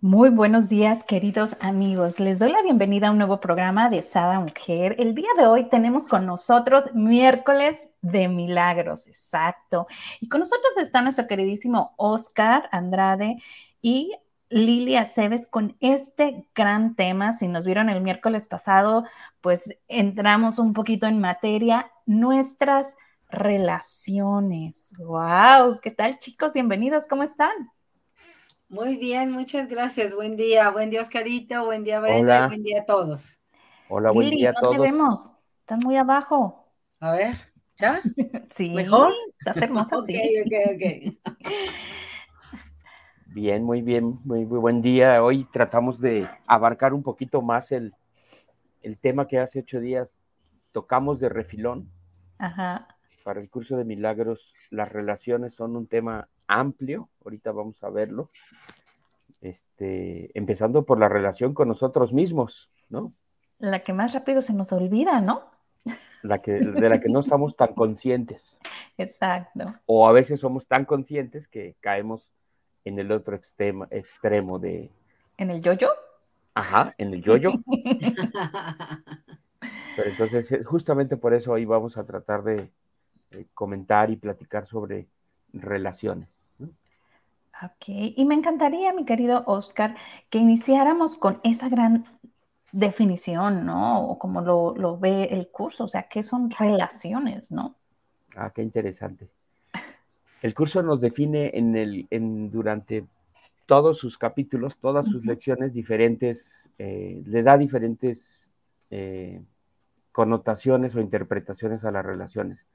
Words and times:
Muy 0.00 0.30
buenos 0.30 0.68
días, 0.68 1.02
queridos 1.02 1.56
amigos. 1.58 2.20
Les 2.20 2.38
doy 2.38 2.52
la 2.52 2.62
bienvenida 2.62 3.08
a 3.08 3.10
un 3.10 3.18
nuevo 3.18 3.40
programa 3.40 3.90
de 3.90 4.00
Sada 4.02 4.38
Mujer. 4.38 4.94
El 5.00 5.12
día 5.12 5.26
de 5.36 5.46
hoy 5.46 5.68
tenemos 5.68 6.06
con 6.06 6.24
nosotros 6.24 6.84
miércoles 6.94 7.88
de 8.00 8.28
milagros, 8.28 9.08
exacto. 9.08 9.88
Y 10.20 10.28
con 10.28 10.38
nosotros 10.38 10.72
está 10.80 11.02
nuestro 11.02 11.26
queridísimo 11.26 11.94
Oscar 11.96 12.68
Andrade 12.70 13.42
y 13.82 14.12
Lilia 14.50 15.04
Cebes 15.04 15.48
con 15.48 15.76
este 15.80 16.46
gran 16.54 16.94
tema. 16.94 17.32
Si 17.32 17.48
nos 17.48 17.66
vieron 17.66 17.88
el 17.88 18.00
miércoles 18.00 18.46
pasado, 18.46 19.02
pues 19.40 19.80
entramos 19.88 20.60
un 20.60 20.74
poquito 20.74 21.08
en 21.08 21.20
materia, 21.20 21.90
nuestras 22.06 22.94
relaciones. 23.30 24.94
¡Wow! 24.96 25.80
¿Qué 25.82 25.90
tal, 25.90 26.20
chicos? 26.20 26.52
Bienvenidos, 26.52 27.04
¿cómo 27.08 27.24
están? 27.24 27.50
Muy 28.70 28.96
bien, 28.96 29.30
muchas 29.30 29.66
gracias. 29.66 30.14
Buen 30.14 30.36
día, 30.36 30.68
buen 30.70 30.90
día 30.90 31.00
Oscarito, 31.00 31.64
buen 31.64 31.84
día 31.84 32.00
Brenda, 32.00 32.48
buen 32.48 32.62
día 32.62 32.82
a 32.82 32.84
todos. 32.84 33.40
Hola, 33.88 34.10
buen 34.10 34.28
día 34.28 34.50
a 34.50 34.52
todos. 34.52 34.76
No 34.76 34.82
te 34.82 34.90
vemos, 34.90 35.32
estás 35.60 35.82
muy 35.82 35.96
abajo. 35.96 36.70
A 37.00 37.12
ver, 37.12 37.34
¿ya? 37.78 38.02
Sí, 38.50 38.68
mejor. 38.68 39.14
Estás 39.38 39.56
hermosa, 39.62 39.96
sí. 40.06 40.20
Ok, 40.44 40.52
ok, 40.74 41.16
ok. 41.24 41.42
Bien, 43.28 43.64
muy 43.64 43.80
bien, 43.80 44.18
muy, 44.24 44.44
muy, 44.44 44.58
buen 44.58 44.82
día. 44.82 45.22
Hoy 45.22 45.44
tratamos 45.50 45.98
de 46.00 46.28
abarcar 46.46 46.92
un 46.92 47.02
poquito 47.02 47.40
más 47.40 47.72
el, 47.72 47.94
el 48.82 48.98
tema 48.98 49.28
que 49.28 49.38
hace 49.38 49.60
ocho 49.60 49.80
días 49.80 50.14
tocamos 50.72 51.20
de 51.20 51.28
refilón. 51.30 51.88
Ajá. 52.38 52.88
Para 53.22 53.40
el 53.40 53.48
curso 53.48 53.76
de 53.76 53.84
milagros, 53.84 54.52
las 54.70 54.90
relaciones 54.90 55.54
son 55.54 55.76
un 55.76 55.86
tema 55.86 56.28
amplio, 56.48 57.08
ahorita 57.24 57.52
vamos 57.52 57.82
a 57.84 57.90
verlo, 57.90 58.30
este, 59.40 60.36
empezando 60.36 60.84
por 60.84 60.98
la 60.98 61.08
relación 61.08 61.54
con 61.54 61.68
nosotros 61.68 62.12
mismos, 62.12 62.70
¿no? 62.88 63.12
La 63.58 63.80
que 63.80 63.92
más 63.92 64.12
rápido 64.14 64.42
se 64.42 64.52
nos 64.52 64.72
olvida, 64.72 65.20
¿no? 65.20 65.50
La 66.22 66.38
que, 66.38 66.52
de 66.52 66.88
la 66.88 67.00
que 67.00 67.08
no 67.08 67.20
estamos 67.20 67.56
tan 67.56 67.74
conscientes. 67.74 68.58
Exacto. 68.98 69.74
O 69.86 70.08
a 70.08 70.12
veces 70.12 70.40
somos 70.40 70.66
tan 70.66 70.84
conscientes 70.84 71.46
que 71.46 71.76
caemos 71.80 72.28
en 72.84 72.98
el 72.98 73.12
otro 73.12 73.36
extremo, 73.36 73.86
extremo 73.90 74.58
de... 74.58 74.90
¿En 75.36 75.50
el 75.50 75.62
yoyo? 75.62 75.90
Ajá, 76.54 76.94
en 76.98 77.14
el 77.14 77.22
yoyo. 77.22 77.52
Pero 79.96 80.10
entonces, 80.10 80.66
justamente 80.66 81.16
por 81.16 81.34
eso 81.34 81.52
hoy 81.52 81.64
vamos 81.64 81.96
a 81.98 82.04
tratar 82.04 82.42
de, 82.42 82.70
de 83.30 83.46
comentar 83.54 84.10
y 84.10 84.16
platicar 84.16 84.66
sobre 84.66 85.06
relaciones. 85.52 86.37
Ok, 87.60 87.88
y 87.88 88.24
me 88.24 88.36
encantaría, 88.36 88.92
mi 88.92 89.04
querido 89.04 89.42
Oscar, 89.46 89.96
que 90.30 90.38
iniciáramos 90.38 91.16
con 91.16 91.40
esa 91.42 91.68
gran 91.68 92.04
definición, 92.70 93.66
¿no? 93.66 94.08
O 94.08 94.18
como 94.18 94.40
lo, 94.40 94.98
ve 94.98 95.24
el 95.24 95.48
curso, 95.48 95.84
o 95.84 95.88
sea, 95.88 96.04
¿qué 96.04 96.22
son 96.22 96.50
relaciones, 96.50 97.50
no? 97.50 97.74
Ah, 98.36 98.50
qué 98.54 98.62
interesante. 98.62 99.28
El 100.40 100.54
curso 100.54 100.82
nos 100.82 101.00
define 101.00 101.50
en 101.54 101.76
el, 101.76 102.06
en, 102.10 102.50
durante 102.50 103.04
todos 103.66 103.98
sus 103.98 104.16
capítulos, 104.18 104.76
todas 104.80 105.06
sus 105.08 105.26
lecciones 105.26 105.72
diferentes, 105.72 106.64
eh, 106.78 107.20
le 107.26 107.42
da 107.42 107.58
diferentes 107.58 108.48
eh, 108.90 109.42
connotaciones 110.12 110.94
o 110.94 111.00
interpretaciones 111.00 111.84
a 111.84 111.90
las 111.90 112.06
relaciones. 112.06 112.66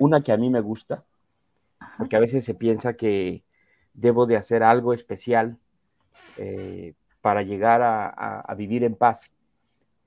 Una 0.00 0.22
que 0.22 0.32
a 0.32 0.36
mí 0.36 0.50
me 0.50 0.60
gusta, 0.60 1.04
porque 1.96 2.16
a 2.16 2.20
veces 2.20 2.44
se 2.44 2.54
piensa 2.54 2.94
que 2.94 3.44
debo 3.94 4.26
de 4.26 4.36
hacer 4.36 4.62
algo 4.62 4.94
especial 4.94 5.58
eh, 6.38 6.94
para 7.20 7.42
llegar 7.42 7.80
a, 7.82 8.54
vivir 8.56 8.84
en 8.84 8.96
paz. 8.96 9.20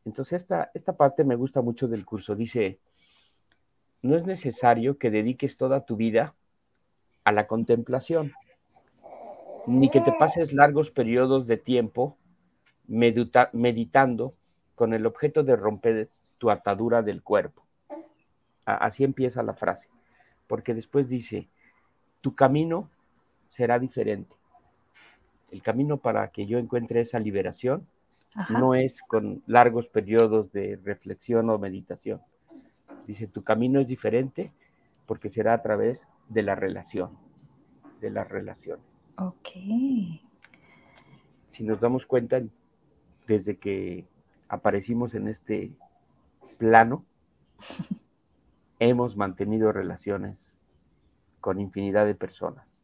Entonces 0.06 0.42
esta, 0.42 0.70
esta 0.74 0.94
parte 0.94 1.24
me 1.24 1.36
gusta 1.36 1.62
mucho 1.62 1.88
del 1.88 2.06
curso. 2.06 2.36
Dice, 2.36 2.80
no 4.02 4.16
es 4.16 4.26
necesario 4.26 4.98
que 4.98 5.10
dediques 5.10 5.58
toda 5.58 5.86
tu 5.86 5.96
vida 5.96 6.36
a 7.24 7.32
la 7.32 7.48
contemplación, 7.48 8.34
ni 9.66 9.90
que 9.90 10.02
te 10.02 10.14
pases 10.14 10.54
largos 10.54 10.92
periodos 10.92 11.48
de 11.48 11.58
tiempo 11.58 12.18
meditando 12.88 14.34
con 14.76 14.94
el 14.94 15.06
objeto 15.06 15.44
de 15.44 15.56
romper 15.56 16.10
tu 16.38 16.52
atadura 16.52 17.02
del 17.02 17.24
cuerpo. 17.24 17.66
Así 18.66 19.04
empieza 19.04 19.42
la 19.42 19.54
frase, 19.54 19.90
porque 20.48 20.74
después 20.74 21.10
dice, 21.10 21.48
tu 22.22 22.36
camino 22.36 22.90
será 23.56 23.80
diferente. 23.80 24.36
El 25.52 25.62
camino 25.62 25.98
para 25.98 26.28
que 26.30 26.46
yo 26.46 26.58
encuentre 26.58 27.02
esa 27.02 27.20
liberación 27.20 27.88
no 28.50 28.76
es 28.76 29.02
con 29.02 29.42
largos 29.48 29.88
periodos 29.88 30.52
de 30.52 30.78
reflexión 30.84 31.50
o 31.50 31.58
meditación. 31.58 32.22
Dice, 33.08 33.28
tu 33.28 33.44
camino 33.44 33.80
es 33.80 33.88
diferente 33.88 34.52
porque 35.06 35.30
será 35.30 35.54
a 35.54 35.62
través 35.62 36.06
de 36.28 36.42
la 36.42 36.56
relación, 36.56 37.12
de 38.02 38.10
las 38.10 38.28
relaciones. 38.28 38.86
Ok. 39.18 39.50
Si 41.52 41.64
nos 41.64 41.80
damos 41.80 42.06
cuenta, 42.06 42.42
desde 43.26 43.58
que 43.58 44.06
aparecimos 44.50 45.16
en 45.16 45.30
este 45.30 45.72
plano, 46.58 47.06
hemos 48.80 49.16
mantenido 49.16 49.72
relaciones 49.72 50.58
con 51.40 51.62
infinidad 51.62 52.06
de 52.06 52.16
personas. 52.16 52.75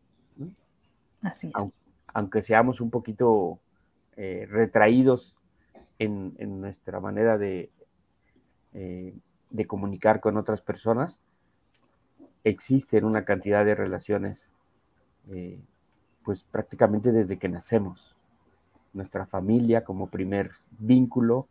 Así 1.22 1.52
Aunque, 2.14 2.44
seamos 2.44 2.82
un 2.82 2.90
poquito 2.90 3.60
eh, 4.18 4.48
retraídos 4.50 5.38
en, 6.00 6.36
nuestra 6.60 7.00
manera 7.00 7.38
de, 7.38 7.70
eh, 8.74 9.14
de 9.50 9.68
comunicar 9.68 10.20
con 10.20 10.38
otras 10.38 10.62
personas, 10.62 11.20
existen 12.44 13.06
una 13.06 13.24
cantidad 13.24 13.64
de 13.64 13.76
relaciones, 13.76 14.50
eh, 15.30 15.60
pues 16.24 16.44
prácticamente 16.44 17.12
desde 17.12 17.38
que 17.38 17.50
nacemos. 17.50 18.16
Nuestra 18.94 19.26
familia 19.26 19.86
como 19.86 20.08
primer 20.08 20.52
vínculo, 20.72 21.48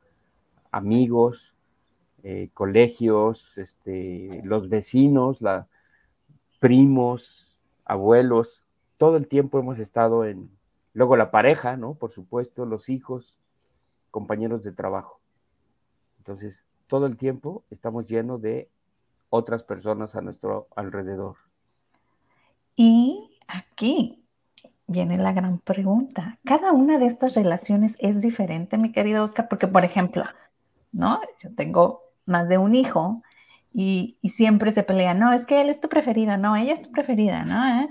amigos, 0.70 1.54
colegios, 2.52 3.56
este, 3.56 4.42
los 4.44 4.68
vecinos, 4.68 5.40
la, 5.40 5.66
primos, 6.60 7.48
abuelos, 7.86 8.62
todo 9.00 9.16
el 9.16 9.28
tiempo 9.28 9.58
hemos 9.58 9.78
estado 9.78 10.26
en, 10.26 10.50
luego 10.92 11.16
la 11.16 11.30
pareja, 11.30 11.78
¿no? 11.78 11.94
Por 11.94 12.12
supuesto, 12.12 12.66
los 12.66 12.90
hijos, 12.90 13.38
compañeros 14.10 14.62
de 14.62 14.72
trabajo. 14.72 15.20
Entonces, 16.18 16.66
todo 16.86 17.06
el 17.06 17.16
tiempo 17.16 17.64
estamos 17.70 18.06
llenos 18.06 18.42
de 18.42 18.68
otras 19.30 19.62
personas 19.62 20.14
a 20.16 20.20
nuestro 20.20 20.68
alrededor. 20.76 21.36
Y 22.76 23.38
aquí 23.48 24.22
viene 24.86 25.16
la 25.16 25.32
gran 25.32 25.60
pregunta. 25.60 26.38
¿Cada 26.44 26.72
una 26.72 26.98
de 26.98 27.06
estas 27.06 27.34
relaciones 27.34 27.96
es 28.00 28.20
diferente, 28.20 28.76
mi 28.76 28.92
querido 28.92 29.24
Oscar? 29.24 29.48
Porque, 29.48 29.66
por 29.66 29.86
ejemplo, 29.86 30.24
¿no? 30.92 31.22
Yo 31.42 31.54
tengo 31.54 32.02
más 32.26 32.50
de 32.50 32.58
un 32.58 32.74
hijo 32.74 33.22
y, 33.72 34.18
siempre 34.24 34.72
se 34.72 34.82
pelean, 34.82 35.18
no, 35.18 35.32
es 35.32 35.46
que 35.46 35.62
él 35.62 35.70
es 35.70 35.80
tu 35.80 35.88
preferida, 35.88 36.36
no, 36.36 36.54
ella 36.54 36.74
es 36.74 36.82
tu 36.82 36.90
preferida, 36.90 37.44
¿no? 37.44 37.82
¿Eh? 37.82 37.88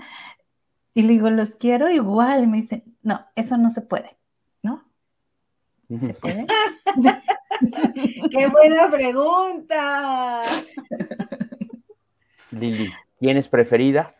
Y 0.94 1.02
le 1.02 1.12
digo, 1.14 1.30
los 1.30 1.56
quiero 1.56 1.90
igual. 1.90 2.44
Y 2.44 2.46
me 2.46 2.58
dicen, 2.58 2.84
no, 3.02 3.24
eso 3.36 3.56
no 3.56 3.70
se 3.70 3.82
puede, 3.82 4.16
¿no? 4.62 4.84
¿Se 5.88 6.14
puede? 6.14 6.46
¡Qué 8.30 8.46
buena 8.46 8.90
pregunta! 8.90 10.42
Lili, 12.50 12.92
¿tienes 13.18 13.48
preferidas? 13.48 14.14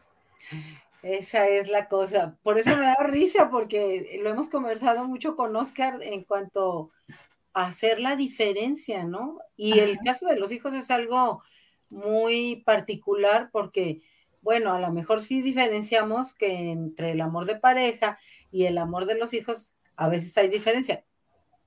Esa 1.02 1.48
es 1.48 1.68
la 1.70 1.88
cosa. 1.88 2.36
Por 2.42 2.58
eso 2.58 2.76
me 2.76 2.84
da 2.84 2.96
risa, 3.04 3.50
porque 3.50 4.20
lo 4.22 4.30
hemos 4.30 4.48
conversado 4.48 5.06
mucho 5.08 5.34
con 5.34 5.56
Oscar 5.56 6.02
en 6.02 6.24
cuanto 6.24 6.90
a 7.54 7.66
hacer 7.66 7.98
la 8.00 8.16
diferencia, 8.16 9.04
¿no? 9.04 9.38
Y 9.56 9.78
el 9.78 9.98
caso 9.98 10.26
de 10.26 10.36
los 10.38 10.52
hijos 10.52 10.74
es 10.74 10.90
algo 10.90 11.42
muy 11.88 12.62
particular 12.64 13.48
porque 13.50 14.02
bueno, 14.42 14.72
a 14.72 14.80
lo 14.80 14.92
mejor 14.92 15.22
sí 15.22 15.42
diferenciamos 15.42 16.34
que 16.34 16.70
entre 16.70 17.12
el 17.12 17.20
amor 17.20 17.46
de 17.46 17.56
pareja 17.56 18.18
y 18.50 18.66
el 18.66 18.78
amor 18.78 19.06
de 19.06 19.16
los 19.16 19.34
hijos, 19.34 19.76
a 19.96 20.08
veces 20.08 20.36
hay 20.38 20.48
diferencia, 20.48 21.04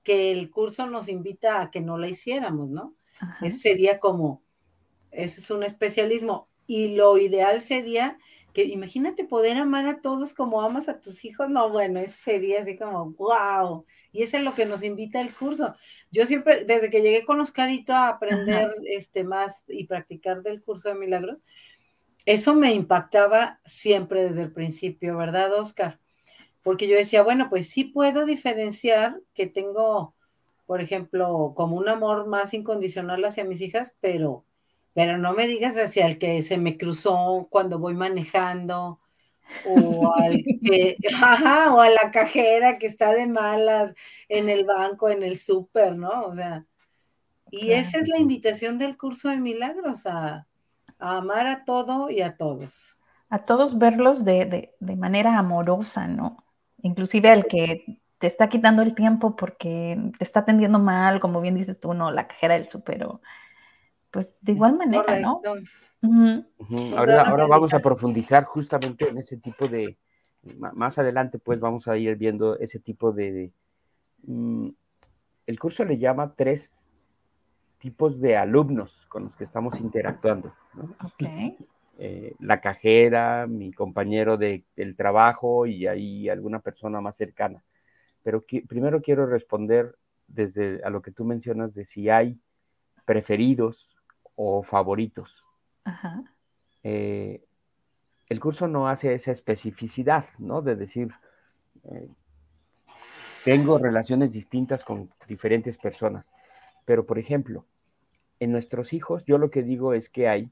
que 0.02 0.32
el 0.32 0.50
curso 0.50 0.86
nos 0.86 1.08
invita 1.08 1.60
a 1.60 1.70
que 1.70 1.80
no 1.80 1.98
la 1.98 2.08
hiciéramos, 2.08 2.68
¿no? 2.68 2.94
Eso 3.42 3.58
sería 3.58 3.98
como, 3.98 4.42
eso 5.10 5.40
es 5.40 5.50
un 5.50 5.62
especialismo. 5.62 6.48
Y 6.66 6.94
lo 6.96 7.16
ideal 7.18 7.60
sería 7.60 8.18
que 8.54 8.64
imagínate 8.64 9.24
poder 9.24 9.56
amar 9.56 9.86
a 9.86 10.00
todos 10.00 10.32
como 10.32 10.62
amas 10.62 10.88
a 10.88 11.00
tus 11.00 11.24
hijos, 11.24 11.50
no, 11.50 11.70
bueno, 11.70 11.98
eso 11.98 12.16
sería 12.16 12.62
así 12.62 12.76
como, 12.76 13.10
wow, 13.10 13.84
y 14.12 14.22
eso 14.22 14.36
es 14.36 14.44
lo 14.44 14.54
que 14.54 14.64
nos 14.64 14.84
invita 14.84 15.20
el 15.20 15.34
curso. 15.34 15.74
Yo 16.12 16.24
siempre, 16.24 16.64
desde 16.64 16.88
que 16.88 17.02
llegué 17.02 17.24
con 17.24 17.40
Oscarito 17.40 17.92
a 17.92 18.08
aprender 18.08 18.70
este 18.88 19.24
más 19.24 19.64
y 19.66 19.86
practicar 19.88 20.42
del 20.42 20.62
curso 20.62 20.88
de 20.88 20.94
milagros, 20.94 21.42
eso 22.26 22.54
me 22.54 22.72
impactaba 22.72 23.60
siempre 23.64 24.28
desde 24.28 24.42
el 24.42 24.52
principio, 24.52 25.16
¿verdad, 25.16 25.52
Oscar? 25.54 26.00
Porque 26.62 26.88
yo 26.88 26.96
decía, 26.96 27.22
bueno, 27.22 27.48
pues 27.50 27.68
sí 27.68 27.84
puedo 27.84 28.24
diferenciar 28.26 29.20
que 29.34 29.46
tengo, 29.46 30.14
por 30.66 30.80
ejemplo, 30.80 31.52
como 31.56 31.76
un 31.76 31.88
amor 31.88 32.26
más 32.26 32.54
incondicional 32.54 33.24
hacia 33.24 33.44
mis 33.44 33.60
hijas, 33.60 33.96
pero 34.00 34.44
pero 34.94 35.18
no 35.18 35.34
me 35.34 35.48
digas 35.48 35.76
hacia 35.76 36.06
el 36.06 36.18
que 36.18 36.42
se 36.42 36.56
me 36.56 36.78
cruzó 36.78 37.48
cuando 37.50 37.78
voy 37.80 37.94
manejando, 37.94 39.00
o 39.66 40.14
al 40.14 40.42
que, 40.64 40.96
o 41.70 41.80
a 41.80 41.90
la 41.90 42.10
cajera 42.12 42.78
que 42.78 42.86
está 42.86 43.12
de 43.12 43.26
malas 43.26 43.94
en 44.28 44.48
el 44.48 44.64
banco, 44.64 45.10
en 45.10 45.22
el 45.22 45.36
súper, 45.36 45.96
¿no? 45.96 46.22
O 46.22 46.34
sea, 46.34 46.64
y 47.50 47.72
esa 47.72 47.98
es 47.98 48.08
la 48.08 48.18
invitación 48.18 48.78
del 48.78 48.96
curso 48.96 49.28
de 49.28 49.38
milagros, 49.38 50.06
a, 50.06 50.46
amar 50.98 51.46
a 51.46 51.64
todo 51.64 52.10
y 52.10 52.22
a 52.22 52.36
todos. 52.36 52.98
A 53.28 53.44
todos 53.44 53.78
verlos 53.78 54.24
de, 54.24 54.74
de 54.78 54.96
manera 54.96 55.38
amorosa, 55.38 56.06
¿no? 56.06 56.44
Inclusive 56.82 57.30
al 57.30 57.46
que 57.46 58.00
te 58.18 58.26
está 58.26 58.48
quitando 58.48 58.82
el 58.82 58.94
tiempo 58.94 59.36
porque 59.36 59.98
te 60.18 60.24
está 60.24 60.40
atendiendo 60.40 60.78
mal, 60.78 61.20
como 61.20 61.40
bien 61.40 61.54
dices 61.54 61.80
tú, 61.80 61.94
no, 61.94 62.10
la 62.10 62.26
cajera 62.26 62.54
del 62.54 62.68
súper 62.68 63.04
o 63.04 63.20
pues 64.10 64.34
de 64.40 64.52
igual 64.52 64.78
manera, 64.78 65.18
¿no? 65.18 65.42
ahora, 66.96 67.22
ahora 67.22 67.46
vamos 67.46 67.74
a 67.74 67.80
profundizar 67.80 68.44
justamente 68.44 69.08
en 69.08 69.18
ese 69.18 69.36
tipo 69.38 69.66
de, 69.66 69.98
más 70.72 70.96
adelante 70.98 71.38
pues 71.38 71.58
vamos 71.58 71.88
a 71.88 71.96
ir 71.96 72.16
viendo 72.16 72.56
ese 72.58 72.78
tipo 72.78 73.12
de, 73.12 73.50
mm, 74.26 74.68
el 75.46 75.58
curso 75.58 75.84
le 75.84 75.98
llama 75.98 76.32
tres 76.36 76.70
tipos 77.78 78.20
de 78.20 78.36
alumnos 78.36 79.04
con 79.08 79.24
los 79.24 79.36
que 79.36 79.44
estamos 79.44 79.78
interactuando. 79.80 80.54
¿No? 80.76 80.94
Eh, 81.98 82.34
la 82.40 82.60
cajera, 82.60 83.46
mi 83.46 83.72
compañero 83.72 84.36
de, 84.36 84.64
del 84.74 84.96
trabajo 84.96 85.66
y 85.66 85.86
ahí 85.86 86.28
alguna 86.28 86.58
persona 86.58 87.00
más 87.00 87.16
cercana. 87.16 87.62
Pero 88.22 88.44
primero 88.66 89.00
quiero 89.00 89.26
responder 89.26 89.96
desde 90.26 90.82
a 90.82 90.90
lo 90.90 91.02
que 91.02 91.12
tú 91.12 91.24
mencionas 91.24 91.74
de 91.74 91.84
si 91.84 92.08
hay 92.08 92.38
preferidos 93.04 93.88
o 94.34 94.62
favoritos. 94.62 95.44
Eh, 96.82 97.44
el 98.28 98.40
curso 98.40 98.66
no 98.66 98.88
hace 98.88 99.14
esa 99.14 99.30
especificidad, 99.30 100.26
¿no? 100.38 100.62
De 100.62 100.74
decir, 100.74 101.12
eh, 101.84 102.08
tengo 103.44 103.78
relaciones 103.78 104.32
distintas 104.32 104.82
con 104.82 105.10
diferentes 105.28 105.76
personas. 105.78 106.32
Pero, 106.84 107.06
por 107.06 107.18
ejemplo, 107.18 107.66
en 108.40 108.52
nuestros 108.52 108.92
hijos, 108.92 109.24
yo 109.26 109.38
lo 109.38 109.50
que 109.50 109.62
digo 109.62 109.94
es 109.94 110.08
que 110.08 110.28
hay 110.28 110.50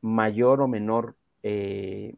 mayor 0.00 0.60
o 0.60 0.68
menor, 0.68 1.16
eh, 1.42 2.16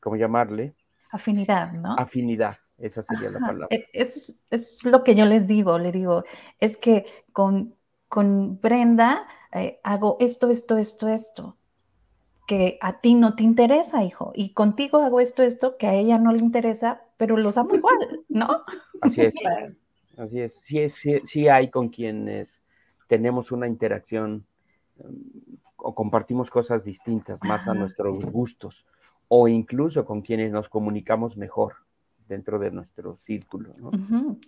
¿cómo 0.00 0.16
llamarle? 0.16 0.74
Afinidad, 1.10 1.72
¿no? 1.72 1.94
Afinidad, 1.98 2.58
esa 2.78 3.02
sería 3.02 3.30
la 3.30 3.40
palabra. 3.40 3.66
E, 3.70 3.88
eso 3.92 4.32
es, 4.50 4.84
lo 4.84 5.02
que 5.02 5.14
yo 5.14 5.26
les 5.26 5.46
digo, 5.48 5.78
le 5.78 5.92
digo, 5.92 6.24
es 6.58 6.76
que 6.76 7.04
con, 7.32 7.74
con 8.08 8.60
Brenda 8.60 9.26
eh, 9.52 9.80
hago 9.82 10.16
esto, 10.20 10.50
esto, 10.50 10.76
esto, 10.76 11.08
esto, 11.08 11.56
que 12.46 12.78
a 12.80 13.00
ti 13.00 13.14
no 13.14 13.34
te 13.34 13.42
interesa, 13.42 14.04
hijo, 14.04 14.32
y 14.34 14.52
contigo 14.52 14.98
hago 14.98 15.20
esto, 15.20 15.42
esto, 15.42 15.76
que 15.76 15.86
a 15.86 15.94
ella 15.94 16.18
no 16.18 16.32
le 16.32 16.40
interesa, 16.40 17.02
pero 17.16 17.36
los 17.36 17.56
amo 17.56 17.74
igual, 17.74 18.24
¿no? 18.28 18.62
Así 19.00 19.22
es, 19.22 19.34
así 20.16 20.40
es, 20.40 20.54
sí, 20.64 20.90
sí, 20.90 21.20
sí 21.26 21.48
hay 21.48 21.70
con 21.70 21.88
quienes 21.88 22.60
tenemos 23.08 23.50
una 23.50 23.66
interacción 23.66 24.46
mm, 24.98 25.54
o 25.82 25.94
compartimos 25.94 26.50
cosas 26.50 26.84
distintas, 26.84 27.42
más 27.42 27.66
a 27.68 27.74
nuestros 27.74 28.24
gustos, 28.24 28.84
o 29.28 29.48
incluso 29.48 30.04
con 30.04 30.22
quienes 30.22 30.52
nos 30.52 30.68
comunicamos 30.68 31.36
mejor 31.36 31.74
dentro 32.28 32.58
de 32.58 32.70
nuestro 32.70 33.16
círculo. 33.18 33.74
¿no? 33.78 33.90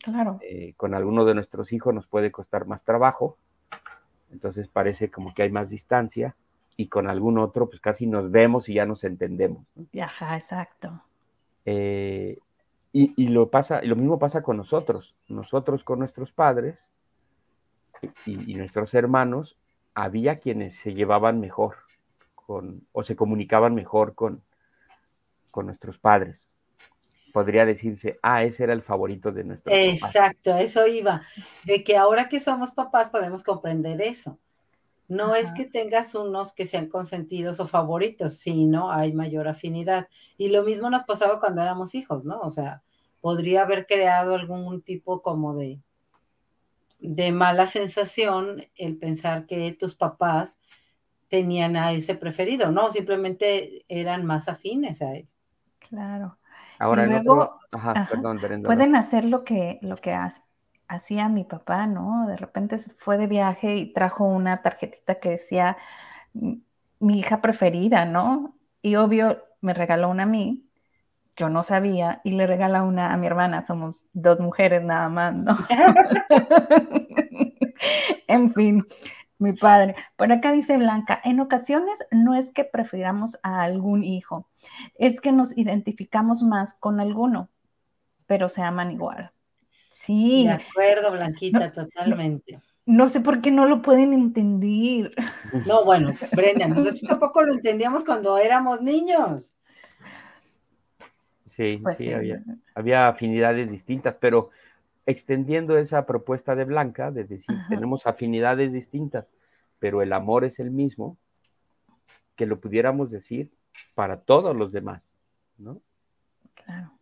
claro. 0.03 0.39
Eh, 0.43 0.75
con 0.77 0.95
alguno 0.95 1.25
de 1.25 1.35
nuestros 1.35 1.73
hijos 1.73 1.95
nos 1.95 2.07
puede 2.07 2.31
costar 2.31 2.67
más 2.67 2.83
trabajo, 2.83 3.37
entonces 4.31 4.69
parece 4.69 5.11
como 5.11 5.35
que 5.35 5.43
hay 5.43 5.51
más 5.51 5.69
distancia 5.69 6.35
y 6.77 6.89
con 6.89 7.09
algún 7.09 7.39
otro 7.39 7.69
pues 7.69 7.81
casi 7.81 8.07
nos 8.07 8.31
vemos 8.31 8.69
y 8.69 8.75
ya 8.75 8.87
nos 8.87 9.05
entendemos. 9.05 9.65
Ajá, 10.01 10.37
exacto. 10.37 11.03
Eh, 11.65 12.39
y, 12.95 13.29
lo 13.29 13.49
pasa, 13.49 13.81
lo 13.83 13.97
mismo 13.97 14.19
pasa 14.19 14.43
con 14.43 14.59
nosotros. 14.59 15.15
Nosotros 15.29 15.83
con 15.83 15.99
nuestros 15.99 16.31
padres 16.31 16.89
y, 18.27 18.55
nuestros 18.55 18.93
hermanos, 18.95 19.57
había 19.95 20.39
quienes 20.39 20.77
se 20.81 20.95
llevaban 20.95 21.41
mejor 21.41 21.77
con, 22.35 22.87
o 22.93 23.05
se 23.05 23.17
comunicaban 23.17 23.75
mejor 23.75 24.15
con, 24.15 24.43
con 25.51 25.67
nuestros 25.67 25.99
padres 25.99 26.47
podría 27.33 27.67
decirse, 27.67 28.19
ah, 28.23 28.45
ese 28.45 28.63
era 28.63 28.75
el 28.75 28.83
favorito 28.83 29.33
de 29.33 29.43
nuestro 29.43 29.73
Exacto, 29.73 30.55
eso 30.55 30.87
iba. 30.87 31.23
De 31.65 31.83
que 31.83 31.97
ahora 31.97 32.29
que 32.29 32.39
somos 32.39 32.71
papás 32.71 33.09
podemos 33.09 33.43
comprender 33.43 34.01
eso. 34.01 34.39
No 35.09 35.35
es 35.35 35.53
que 35.53 35.65
tengas 35.65 36.15
unos 36.15 36.53
que 36.53 36.65
sean 36.65 36.89
consentidos 36.89 37.59
o 37.61 37.67
favoritos, 37.67 38.39
sino 38.39 38.93
hay 38.93 39.13
mayor 39.13 39.49
afinidad. 39.49 40.09
Y 40.39 40.49
lo 40.51 40.63
mismo 40.63 40.89
nos 40.89 41.03
pasaba 41.03 41.41
cuando 41.41 41.61
éramos 41.61 41.95
hijos, 41.95 42.25
¿no? 42.25 42.41
O 42.41 42.51
sea, 42.51 42.83
podría 43.21 43.63
haber 43.63 43.87
creado 43.87 44.35
algún 44.35 44.81
tipo 44.81 45.21
como 45.21 45.55
de, 45.55 45.81
de 47.03 47.33
mala 47.33 47.67
sensación 47.67 48.65
el 48.77 48.97
pensar 48.97 49.47
que 49.47 49.73
tus 49.73 49.95
papás 49.95 50.61
tenían 51.29 51.77
a 51.77 51.93
ese 51.93 52.15
preferido, 52.15 52.71
¿no? 52.71 52.93
Simplemente 52.93 53.85
eran 53.89 54.25
más 54.25 54.49
afines 54.49 55.03
a 55.03 55.15
él. 55.15 55.29
Claro. 55.79 56.39
Ahora, 56.79 57.07
luego, 57.07 57.59
ajá, 57.71 58.09
Perdón, 58.11 58.41
pueden 58.65 58.97
hacer 58.97 59.25
lo 59.25 59.45
que, 59.45 59.79
lo 59.83 59.97
que 59.97 60.17
hacía 60.89 61.29
mi 61.29 61.45
papá, 61.45 61.87
¿no? 61.87 62.27
De 62.27 62.37
repente 62.37 62.79
fue 62.79 63.19
de 63.19 63.27
viaje 63.27 63.77
y 63.77 63.93
trajo 63.93 64.25
una 64.25 64.63
tarjetita 64.63 65.17
que 65.17 65.31
decía 65.31 65.77
mi 66.33 67.19
hija 67.19 67.41
preferida, 67.41 68.05
¿no? 68.05 68.57
Y 68.81 68.97
obvio 68.97 69.43
me 69.61 69.75
regaló 69.75 70.11
una 70.11 70.25
a 70.25 70.27
mí, 70.27 70.67
yo 71.37 71.49
no 71.49 71.63
sabía, 71.63 72.21
y 72.25 72.33
le 72.33 72.47
regala 72.47 72.83
una 72.83 73.13
a 73.13 73.17
mi 73.17 73.27
hermana, 73.27 73.63
somos 73.63 74.07
dos 74.13 74.41
mujeres 74.41 74.83
nada 74.83 75.09
más, 75.09 75.35
¿no? 75.35 75.57
en 78.29 78.53
fin, 78.53 78.85
mi 79.39 79.53
padre. 79.53 79.95
Por 80.17 80.33
acá 80.33 80.53
dice 80.53 80.77
Blanca, 80.77 81.21
en 81.25 81.41
ocasiones 81.41 82.05
no 82.11 82.35
es 82.35 82.51
que 82.51 82.65
prefiramos 82.65 83.39
a 83.43 83.63
algún 83.63 84.05
hijo, 84.05 84.49
es 84.99 85.21
que 85.21 85.33
nos 85.33 85.57
identificamos 85.57 86.43
más 86.43 86.75
con 86.75 87.01
alguno, 87.01 87.49
pero 88.27 88.49
se 88.49 88.63
aman 88.63 88.93
igual. 88.93 89.33
Sí. 89.91 90.45
De 90.45 90.53
acuerdo, 90.53 91.13
Blanquita, 91.13 91.71
totalmente. 91.71 92.61
No, 92.87 93.09
sé 93.09 93.21
por 93.21 93.43
qué 93.43 93.51
no 93.51 93.67
lo 93.67 93.83
pueden 93.83 94.13
entender. 94.13 95.15
No, 95.67 95.85
bueno, 95.85 96.13
Brenda, 96.33 96.67
nosotros 96.67 97.03
tampoco 97.09 97.43
lo 97.43 97.53
entendíamos 97.53 98.05
cuando 98.05 98.39
éramos 98.39 98.81
niños. 98.81 99.55
Sí, 101.57 101.79
pues 101.83 101.99
sí, 101.99 102.13
Había, 102.13 102.43
había 102.75 103.09
afinidades 103.09 103.71
distintas, 103.71 104.17
pero 104.17 104.51
extendiendo 105.07 105.77
esa 105.77 106.07
propuesta 106.07 106.55
de 106.55 106.65
Blanca, 106.65 107.11
de 107.11 107.25
decir, 107.25 107.55
tenemos 107.69 108.07
afinidades 108.07 108.73
distintas, 108.73 109.33
pero 109.79 110.01
el 110.03 110.13
amor 110.13 110.45
es 110.45 110.59
el 110.61 110.71
mismo, 110.71 111.19
que 112.37 112.47
lo 112.47 112.61
pudiéramos 112.61 113.11
decir 113.11 113.51
para 113.95 114.21
todos 114.21 114.57
los 114.57 114.73
demás, 114.73 115.03
¿no? 115.59 115.81
Claro. 116.55 116.93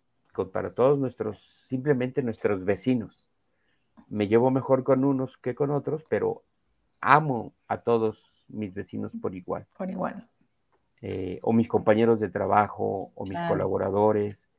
para 0.52 0.72
todos 0.72 0.98
nuestros, 0.98 1.38
simplemente 1.68 2.22
nuestros 2.22 2.64
vecinos. 2.64 3.24
Me 4.08 4.26
llevo 4.26 4.50
mejor 4.50 4.82
con 4.82 5.04
unos 5.04 5.36
que 5.38 5.54
con 5.54 5.70
otros, 5.70 6.02
pero 6.08 6.42
amo 7.00 7.52
a 7.68 7.78
todos 7.78 8.18
mis 8.48 8.72
vecinos 8.74 9.12
por 9.20 9.34
igual. 9.34 9.66
Por 9.76 9.90
igual. 9.90 10.26
Eh, 11.02 11.38
o 11.42 11.52
mis 11.52 11.68
compañeros 11.68 12.20
de 12.20 12.28
trabajo, 12.28 13.10
o 13.14 13.24
mis 13.24 13.38
colaboradores, 13.48 14.50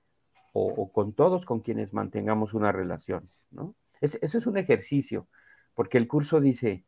o, 0.53 0.91
con 0.91 1.13
todos 1.13 1.45
con 1.45 1.61
quienes 1.61 1.93
mantengamos 1.93 2.53
una 2.53 2.71
relación, 2.71 3.25
¿no? 3.51 3.73
eso 4.01 4.17
es 4.21 4.47
un 4.47 4.57
ejercicio, 4.57 5.27
porque 5.75 5.97
el 5.97 6.07
curso 6.07 6.41
dice, 6.41 6.83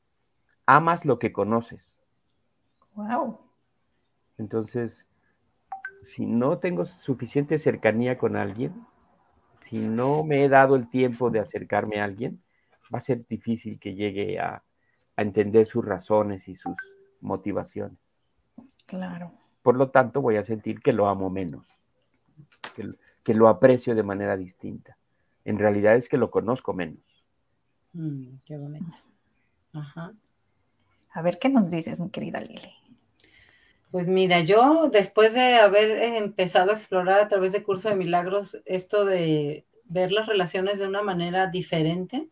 amas 0.65 1.05
lo 1.05 1.19
que 1.19 1.31
conoces. 1.31 1.93
Wow. 2.95 3.39
Entonces, 4.37 5.05
si 6.05 6.25
no 6.25 6.57
tengo 6.57 6.85
suficiente 6.85 7.59
cercanía 7.59 8.17
con 8.17 8.35
alguien, 8.35 8.73
si 9.61 9.77
no 9.79 10.23
me 10.23 10.43
he 10.43 10.49
dado 10.49 10.75
el 10.75 10.89
tiempo 10.89 11.29
de 11.29 11.39
acercarme 11.39 12.01
a 12.01 12.05
alguien, 12.05 12.41
va 12.93 12.99
a 12.99 13.01
ser 13.01 13.25
difícil 13.27 13.79
que 13.79 13.95
llegue 13.95 14.39
a, 14.39 14.63
entender 15.15 15.67
sus 15.67 15.85
razones 15.85 16.47
y 16.47 16.55
sus 16.55 16.75
motivaciones. 17.21 17.99
Claro. 18.87 19.31
Por 19.63 19.77
lo 19.77 19.89
tanto, 19.89 20.21
voy 20.21 20.35
a 20.35 20.43
sentir 20.43 20.81
que 20.81 20.93
lo 20.93 21.07
amo 21.07 21.29
menos, 21.29 21.65
que, 23.23 23.33
lo 23.33 23.47
aprecio 23.47 23.95
de 23.95 24.03
manera 24.03 24.37
distinta. 24.37 24.97
En 25.45 25.57
realidad 25.57 25.95
es 25.95 26.09
que 26.09 26.17
lo 26.17 26.29
conozco 26.29 26.73
menos. 26.73 27.01
Mm, 27.93 28.35
qué 28.45 28.57
bonito. 28.57 28.97
Ajá. 29.73 30.13
A 31.13 31.21
ver, 31.21 31.39
¿qué 31.39 31.47
nos 31.47 31.71
dices, 31.71 31.99
mi 31.99 32.09
querida 32.09 32.41
Lili? 32.41 32.73
Pues 33.91 34.07
mira, 34.07 34.41
yo 34.41 34.89
después 34.89 35.33
de 35.33 35.55
haber 35.55 36.15
empezado 36.15 36.71
a 36.71 36.73
explorar 36.73 37.21
a 37.21 37.27
través 37.27 37.51
de 37.53 37.63
Curso 37.63 37.89
de 37.89 37.95
Milagros 37.95 38.59
esto 38.65 39.05
de 39.05 39.65
ver 39.85 40.11
las 40.11 40.27
relaciones 40.27 40.79
de 40.79 40.87
una 40.87 41.03
manera 41.03 41.47
diferente, 41.47 42.27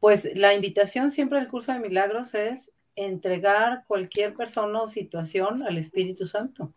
pues 0.00 0.34
la 0.34 0.54
invitación 0.54 1.10
siempre 1.10 1.38
del 1.38 1.48
Curso 1.48 1.72
de 1.72 1.80
Milagros 1.80 2.34
es 2.34 2.72
entregar 2.96 3.84
cualquier 3.86 4.34
persona 4.34 4.82
o 4.82 4.88
situación 4.88 5.62
al 5.62 5.78
Espíritu 5.78 6.26
Santo 6.26 6.72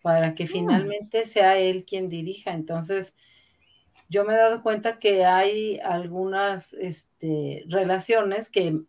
para 0.00 0.34
que 0.34 0.44
mm. 0.44 0.48
finalmente 0.48 1.24
sea 1.24 1.58
Él 1.58 1.84
quien 1.84 2.08
dirija. 2.08 2.52
Entonces, 2.52 3.14
yo 4.08 4.24
me 4.24 4.34
he 4.34 4.36
dado 4.36 4.62
cuenta 4.62 4.98
que 4.98 5.24
hay 5.24 5.78
algunas 5.80 6.74
este, 6.74 7.64
relaciones 7.68 8.50
que, 8.50 8.80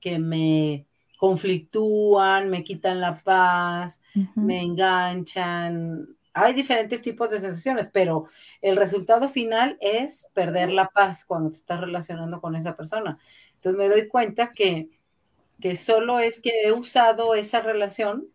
que 0.00 0.18
me 0.18 0.86
conflictúan, 1.18 2.50
me 2.50 2.64
quitan 2.64 3.00
la 3.00 3.22
paz, 3.22 4.00
me 4.34 4.60
enganchan. 4.60 6.08
Hay 6.32 6.54
diferentes 6.54 7.02
tipos 7.02 7.30
de 7.30 7.38
sensaciones, 7.38 7.88
pero 7.92 8.28
el 8.60 8.76
resultado 8.76 9.28
final 9.28 9.76
es 9.80 10.26
perder 10.32 10.72
la 10.72 10.88
paz 10.88 11.24
cuando 11.24 11.50
te 11.50 11.58
estás 11.58 11.80
relacionando 11.80 12.40
con 12.40 12.56
esa 12.56 12.74
persona. 12.74 13.18
Entonces 13.54 13.78
me 13.78 13.88
doy 13.88 14.08
cuenta 14.08 14.52
que, 14.52 14.88
que 15.62 15.76
solo 15.76 16.18
es 16.18 16.40
que 16.40 16.62
he 16.64 16.72
usado 16.72 17.34
esa 17.34 17.60
relación 17.60 18.26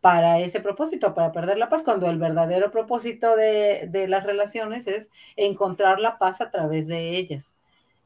para 0.00 0.40
ese 0.40 0.60
propósito, 0.60 1.14
para 1.14 1.32
perder 1.32 1.56
la 1.56 1.68
paz, 1.68 1.82
cuando 1.82 2.10
el 2.10 2.18
verdadero 2.18 2.70
propósito 2.70 3.36
de, 3.36 3.88
de 3.88 4.08
las 4.08 4.24
relaciones 4.24 4.86
es 4.88 5.10
encontrar 5.36 6.00
la 6.00 6.18
paz 6.18 6.40
a 6.40 6.50
través 6.50 6.88
de 6.88 7.16
ellas. 7.16 7.56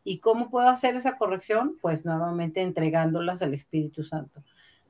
¿Y 0.04 0.18
cómo 0.18 0.50
puedo 0.50 0.68
hacer 0.68 0.97
esa 0.97 1.16
corrección? 1.16 1.78
Pues 1.80 2.04
nuevamente 2.04 2.61
entregándolas 2.61 3.40
al 3.40 3.54
Espíritu 3.54 4.04
Santo. 4.04 4.42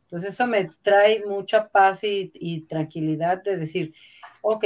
Entonces 0.02 0.34
eso 0.34 0.46
me 0.46 0.70
trae 0.82 1.24
mucha 1.24 1.68
paz 1.68 2.00
y, 2.02 2.66
tranquilidad 2.68 3.42
de 3.42 3.56
decir, 3.56 3.94
ok, 4.42 4.64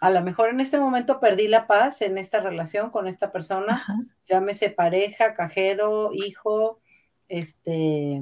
a 0.00 0.10
lo 0.10 0.20
mejor 0.22 0.50
en 0.50 0.60
este 0.60 0.78
momento 0.78 1.18
perdí 1.18 1.48
la 1.48 1.66
paz 1.66 2.02
en 2.02 2.18
esta 2.18 2.40
relación 2.40 2.90
con 2.90 3.08
esta 3.08 3.32
persona, 3.32 3.84
llámese 4.26 4.68
pareja, 4.68 5.34
cajero, 5.34 6.10
hijo, 6.12 6.78
este, 7.28 8.20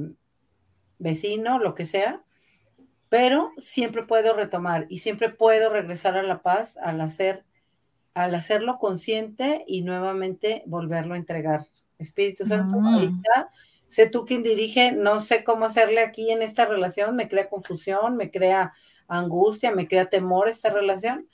vecino, 0.99 1.59
lo 1.59 1.75
que 1.75 1.85
sea, 1.85 2.23
pero 3.09 3.51
siempre 3.59 4.05
puedo 4.05 4.35
retomar 4.35 4.87
y 4.89 4.99
siempre 4.99 5.29
puedo 5.29 5.71
regresar 5.71 6.17
a 6.17 6.23
la 6.23 6.43
paz 6.43 6.79
al 6.79 7.01
hacer 7.01 7.45
al 8.15 8.35
hacerlo 8.35 8.79
consciente 8.79 9.65
y 9.67 9.83
nuevamente 9.83 10.63
volverlo 10.67 11.15
a 11.15 11.17
entregar. 11.17 11.63
Espíritu 11.99 12.47
Santo, 12.47 12.77
ahí 12.77 13.03
mm. 13.03 13.05
está. 13.05 13.51
Sé 13.89 14.09
tú 14.09 14.25
quien 14.25 14.43
dirige, 14.43 14.93
no 14.93 15.21
sé 15.21 15.45
cómo 15.45 15.65
hacerle 15.67 16.01
aquí 16.01 16.31
en 16.31 16.43
esta 16.43 16.65
relación, 16.65 17.15
me 17.15 17.29
crea 17.29 17.49
confusión, 17.49 18.17
me 18.17 18.31
crea 18.31 18.73
angustia, 19.07 19.71
me 19.71 19.87
crea 19.87 20.09
temor 20.09 20.49
esta 20.49 20.71
relación, 20.71 21.29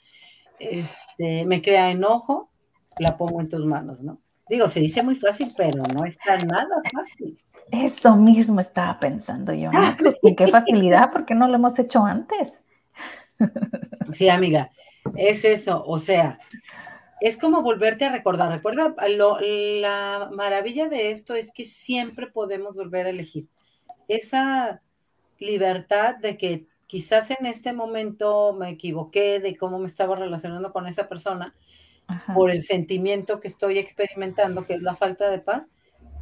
este, 0.59 1.45
me 1.45 1.61
crea 1.61 1.89
enojo, 1.89 2.49
la 2.99 3.17
pongo 3.17 3.39
en 3.39 3.47
tus 3.49 3.65
manos, 3.65 4.03
¿no? 4.03 4.19
Digo, 4.49 4.67
se 4.67 4.79
dice 4.79 5.03
muy 5.03 5.15
fácil, 5.15 5.49
pero 5.55 5.83
no 5.93 6.05
está 6.05 6.35
nada 6.37 6.81
fácil. 6.91 7.39
Eso 7.71 8.15
mismo 8.15 8.59
estaba 8.59 8.99
pensando 8.99 9.53
yo, 9.53 9.71
¿no? 9.71 9.95
Pues, 9.97 10.19
qué 10.35 10.47
facilidad, 10.47 11.11
porque 11.11 11.35
no 11.35 11.47
lo 11.47 11.55
hemos 11.55 11.77
hecho 11.77 12.03
antes. 12.03 12.63
Sí, 14.09 14.27
amiga, 14.27 14.71
es 15.15 15.45
eso, 15.45 15.83
o 15.85 15.99
sea, 15.99 16.39
es 17.21 17.37
como 17.37 17.61
volverte 17.61 18.05
a 18.05 18.11
recordar. 18.11 18.49
Recuerda, 18.49 18.95
la 19.07 20.29
maravilla 20.33 20.89
de 20.89 21.11
esto 21.11 21.35
es 21.35 21.51
que 21.51 21.65
siempre 21.65 22.27
podemos 22.27 22.75
volver 22.75 23.05
a 23.05 23.09
elegir. 23.09 23.47
Esa 24.07 24.81
libertad 25.37 26.15
de 26.15 26.37
que 26.37 26.67
quizás 26.87 27.29
en 27.31 27.45
este 27.45 27.71
momento 27.71 28.53
me 28.53 28.69
equivoqué 28.69 29.39
de 29.39 29.55
cómo 29.55 29.79
me 29.79 29.87
estaba 29.87 30.15
relacionando 30.15 30.73
con 30.73 30.87
esa 30.87 31.07
persona 31.07 31.53
por 32.33 32.49
el 32.49 32.63
sentimiento 32.63 33.39
que 33.39 33.47
estoy 33.47 33.77
experimentando, 33.77 34.65
que 34.65 34.73
es 34.73 34.81
la 34.81 34.95
falta 34.95 35.29
de 35.29 35.39
paz. 35.39 35.71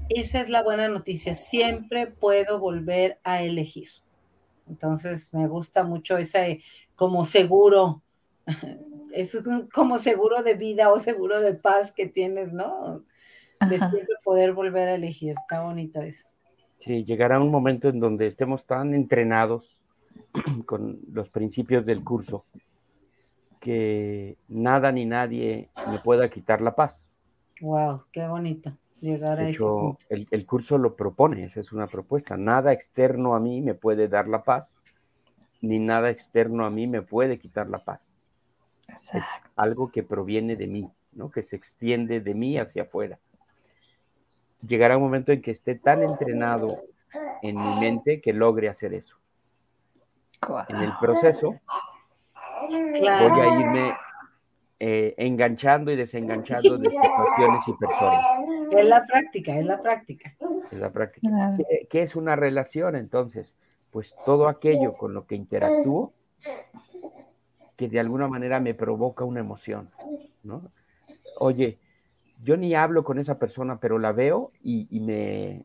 Esa 0.10 0.42
es 0.42 0.50
la 0.50 0.64
buena 0.64 0.88
noticia. 0.88 1.34
Siempre 1.34 2.08
puedo 2.08 2.60
volver 2.60 3.20
a 3.24 3.42
elegir. 3.42 3.90
Entonces 4.68 5.34
me 5.34 5.48
gusta 5.48 5.84
mucho 5.84 6.18
ese 6.18 6.62
como 6.96 7.26
seguro 7.26 8.02
es 9.12 9.38
como 9.74 9.98
seguro 9.98 10.44
de 10.44 10.54
vida 10.54 10.92
o 10.92 11.00
seguro 11.00 11.42
de 11.42 11.54
paz 11.54 11.92
que 11.92 12.08
tienes, 12.08 12.54
¿no? 12.54 13.04
De 13.68 13.80
siempre 13.80 14.16
poder 14.24 14.54
volver 14.54 14.88
a 14.88 14.96
elegir. 14.96 15.32
Está 15.32 15.64
bonito 15.64 16.02
eso. 16.02 16.28
Sí, 16.80 17.04
llegará 17.04 17.40
un 17.40 17.52
momento 17.52 17.90
en 17.90 18.00
donde 18.00 18.28
estemos 18.28 18.66
tan 18.66 18.94
entrenados 18.94 19.78
con 20.66 21.00
los 21.12 21.30
principios 21.30 21.86
del 21.86 22.04
curso 22.04 22.46
que 23.60 24.38
nada 24.48 24.92
ni 24.92 25.06
nadie 25.06 25.70
me 25.92 25.98
pueda 25.98 26.30
quitar 26.30 26.62
la 26.62 26.76
paz. 26.76 27.02
Wow, 27.60 28.04
qué 28.12 28.28
bonito 28.28 28.78
llegar 29.02 29.40
a 29.40 29.50
eso. 29.50 29.98
El, 30.10 30.28
el 30.32 30.46
curso 30.46 30.78
lo 30.78 30.96
propone, 30.96 31.46
esa 31.46 31.60
es 31.60 31.72
una 31.72 31.88
propuesta. 31.88 32.38
Nada 32.38 32.74
externo 32.74 33.36
a 33.36 33.40
mí 33.40 33.62
me 33.62 33.74
puede 33.74 34.08
dar 34.08 34.28
la 34.28 34.44
paz, 34.44 34.76
ni 35.62 35.80
nada 35.80 36.10
externo 36.10 36.66
a 36.66 36.70
mí 36.70 36.88
me 36.88 37.02
puede 37.02 37.40
quitar 37.40 37.70
la 37.70 37.80
paz. 37.80 38.12
Es 38.88 39.26
algo 39.56 39.92
que 39.92 40.04
proviene 40.04 40.56
de 40.56 40.68
mí, 40.68 40.90
¿no? 41.14 41.30
Que 41.30 41.44
se 41.44 41.56
extiende 41.56 42.22
de 42.22 42.34
mí 42.34 42.58
hacia 42.58 42.84
afuera. 42.84 43.20
Llegará 44.66 44.98
un 44.98 45.04
momento 45.04 45.32
en 45.32 45.42
que 45.42 45.52
esté 45.52 45.76
tan 45.76 46.02
entrenado 46.02 46.84
en 47.42 47.56
mi 47.56 47.80
mente 47.80 48.22
que 48.22 48.34
logre 48.34 48.70
hacer 48.70 48.94
eso. 48.94 49.16
En 50.70 50.78
el 50.78 50.94
proceso 51.00 51.60
voy 52.70 53.08
a 53.08 53.60
irme 53.60 53.94
eh, 54.80 55.16
enganchando 55.18 55.92
y 55.92 55.96
desenganchando 55.96 56.78
de 56.78 56.90
situaciones 56.90 57.68
y 57.68 57.74
personas. 57.74 58.26
Es 58.72 58.86
la 58.86 59.04
práctica, 59.06 59.58
es 59.58 59.66
la 59.66 59.82
práctica. 59.82 60.36
Es 60.72 60.78
la 60.78 60.92
práctica. 60.92 61.58
¿Qué 61.90 62.04
es 62.04 62.16
una 62.16 62.36
relación 62.36 62.96
entonces? 62.96 63.56
Pues 63.92 64.14
todo 64.26 64.48
aquello 64.48 64.94
con 64.94 65.14
lo 65.14 65.26
que 65.26 65.36
interactúo 65.36 66.12
que 67.78 67.88
de 67.88 68.00
alguna 68.00 68.28
manera 68.28 68.60
me 68.60 68.74
provoca 68.74 69.24
una 69.24 69.40
emoción, 69.40 69.90
¿no? 70.44 70.64
Oye, 71.40 71.78
yo 72.44 72.58
ni 72.58 72.74
hablo 72.74 73.04
con 73.04 73.20
esa 73.20 73.38
persona, 73.38 73.80
pero 73.80 74.00
la 74.00 74.12
veo 74.12 74.52
y, 74.64 74.88
me, 75.00 75.64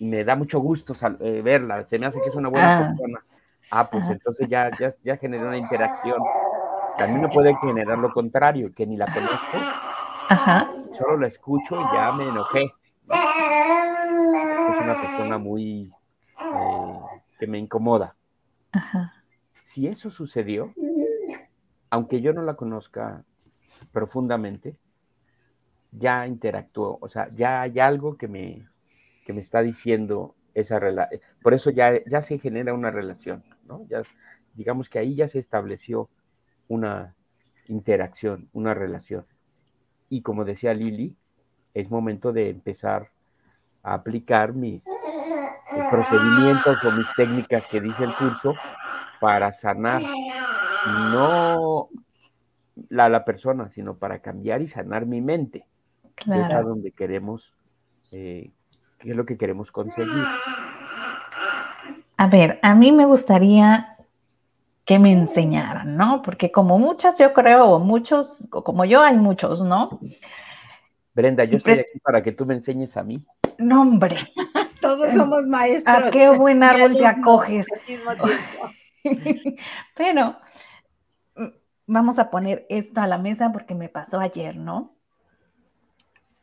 me 0.00 0.24
da 0.24 0.34
mucho 0.34 0.60
gusto 0.60 0.94
eh, 1.20 1.42
verla, 1.42 1.86
se 1.86 1.98
me 1.98 2.06
hace 2.06 2.20
que 2.22 2.30
es 2.30 2.34
una 2.34 2.48
buena 2.48 2.78
ah. 2.78 2.88
persona. 2.88 3.24
Ah, 3.70 3.90
pues 3.90 4.04
entonces 4.10 4.48
ya, 4.48 4.70
ya, 4.78 4.94
ya 5.02 5.16
generó 5.16 5.48
una 5.48 5.58
interacción. 5.58 6.18
También 6.98 7.22
no 7.22 7.30
puede 7.30 7.54
generar 7.56 7.98
lo 7.98 8.12
contrario, 8.12 8.72
que 8.74 8.86
ni 8.86 8.96
la 8.96 9.06
conozco, 9.12 9.58
Ajá. 10.28 10.70
solo 10.96 11.18
la 11.18 11.28
escucho 11.28 11.80
y 11.80 11.96
ya 11.96 12.12
me 12.12 12.28
enojé. 12.28 12.64
Es 14.70 14.80
una 14.80 15.00
persona 15.00 15.38
muy 15.38 15.92
eh, 16.40 16.98
que 17.38 17.46
me 17.46 17.58
incomoda. 17.58 18.14
Ajá 18.72 19.12
si 19.64 19.88
eso 19.88 20.10
sucedió, 20.10 20.72
aunque 21.90 22.20
yo 22.20 22.32
no 22.32 22.42
la 22.42 22.54
conozca 22.54 23.24
profundamente, 23.92 24.76
ya 25.90 26.26
interactuó, 26.26 26.98
o 27.00 27.08
sea, 27.08 27.28
ya 27.34 27.62
hay 27.62 27.80
algo 27.80 28.16
que 28.16 28.28
me, 28.28 28.68
que 29.24 29.32
me 29.32 29.40
está 29.40 29.62
diciendo 29.62 30.36
esa 30.52 30.78
relación. 30.78 31.20
Por 31.42 31.54
eso 31.54 31.70
ya, 31.70 32.04
ya 32.04 32.20
se 32.20 32.38
genera 32.38 32.74
una 32.74 32.90
relación, 32.90 33.42
¿no? 33.64 33.86
Ya, 33.88 34.02
digamos 34.54 34.88
que 34.88 34.98
ahí 34.98 35.14
ya 35.14 35.28
se 35.28 35.38
estableció 35.38 36.08
una 36.68 37.14
interacción, 37.68 38.48
una 38.52 38.74
relación. 38.74 39.26
Y 40.08 40.22
como 40.22 40.44
decía 40.44 40.74
Lili, 40.74 41.16
es 41.72 41.90
momento 41.90 42.32
de 42.32 42.50
empezar 42.50 43.10
a 43.82 43.94
aplicar 43.94 44.52
mis 44.52 44.84
procedimientos 45.90 46.82
o 46.84 46.92
mis 46.92 47.06
técnicas 47.16 47.66
que 47.66 47.80
dice 47.80 48.04
el 48.04 48.14
curso 48.14 48.54
para 49.20 49.52
sanar 49.52 50.02
no 51.12 51.88
la, 52.88 53.08
la 53.08 53.24
persona, 53.24 53.68
sino 53.70 53.96
para 53.96 54.20
cambiar 54.20 54.62
y 54.62 54.68
sanar 54.68 55.06
mi 55.06 55.20
mente. 55.20 55.66
Claro. 56.14 56.44
Es 56.44 56.50
a 56.52 56.62
donde 56.62 56.92
queremos, 56.92 57.52
eh, 58.12 58.52
qué 58.98 59.10
es 59.10 59.16
lo 59.16 59.26
que 59.26 59.36
queremos 59.36 59.72
conseguir. 59.72 60.24
A 62.16 62.28
ver, 62.28 62.60
a 62.62 62.74
mí 62.74 62.92
me 62.92 63.06
gustaría 63.06 63.93
que 64.84 64.98
me 64.98 65.12
enseñaran, 65.12 65.96
¿no? 65.96 66.22
Porque 66.22 66.52
como 66.52 66.78
muchas, 66.78 67.18
yo 67.18 67.32
creo, 67.32 67.78
muchos, 67.78 68.46
como 68.50 68.84
yo, 68.84 69.00
hay 69.00 69.16
muchos, 69.16 69.62
¿no? 69.62 69.98
Brenda, 71.14 71.44
yo 71.44 71.58
estoy 71.58 71.74
aquí 71.74 71.98
para 72.02 72.22
que 72.22 72.32
tú 72.32 72.44
me 72.44 72.54
enseñes 72.54 72.96
a 72.96 73.02
mí. 73.02 73.24
No, 73.58 73.82
hombre. 73.82 74.16
Todos 74.80 75.12
somos 75.12 75.46
maestros. 75.46 75.96
¿A 75.96 76.10
qué 76.10 76.28
buen 76.28 76.62
árbol 76.62 76.96
te 76.96 77.06
acoges? 77.06 77.66
Pero 79.96 80.36
mm, 81.36 81.46
vamos 81.86 82.18
a 82.18 82.30
poner 82.30 82.66
esto 82.68 83.00
a 83.00 83.06
la 83.06 83.16
mesa 83.16 83.52
porque 83.52 83.74
me 83.74 83.88
pasó 83.88 84.20
ayer, 84.20 84.56
¿no? 84.56 84.96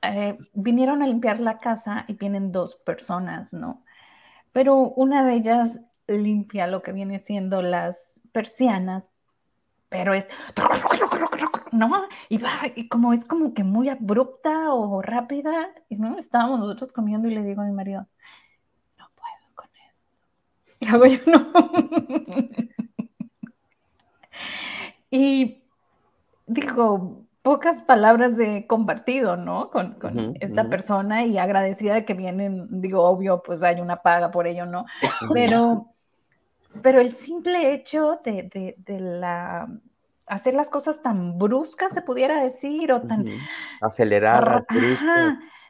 Eh, 0.02 0.36
vinieron 0.54 1.04
a 1.04 1.08
limpiar 1.08 1.40
la 1.40 1.60
casa 1.60 2.06
y 2.08 2.14
vienen 2.14 2.52
dos 2.52 2.76
personas, 2.76 3.54
¿no? 3.54 3.84
Pero 4.52 4.76
una 4.76 5.24
de 5.24 5.34
ellas 5.36 5.82
limpia 6.18 6.68
lo 6.68 6.82
que 6.82 6.92
viene 6.92 7.20
siendo 7.20 7.62
las 7.62 8.22
persianas, 8.32 9.12
pero 9.90 10.14
es, 10.14 10.28
¿no? 11.72 12.08
Y 12.30 12.38
va, 12.38 12.62
y 12.76 12.88
como 12.88 13.14
es 13.14 13.26
como 13.26 13.54
que 13.54 13.64
muy 13.64 13.90
abrupta 13.90 14.74
o 14.74 15.02
rápida, 15.02 15.70
y 15.90 15.98
no, 15.98 16.18
estábamos 16.18 16.60
nosotros 16.60 16.92
comiendo 16.92 17.28
y 17.28 17.36
le 17.36 17.44
digo 17.44 17.62
a 17.62 17.66
mi 17.66 17.72
marido, 17.72 18.08
no 18.98 19.10
puedo 19.16 19.56
con 19.56 19.66
esto. 19.66 19.96
Y 20.80 20.88
hago 20.88 21.06
yo, 21.06 21.20
no. 21.28 21.52
y 25.12 25.64
digo, 26.48 27.26
pocas 27.42 27.80
palabras 27.80 28.38
de 28.38 28.68
compartido, 28.68 29.36
¿no? 29.36 29.72
Con, 29.72 29.98
esta 30.40 30.70
persona 30.70 31.26
y 31.26 31.38
agradecida 31.38 31.96
de 31.96 32.06
que 32.06 32.14
vienen, 32.14 32.82
digo, 32.82 33.04
obvio, 33.04 33.44
pues 33.44 33.64
hay 33.64 33.82
una 33.82 34.02
paga 34.02 34.32
por 34.32 34.48
ello, 34.48 34.66
¿no? 34.66 34.86
Pero, 35.34 35.91
pero 36.82 37.00
el 37.00 37.12
simple 37.12 37.74
hecho 37.74 38.20
de, 38.24 38.76
la 38.88 39.70
hacer 40.28 40.54
las 40.54 40.70
cosas 40.70 41.02
tan 41.02 41.38
bruscas, 41.38 41.94
se 41.94 42.02
pudiera 42.02 42.42
decir, 42.42 42.92
o 42.94 43.02
tan 43.02 43.26
aceleradas, 43.82 44.64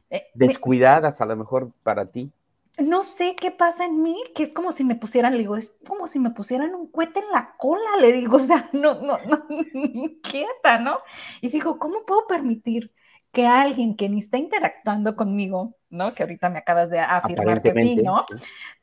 eh, 0.10 0.27
descuidadas 0.34 1.20
a 1.22 1.25
lo 1.25 1.36
mejor 1.36 1.72
para 1.84 2.05
ti. 2.05 2.31
No 2.77 3.03
sé 3.03 3.36
qué 3.36 3.51
pasa 3.51 3.86
en 3.86 4.01
mí, 4.01 4.15
que 4.34 4.43
es 4.43 4.53
como 4.53 4.72
si 4.72 4.84
me 4.84 4.96
pusieran, 4.96 5.34
le 5.34 5.39
digo, 5.39 5.58
es 5.58 5.75
como 5.86 6.08
si 6.08 6.20
me 6.20 6.31
pusieran 6.31 6.74
un 6.74 6.91
cohete 6.91 7.20
en 7.20 7.29
la 7.31 7.55
cola, 7.58 7.98
le 8.00 8.13
digo, 8.13 8.38
o 8.38 8.39
sea, 8.39 8.70
no, 8.74 9.01
no, 9.01 9.17
no, 9.27 9.46
quieta, 10.24 10.79
¿no? 10.79 10.98
Y 11.41 11.50
digo, 11.50 11.79
¿cómo 11.79 12.05
puedo 12.05 12.27
permitir 12.27 12.91
que 13.31 13.48
alguien 13.48 13.96
que 13.96 14.10
ni 14.10 14.20
está 14.20 14.38
interactuando 14.38 15.15
conmigo, 15.15 15.75
¿no? 15.91 16.13
Que 16.13 16.24
ahorita 16.24 16.50
me 16.50 16.60
acabas 16.60 16.89
de 16.89 17.00
afirmar 17.00 17.62
que 17.62 17.74
sí, 17.74 17.98
¿no? 17.98 18.25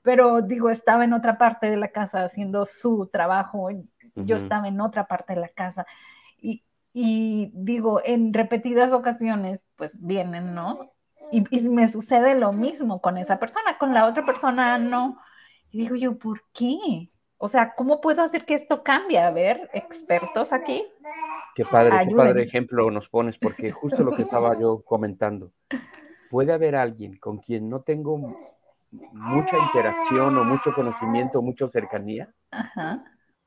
Pero 0.03 0.43
digo, 0.43 0.71
estaba 0.71 1.05
en 1.05 1.13
otra 1.13 1.39
parte 1.39 1.69
de 1.71 1.77
la 1.77 1.89
casa 1.89 2.23
haciendo 2.23 2.67
su 2.67 3.09
trabajo, 3.13 3.69
yo 4.15 4.37
estaba 4.37 4.69
en 4.69 4.81
otra 4.81 5.07
parte 5.07 5.35
de 5.35 5.41
la 5.41 5.49
casa. 5.49 5.87
Y, 6.41 6.63
y 6.93 7.51
digo, 7.55 8.01
en 8.05 8.33
repetidas 8.33 8.93
ocasiones, 8.93 9.65
pues 9.77 9.97
vienen, 10.01 10.55
¿no? 10.55 10.93
Y, 11.33 11.69
me 11.69 11.89
sucede 11.89 12.35
lo 12.35 12.53
mismo 12.53 13.01
con 13.01 13.19
esa 13.19 13.39
persona, 13.39 13.77
con 13.79 13.93
la 13.93 14.07
otra 14.07 14.25
persona 14.25 14.79
no. 14.79 15.19
Y 15.71 15.79
digo 15.79 15.97
yo, 15.97 16.19
¿por 16.19 16.43
qué? 16.53 17.11
O 17.37 17.49
sea, 17.49 17.75
¿cómo 17.75 18.01
puedo 18.01 18.23
hacer 18.23 18.45
que 18.45 18.55
esto 18.55 18.83
cambie? 18.83 19.19
A 19.19 19.31
ver, 19.31 19.69
expertos 19.73 20.53
aquí. 20.53 20.85
Qué 21.55 21.65
padre, 21.65 22.09
qué 22.09 22.15
padre 22.15 22.43
ejemplo 22.43 22.91
nos 22.91 23.09
pones, 23.09 23.39
porque 23.39 23.71
justo 23.71 24.03
lo 24.03 24.15
que 24.17 24.23
estaba 24.23 24.59
yo 24.59 24.83
comentando. 24.83 25.53
Puede 26.31 26.53
haber 26.53 26.77
alguien 26.77 27.17
con 27.17 27.39
quien 27.39 27.69
no 27.69 27.81
tengo 27.81 28.37
mucha 28.91 29.57
interacción 29.59 30.37
o 30.37 30.45
mucho 30.45 30.73
conocimiento 30.75 31.39
o 31.39 31.43
mucha 31.43 31.69
cercanía. 31.69 32.33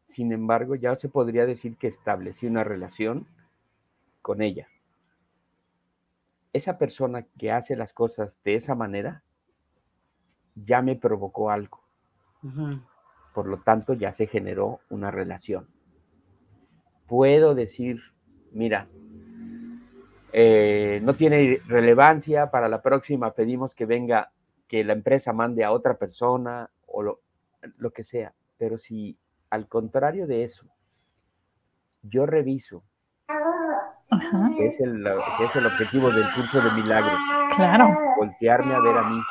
Sin 0.09 0.31
embargo, 0.31 0.75
ya 0.75 0.95
se 0.95 1.09
podría 1.09 1.45
decir 1.45 1.77
que 1.77 1.87
establecí 1.87 2.47
una 2.47 2.63
relación 2.63 3.27
con 4.21 4.41
ella 4.41 4.67
esa 6.53 6.77
persona 6.77 7.25
que 7.37 7.51
hace 7.51 7.75
las 7.75 7.93
cosas 7.93 8.39
de 8.43 8.55
esa 8.55 8.75
manera 8.75 9.23
ya 10.55 10.81
me 10.81 10.95
provocó 10.95 11.49
algo. 11.49 11.81
Por 13.33 13.47
lo 13.47 13.59
tanto, 13.61 13.93
ya 13.93 14.13
se 14.13 14.27
generó 14.27 14.79
una 14.89 15.11
relación. 15.11 15.67
Puedo 17.07 17.55
decir, 17.55 18.01
mira, 18.51 18.89
eh, 20.33 20.99
no 21.03 21.15
tiene 21.15 21.59
relevancia, 21.67 22.51
para 22.51 22.69
la 22.69 22.81
próxima 22.81 23.33
pedimos 23.33 23.75
que 23.75 23.85
venga, 23.85 24.31
que 24.67 24.83
la 24.83 24.93
empresa 24.93 25.33
mande 25.33 25.63
a 25.63 25.71
otra 25.71 25.95
persona 25.95 26.69
o 26.87 27.03
lo, 27.03 27.21
lo 27.77 27.91
que 27.91 28.03
sea. 28.03 28.33
Pero 28.57 28.77
si 28.77 29.17
al 29.49 29.67
contrario 29.67 30.27
de 30.27 30.43
eso, 30.43 30.65
yo 32.03 32.25
reviso 32.25 32.83
que, 34.57 34.67
es 34.67 34.79
el, 34.79 35.05
es 35.05 35.55
el 35.55 35.65
objetivo 35.65 36.09
del 36.11 36.25
curso 36.35 36.61
de 36.61 36.71
milagros. 36.81 37.19
Claro. 37.55 37.89
Voltearme 38.17 38.73
a 38.73 38.79
ver 38.79 38.97
a 38.97 39.09
mí. 39.09 39.21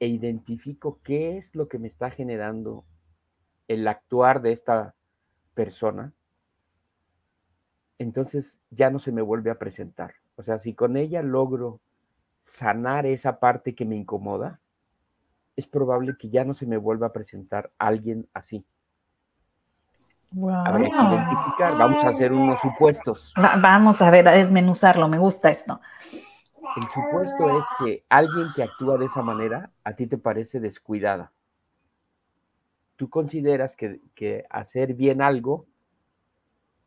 E 0.00 0.08
identifico 0.08 0.98
qué 1.02 1.38
es 1.38 1.54
lo 1.54 1.68
que 1.68 1.78
me 1.78 1.88
está 1.88 2.10
generando 2.10 2.84
el 3.68 3.86
actuar 3.88 4.42
de 4.42 4.52
esta 4.52 4.94
persona. 5.54 6.12
Entonces 7.98 8.60
ya 8.70 8.90
no 8.90 8.98
se 8.98 9.12
me 9.12 9.22
vuelve 9.22 9.50
a 9.50 9.58
presentar. 9.58 10.14
O 10.36 10.42
sea, 10.42 10.58
si 10.58 10.74
con 10.74 10.96
ella 10.96 11.22
logro 11.22 11.80
sanar 12.44 13.06
esa 13.06 13.38
parte 13.38 13.74
que 13.74 13.84
me 13.84 13.96
incomoda, 13.96 14.60
es 15.56 15.66
probable 15.66 16.16
que 16.18 16.30
ya 16.30 16.44
no 16.44 16.54
se 16.54 16.66
me 16.66 16.76
vuelva 16.76 17.08
a 17.08 17.12
presentar 17.12 17.70
alguien 17.78 18.28
así. 18.34 18.64
Habría 20.66 20.90
que 20.90 20.96
identificar, 20.96 21.78
vamos 21.78 22.04
a 22.04 22.08
hacer 22.08 22.32
unos 22.32 22.60
supuestos. 22.60 23.32
vamos 23.36 24.02
a 24.02 24.10
ver, 24.10 24.26
a 24.26 24.32
desmenuzarlo, 24.32 25.08
me 25.08 25.18
gusta 25.18 25.48
esto. 25.48 25.80
El 26.76 26.82
supuesto 26.88 27.58
es 27.58 27.64
que 27.78 28.04
alguien 28.08 28.48
que 28.56 28.64
actúa 28.64 28.98
de 28.98 29.06
esa 29.06 29.22
manera 29.22 29.70
a 29.84 29.92
ti 29.92 30.08
te 30.08 30.18
parece 30.18 30.58
descuidada. 30.58 31.30
Tú 32.96 33.08
consideras 33.10 33.76
que, 33.76 34.00
que 34.16 34.44
hacer 34.50 34.94
bien 34.94 35.22
algo 35.22 35.66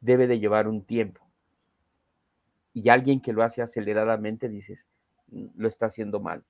debe 0.08 0.26
de 0.26 0.39
llevar 0.39 0.67
un 0.67 0.84
tiempo. 0.84 1.22
Y 2.74 2.89
alguien 2.89 3.22
que 3.22 3.34
lo 3.34 3.43
hace 3.43 3.62
aceleradamente 3.62 4.50
dices, 4.50 4.88
mm, 5.28 5.48
lo 5.58 5.67
está 5.67 5.88
haciendo 5.88 6.20
mal. 6.20 6.43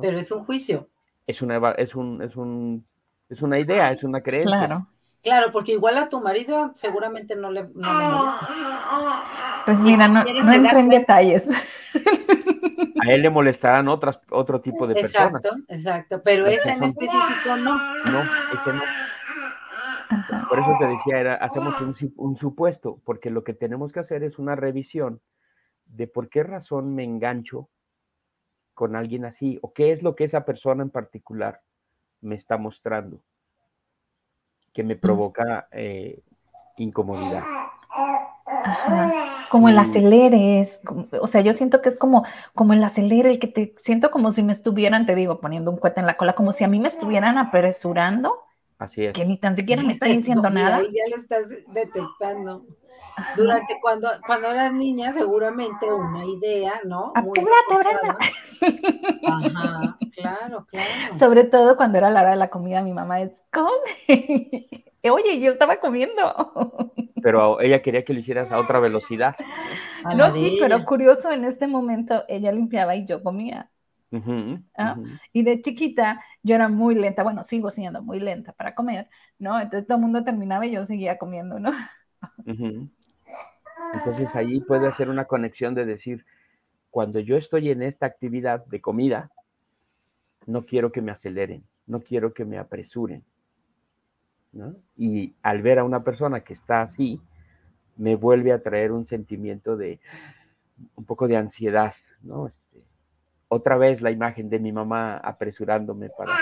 Pero 0.00 0.18
es 0.18 0.30
un 0.32 0.44
juicio. 0.44 0.88
Es 1.26 1.42
una, 1.42 1.70
es, 1.72 1.94
un, 1.94 2.22
es, 2.22 2.34
un, 2.34 2.84
es 3.28 3.42
una 3.42 3.58
idea, 3.58 3.92
es 3.92 4.02
una 4.02 4.22
creencia. 4.22 4.66
Claro. 4.66 4.86
Claro, 5.22 5.52
porque 5.52 5.72
igual 5.72 5.98
a 5.98 6.08
tu 6.08 6.18
marido 6.20 6.72
seguramente 6.74 7.36
no 7.36 7.50
le, 7.50 7.64
no 7.74 8.38
Pues 9.66 9.78
mira, 9.80 10.08
no, 10.08 10.24
no 10.24 10.52
entré 10.52 10.80
en 10.80 10.88
detalles. 10.88 11.46
A 13.02 13.12
él 13.12 13.22
le 13.22 13.28
molestarán 13.30 13.88
otras, 13.88 14.18
otro 14.30 14.62
tipo 14.62 14.86
de 14.86 14.94
personas. 14.94 15.44
Exacto, 15.44 15.58
exacto. 15.68 16.22
Pero 16.24 16.46
ese 16.46 16.70
en 16.70 16.84
específico 16.84 17.56
no. 17.58 17.76
No, 18.06 18.22
ese 18.22 18.72
no. 18.72 18.82
Por 20.48 20.58
eso 20.58 20.76
te 20.78 20.86
decía, 20.86 21.20
era, 21.20 21.34
hacemos 21.36 21.80
un, 21.80 21.94
un, 22.16 22.36
supuesto, 22.36 23.00
porque 23.04 23.30
lo 23.30 23.44
que 23.44 23.54
tenemos 23.54 23.92
que 23.92 24.00
hacer 24.00 24.24
es 24.24 24.38
una 24.38 24.56
revisión 24.56 25.20
de 25.84 26.06
por 26.06 26.28
qué 26.28 26.42
razón 26.42 26.94
me 26.94 27.04
engancho 27.04 27.68
con 28.74 28.96
alguien 28.96 29.24
así, 29.24 29.58
o 29.62 29.72
qué 29.72 29.92
es 29.92 30.02
lo 30.02 30.16
que 30.16 30.24
esa 30.24 30.44
persona 30.44 30.82
en 30.82 30.90
particular 30.90 31.62
me 32.20 32.34
está 32.34 32.56
mostrando 32.56 33.22
que 34.72 34.84
me 34.84 34.96
provoca 34.96 35.68
eh, 35.72 36.22
incomodidad. 36.76 37.44
Como 39.50 39.68
el 39.68 39.78
acelere, 39.78 40.60
es, 40.60 40.80
o 41.20 41.26
sea, 41.26 41.40
yo 41.40 41.52
siento 41.52 41.82
que 41.82 41.88
es 41.88 41.98
como, 41.98 42.24
como 42.54 42.72
el 42.72 42.84
acelere, 42.84 43.30
el 43.30 43.38
que 43.38 43.48
te 43.48 43.74
siento 43.78 44.10
como 44.10 44.30
si 44.30 44.42
me 44.42 44.52
estuvieran, 44.52 45.06
te 45.06 45.14
digo, 45.14 45.40
poniendo 45.40 45.70
un 45.70 45.76
cohete 45.76 46.00
en 46.00 46.06
la 46.06 46.16
cola, 46.16 46.34
como 46.34 46.52
si 46.52 46.62
a 46.62 46.68
mí 46.68 46.78
me 46.78 46.88
estuvieran 46.88 47.36
apresurando. 47.36 48.44
Así 48.80 49.04
es. 49.04 49.12
Que 49.12 49.26
ni 49.26 49.36
tan 49.36 49.56
siquiera 49.56 49.82
me 49.82 49.92
está 49.92 50.06
diciendo 50.06 50.48
nada. 50.48 50.78
Ahí 50.78 50.88
ya 50.90 51.06
lo 51.10 51.16
estás 51.16 51.50
detectando. 51.68 52.64
Durante 53.36 53.78
cuando, 53.82 54.08
cuando 54.26 54.50
eras 54.50 54.72
niña, 54.72 55.12
seguramente 55.12 55.92
una 55.92 56.24
idea, 56.24 56.80
¿no? 56.84 57.12
Apúrate, 57.14 57.76
Brenda. 57.76 58.16
Ajá, 59.26 59.98
claro, 60.16 60.66
claro. 60.66 61.18
Sobre 61.18 61.44
todo 61.44 61.76
cuando 61.76 61.98
era 61.98 62.08
la 62.08 62.22
hora 62.22 62.30
de 62.30 62.36
la 62.36 62.48
comida, 62.48 62.82
mi 62.82 62.94
mamá 62.94 63.20
es, 63.20 63.44
come. 63.52 63.68
Oye, 65.10 65.40
yo 65.40 65.50
estaba 65.50 65.76
comiendo. 65.76 66.92
Pero 67.22 67.60
ella 67.60 67.82
quería 67.82 68.02
que 68.02 68.14
lo 68.14 68.20
hicieras 68.20 68.50
a 68.50 68.58
otra 68.58 68.80
velocidad. 68.80 69.36
no, 70.16 70.32
sí, 70.32 70.56
pero 70.58 70.86
curioso, 70.86 71.30
en 71.30 71.44
este 71.44 71.66
momento 71.66 72.24
ella 72.28 72.50
limpiaba 72.50 72.96
y 72.96 73.04
yo 73.04 73.22
comía. 73.22 73.70
¿Ah? 74.76 74.96
Y 75.32 75.42
de 75.42 75.62
chiquita 75.62 76.22
yo 76.42 76.54
era 76.54 76.68
muy 76.68 76.94
lenta, 76.94 77.22
bueno, 77.22 77.42
sigo 77.44 77.70
siendo 77.70 78.02
muy 78.02 78.18
lenta 78.20 78.52
para 78.52 78.74
comer, 78.74 79.08
¿no? 79.38 79.60
Entonces 79.60 79.86
todo 79.86 79.98
el 79.98 80.02
mundo 80.02 80.24
terminaba 80.24 80.66
y 80.66 80.72
yo 80.72 80.84
seguía 80.84 81.18
comiendo, 81.18 81.58
¿no? 81.60 81.72
Entonces 83.94 84.34
ahí 84.34 84.60
puede 84.60 84.86
hacer 84.86 85.08
una 85.08 85.24
conexión 85.24 85.74
de 85.74 85.84
decir, 85.84 86.24
cuando 86.90 87.20
yo 87.20 87.36
estoy 87.36 87.70
en 87.70 87.82
esta 87.82 88.06
actividad 88.06 88.64
de 88.66 88.80
comida, 88.80 89.30
no 90.46 90.66
quiero 90.66 90.90
que 90.92 91.02
me 91.02 91.12
aceleren, 91.12 91.64
no 91.86 92.00
quiero 92.00 92.34
que 92.34 92.44
me 92.44 92.58
apresuren. 92.58 93.24
¿no? 94.52 94.74
Y 94.96 95.34
al 95.42 95.62
ver 95.62 95.78
a 95.78 95.84
una 95.84 96.02
persona 96.02 96.40
que 96.40 96.54
está 96.54 96.82
así, 96.82 97.20
me 97.96 98.16
vuelve 98.16 98.52
a 98.52 98.62
traer 98.62 98.92
un 98.92 99.06
sentimiento 99.06 99.76
de 99.76 100.00
un 100.96 101.04
poco 101.04 101.28
de 101.28 101.36
ansiedad, 101.36 101.94
¿no? 102.22 102.50
Otra 103.52 103.76
vez 103.76 104.00
la 104.00 104.12
imagen 104.12 104.48
de 104.48 104.60
mi 104.60 104.70
mamá 104.70 105.16
apresurándome 105.16 106.08
para, 106.08 106.32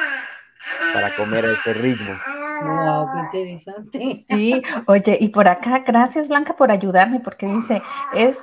para 0.92 1.16
comer 1.16 1.46
a 1.46 1.52
ese 1.52 1.72
ritmo. 1.72 2.12
Wow, 2.60 3.08
qué 3.12 3.40
interesante. 3.40 4.26
Sí, 4.28 4.62
oye, 4.86 5.16
y 5.18 5.28
por 5.28 5.48
acá, 5.48 5.78
gracias 5.86 6.28
Blanca 6.28 6.54
por 6.54 6.70
ayudarme, 6.70 7.20
porque 7.20 7.46
dice, 7.46 7.80
es 8.14 8.38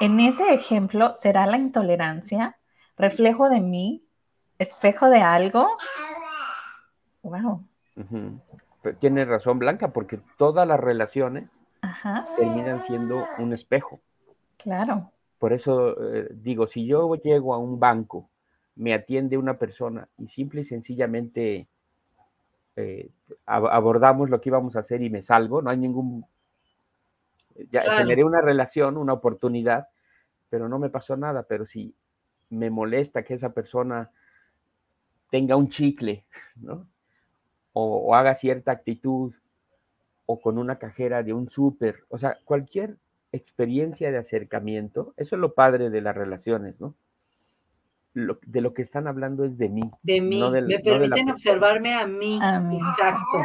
en 0.00 0.20
ese 0.20 0.52
ejemplo, 0.52 1.14
¿será 1.14 1.46
la 1.46 1.56
intolerancia 1.56 2.58
reflejo 2.98 3.48
de 3.48 3.62
mí, 3.62 4.04
espejo 4.58 5.08
de 5.08 5.22
algo? 5.22 5.66
Wow. 7.22 7.64
Tiene 8.98 9.24
razón 9.24 9.58
Blanca, 9.58 9.92
porque 9.92 10.20
todas 10.36 10.68
las 10.68 10.78
relaciones 10.78 11.48
terminan 12.36 12.80
siendo 12.80 13.24
un 13.38 13.54
espejo. 13.54 13.98
Claro. 14.58 15.10
Por 15.38 15.52
eso 15.52 16.14
eh, 16.14 16.28
digo, 16.30 16.66
si 16.66 16.86
yo 16.86 17.14
llego 17.16 17.54
a 17.54 17.58
un 17.58 17.78
banco, 17.78 18.28
me 18.76 18.94
atiende 18.94 19.36
una 19.36 19.58
persona 19.58 20.08
y 20.18 20.28
simple 20.28 20.62
y 20.62 20.64
sencillamente 20.64 21.66
eh, 22.76 23.10
abordamos 23.44 24.30
lo 24.30 24.40
que 24.40 24.50
íbamos 24.50 24.76
a 24.76 24.80
hacer 24.80 25.02
y 25.02 25.10
me 25.10 25.22
salgo, 25.22 25.62
no 25.62 25.70
hay 25.70 25.78
ningún... 25.78 26.24
Ya 27.72 27.80
generé 27.82 28.22
una 28.22 28.40
relación, 28.40 28.96
una 28.96 29.14
oportunidad, 29.14 29.88
pero 30.48 30.68
no 30.68 30.78
me 30.78 30.90
pasó 30.90 31.16
nada, 31.16 31.42
pero 31.42 31.66
si 31.66 31.92
me 32.50 32.70
molesta 32.70 33.24
que 33.24 33.34
esa 33.34 33.52
persona 33.52 34.12
tenga 35.30 35.56
un 35.56 35.68
chicle, 35.68 36.24
¿no? 36.56 36.86
O, 37.72 38.14
haga 38.14 38.36
cierta 38.36 38.70
actitud, 38.70 39.34
o 40.26 40.40
con 40.40 40.56
una 40.56 40.78
cajera 40.78 41.22
de 41.24 41.32
un 41.32 41.48
súper, 41.50 42.04
o 42.08 42.18
sea, 42.18 42.38
cualquier 42.44 42.96
experiencia 43.32 44.10
de 44.10 44.18
acercamiento, 44.18 45.14
eso 45.16 45.36
es 45.36 45.40
lo 45.40 45.54
padre 45.54 45.90
de 45.90 46.00
las 46.00 46.16
relaciones, 46.16 46.80
¿no? 46.80 46.94
de 48.14 48.60
lo 48.60 48.74
que 48.74 48.82
están 48.82 49.06
hablando 49.06 49.44
es 49.44 49.58
de 49.58 49.68
mí. 49.68 49.90
De 50.02 50.20
mí, 50.20 50.42
me 50.66 50.78
permiten 50.80 51.30
observarme 51.30 51.94
a 51.94 52.06
mí, 52.06 52.36
exacto. 52.36 53.38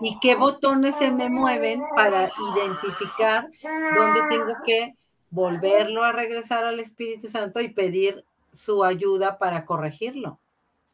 Y 0.00 0.18
qué 0.20 0.34
botones 0.34 0.96
se 0.96 1.10
me 1.10 1.28
mueven 1.28 1.82
para 1.94 2.30
identificar 2.54 3.48
dónde 3.62 4.20
tengo 4.30 4.54
que 4.64 4.94
volverlo 5.30 6.04
a 6.04 6.12
regresar 6.12 6.64
al 6.64 6.80
Espíritu 6.80 7.28
Santo 7.28 7.60
y 7.60 7.68
pedir 7.68 8.24
su 8.52 8.84
ayuda 8.84 9.38
para 9.38 9.66
corregirlo. 9.66 10.38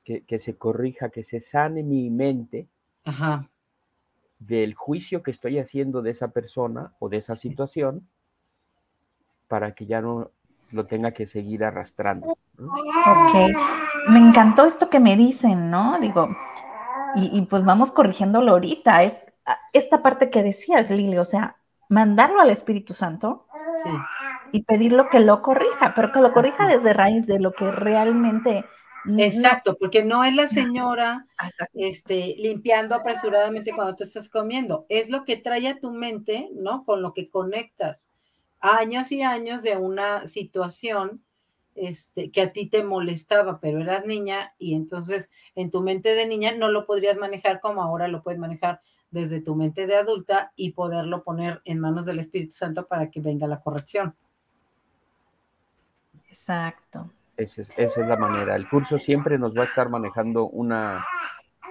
Que, 0.04 0.40
se 0.40 0.56
corrija, 0.56 1.10
que 1.10 1.22
se 1.22 1.40
sane 1.40 1.84
mi 1.84 2.10
mente 2.10 2.66
del 4.40 4.74
juicio 4.74 5.22
que 5.22 5.30
estoy 5.30 5.60
haciendo 5.60 6.02
de 6.02 6.10
esa 6.10 6.28
persona 6.28 6.94
o 6.98 7.08
de 7.08 7.18
esa 7.18 7.36
situación 7.36 8.08
para 9.50 9.74
que 9.74 9.84
ya 9.84 10.00
no 10.00 10.30
lo 10.70 10.86
tenga 10.86 11.10
que 11.10 11.26
seguir 11.26 11.64
arrastrando. 11.64 12.28
Ok, 12.28 13.34
me 14.08 14.20
encantó 14.20 14.64
esto 14.64 14.88
que 14.88 15.00
me 15.00 15.16
dicen, 15.16 15.72
¿no? 15.72 15.98
Digo, 15.98 16.28
y, 17.16 17.36
y, 17.36 17.46
pues 17.46 17.64
vamos 17.64 17.90
corrigiéndolo 17.90 18.52
ahorita, 18.52 19.02
es 19.02 19.24
esta 19.72 20.02
parte 20.02 20.30
que 20.30 20.44
decías, 20.44 20.88
Lili, 20.88 21.18
o 21.18 21.24
sea, 21.24 21.56
mandarlo 21.88 22.40
al 22.40 22.50
Espíritu 22.50 22.94
Santo 22.94 23.48
y 24.52 24.62
pedirlo 24.62 25.08
que 25.08 25.18
lo 25.18 25.42
corrija, 25.42 25.94
pero 25.96 26.12
que 26.12 26.20
lo 26.20 26.32
corrija 26.32 26.68
desde 26.68 26.92
raíz 26.92 27.26
de 27.26 27.40
lo 27.40 27.50
que 27.50 27.68
realmente... 27.72 28.64
Exacto, 29.16 29.76
porque 29.80 30.04
no 30.04 30.22
es 30.22 30.36
la 30.36 30.46
señora 30.46 31.26
este, 31.72 32.36
limpiando 32.38 32.94
apresuradamente 32.94 33.72
cuando 33.74 33.96
tú 33.96 34.04
estás 34.04 34.28
comiendo, 34.28 34.86
es 34.88 35.10
lo 35.10 35.24
que 35.24 35.36
trae 35.38 35.66
a 35.66 35.80
tu 35.80 35.90
mente, 35.90 36.50
¿no? 36.54 36.84
Con 36.84 37.02
lo 37.02 37.14
que 37.14 37.30
conectas. 37.30 38.09
Años 38.60 39.10
y 39.12 39.22
años 39.22 39.62
de 39.62 39.76
una 39.76 40.26
situación 40.26 41.22
este, 41.74 42.30
que 42.30 42.42
a 42.42 42.52
ti 42.52 42.66
te 42.66 42.82
molestaba, 42.82 43.60
pero 43.60 43.80
eras 43.80 44.04
niña 44.04 44.54
y 44.58 44.74
entonces 44.74 45.30
en 45.54 45.70
tu 45.70 45.80
mente 45.80 46.14
de 46.14 46.26
niña 46.26 46.52
no 46.52 46.68
lo 46.68 46.84
podrías 46.84 47.16
manejar 47.16 47.60
como 47.60 47.82
ahora 47.82 48.08
lo 48.08 48.22
puedes 48.22 48.38
manejar 48.38 48.82
desde 49.10 49.40
tu 49.40 49.54
mente 49.54 49.86
de 49.86 49.96
adulta 49.96 50.52
y 50.56 50.72
poderlo 50.72 51.22
poner 51.22 51.62
en 51.64 51.80
manos 51.80 52.06
del 52.06 52.18
Espíritu 52.18 52.52
Santo 52.52 52.86
para 52.86 53.10
que 53.10 53.20
venga 53.20 53.46
la 53.46 53.60
corrección. 53.60 54.14
Exacto. 56.28 57.10
Esa 57.36 57.62
es, 57.62 57.96
la 57.96 58.16
manera. 58.16 58.54
El 58.54 58.68
curso 58.68 58.98
siempre 58.98 59.38
nos 59.38 59.56
va 59.56 59.62
a 59.62 59.66
estar 59.66 59.88
manejando 59.88 60.48
una 60.48 61.04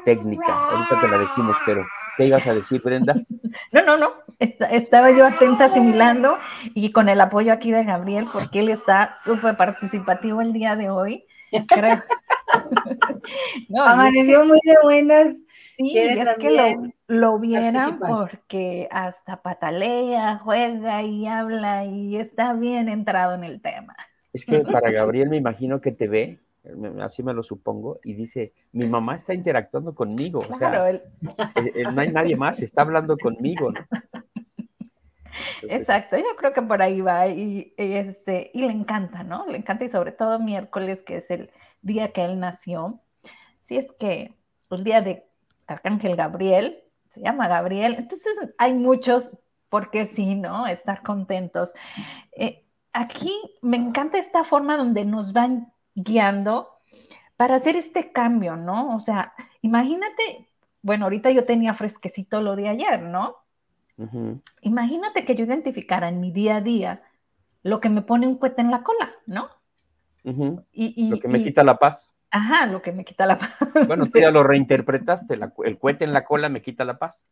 técnica. 0.04 0.52
Ahorita 0.52 1.00
te 1.00 1.08
la 1.08 1.20
decimos, 1.20 1.56
pero 1.66 1.86
¿qué 2.20 2.26
ibas 2.26 2.46
a 2.48 2.54
decir, 2.54 2.82
Brenda? 2.82 3.16
No, 3.72 3.84
no, 3.84 3.98
no. 3.98 4.12
estaba 4.40 5.12
yo 5.12 5.26
atenta 5.26 5.66
asimilando 5.66 6.38
y 6.74 6.92
con 6.92 7.10
el 7.10 7.20
apoyo 7.20 7.52
aquí 7.52 7.72
de 7.72 7.84
Gabriel, 7.84 8.26
porque 8.32 8.60
él 8.60 8.70
está 8.70 9.12
súper 9.12 9.58
participativo 9.58 10.42
el 10.42 10.54
día 10.54 10.76
de 10.76 10.90
hoy. 10.90 11.26
Creo. 11.68 12.02
Amaneció 13.86 14.46
muy 14.46 14.60
de 14.64 14.76
buenas. 14.82 15.36
Sí, 15.78 15.98
es 15.98 16.28
que 16.40 16.52
lo, 16.52 16.92
lo 17.08 17.40
vieran 17.40 18.00
porque 18.00 18.88
hasta 18.92 19.42
patalea, 19.42 20.40
juega 20.44 21.04
y 21.04 21.26
habla 21.28 21.86
y 21.86 22.18
está 22.18 22.54
bien 22.54 22.90
entrado 22.90 23.36
en 23.36 23.44
el 23.44 23.62
tema. 23.62 23.96
Es 24.34 24.46
que 24.46 24.60
para 24.60 24.92
Gabriel 24.92 25.30
me 25.30 25.38
imagino 25.38 25.82
que 25.82 25.92
te 25.92 26.08
ve, 26.08 26.40
así 27.02 27.24
me 27.24 27.34
lo 27.34 27.44
supongo, 27.44 28.00
y 28.04 28.14
dice, 28.14 28.54
mi 28.72 28.88
mamá 28.88 29.16
está 29.16 29.34
interactuando 29.34 29.94
conmigo. 29.96 30.40
o 30.40 30.58
sea, 30.58 30.90
eh, 30.90 31.02
eh, 31.56 31.84
no 31.92 32.02
hay 32.02 32.12
nadie 32.12 32.36
más, 32.36 32.60
está 32.60 32.82
hablando 32.82 33.18
conmigo. 33.18 33.72
Exacto, 35.64 36.18
yo 36.18 36.36
creo 36.38 36.54
que 36.54 36.62
por 36.62 36.82
ahí 36.82 37.02
va 37.02 37.28
y, 37.28 37.74
y, 37.78 37.94
este, 37.94 38.52
y 38.54 38.62
le 38.62 38.72
encanta, 38.72 39.24
¿no? 39.24 39.46
Le 39.48 39.58
encanta 39.58 39.86
y 39.86 39.90
sobre 39.90 40.12
todo 40.12 40.40
miércoles, 40.40 41.04
que 41.04 41.18
es 41.18 41.32
el 41.32 41.52
día 41.82 42.12
que 42.12 42.24
él 42.26 42.40
nació. 42.40 43.00
Si 43.60 43.78
es 43.78 43.92
que 43.94 44.34
el 44.72 44.84
día 44.84 45.02
de 45.02 45.26
Arcángel 45.68 46.16
Gabriel, 46.16 46.84
se 47.10 47.22
llama 47.22 47.48
Gabriel, 47.48 47.96
entonces 47.98 48.38
hay 48.58 48.74
muchos, 48.74 49.38
porque 49.70 50.06
sí, 50.06 50.36
¿no? 50.36 50.68
Estar 50.68 51.04
contentos. 51.04 51.74
Eh, 52.32 52.66
aquí 52.94 53.34
me 53.62 53.78
encanta 53.78 54.18
esta 54.18 54.44
forma 54.44 54.78
donde 54.78 55.06
nos 55.06 55.34
van 55.34 55.72
guiando 55.96 56.70
para 57.38 57.56
hacer 57.56 57.76
este 57.76 58.12
cambio, 58.12 58.56
¿no? 58.56 58.96
O 58.96 59.00
sea, 59.00 59.34
imagínate, 59.62 60.48
bueno, 60.82 61.06
ahorita 61.06 61.32
yo 61.32 61.46
tenía 61.46 61.74
fresquecito 61.74 62.42
lo 62.42 62.56
de 62.56 62.68
ayer, 62.68 63.02
¿no? 63.02 63.38
Imagínate 64.62 65.26
que 65.26 65.36
yo 65.36 65.44
identificara 65.44 66.08
en 66.08 66.22
mi 66.22 66.32
día 66.32 66.58
a 66.58 66.62
día 66.62 67.04
lo 67.64 67.82
que 67.82 67.90
me 67.90 68.02
pone 68.02 68.28
un 68.28 68.38
cohete 68.38 68.62
en 68.62 68.72
la 68.72 68.84
cola, 68.84 69.12
¿no? 69.26 69.50
y, 70.72 71.10
lo 71.10 71.20
que 71.20 71.28
me 71.28 71.44
quita 71.44 71.64
la 71.64 71.78
paz. 71.78 72.14
Ajá, 72.32 72.66
lo 72.66 72.82
que 72.82 72.92
me 72.92 73.04
quita 73.04 73.26
la 73.26 73.38
paz. 73.38 73.56
Bueno, 73.88 74.06
tú 74.06 74.20
ya 74.20 74.32
lo 74.32 74.44
reinterpretaste, 74.44 75.40
el 75.64 75.80
cohete 75.80 76.06
en 76.06 76.14
la 76.14 76.26
cola 76.26 76.50
me 76.50 76.62
quita 76.62 76.86
la 76.86 77.00
paz. 77.00 77.28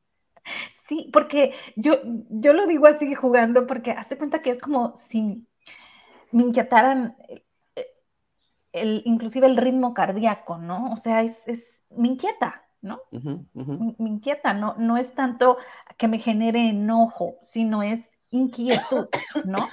Sí, 0.88 1.10
porque 1.12 1.54
yo, 1.76 2.00
yo 2.30 2.54
lo 2.54 2.65
digo 2.65 2.88
así 2.88 3.13
jugando, 3.13 3.67
porque 3.67 3.91
hace 3.91 4.17
cuenta 4.17 4.41
que 4.41 4.52
es 4.52 4.60
como 4.60 4.96
si 4.96 5.46
me 6.32 6.43
inquietaran 6.43 7.15
el, 8.81 9.01
inclusive 9.05 9.47
el 9.47 9.57
ritmo 9.57 9.93
cardíaco, 9.93 10.57
¿no? 10.57 10.91
O 10.91 10.97
sea, 10.97 11.21
es, 11.21 11.35
es 11.47 11.81
me 11.89 12.07
inquieta, 12.07 12.63
¿no? 12.81 13.01
Me, 13.11 14.09
inquieta, 14.09 14.53
no, 14.53 14.75
no 14.77 14.97
es 14.97 15.13
tanto 15.13 15.57
que 15.97 16.07
me 16.07 16.19
genere 16.19 16.69
enojo, 16.69 17.37
sino 17.41 17.83
es 17.83 18.09
inquietud, 18.29 19.07
¿no? 19.45 19.67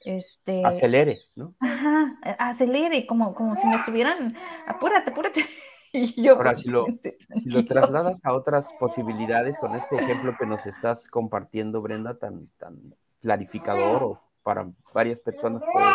Este, 0.00 0.62
acelere, 0.64 1.20
¿no? 1.34 1.54
Ajá, 1.60 2.18
acelere, 2.38 3.06
como, 3.06 3.34
como 3.34 3.56
si 3.56 3.66
me 3.66 3.76
estuvieran, 3.76 4.36
apúrate, 4.66 5.10
apúrate. 5.10 5.44
Y 5.96 6.20
yo, 6.20 6.34
Ahora, 6.34 6.56
si 6.56 6.68
lo, 6.68 6.86
si 6.86 7.48
lo 7.48 7.64
trasladas 7.66 8.20
a 8.24 8.32
otras 8.32 8.66
posibilidades 8.80 9.56
con 9.60 9.76
este 9.76 9.94
ejemplo 9.94 10.34
que 10.36 10.44
nos 10.44 10.66
estás 10.66 11.06
compartiendo, 11.06 11.80
Brenda, 11.82 12.18
tan, 12.18 12.48
tan 12.58 12.96
clarificador 13.22 14.02
o 14.02 14.20
para 14.42 14.68
varias 14.92 15.20
personas 15.20 15.62
puede, 15.72 15.86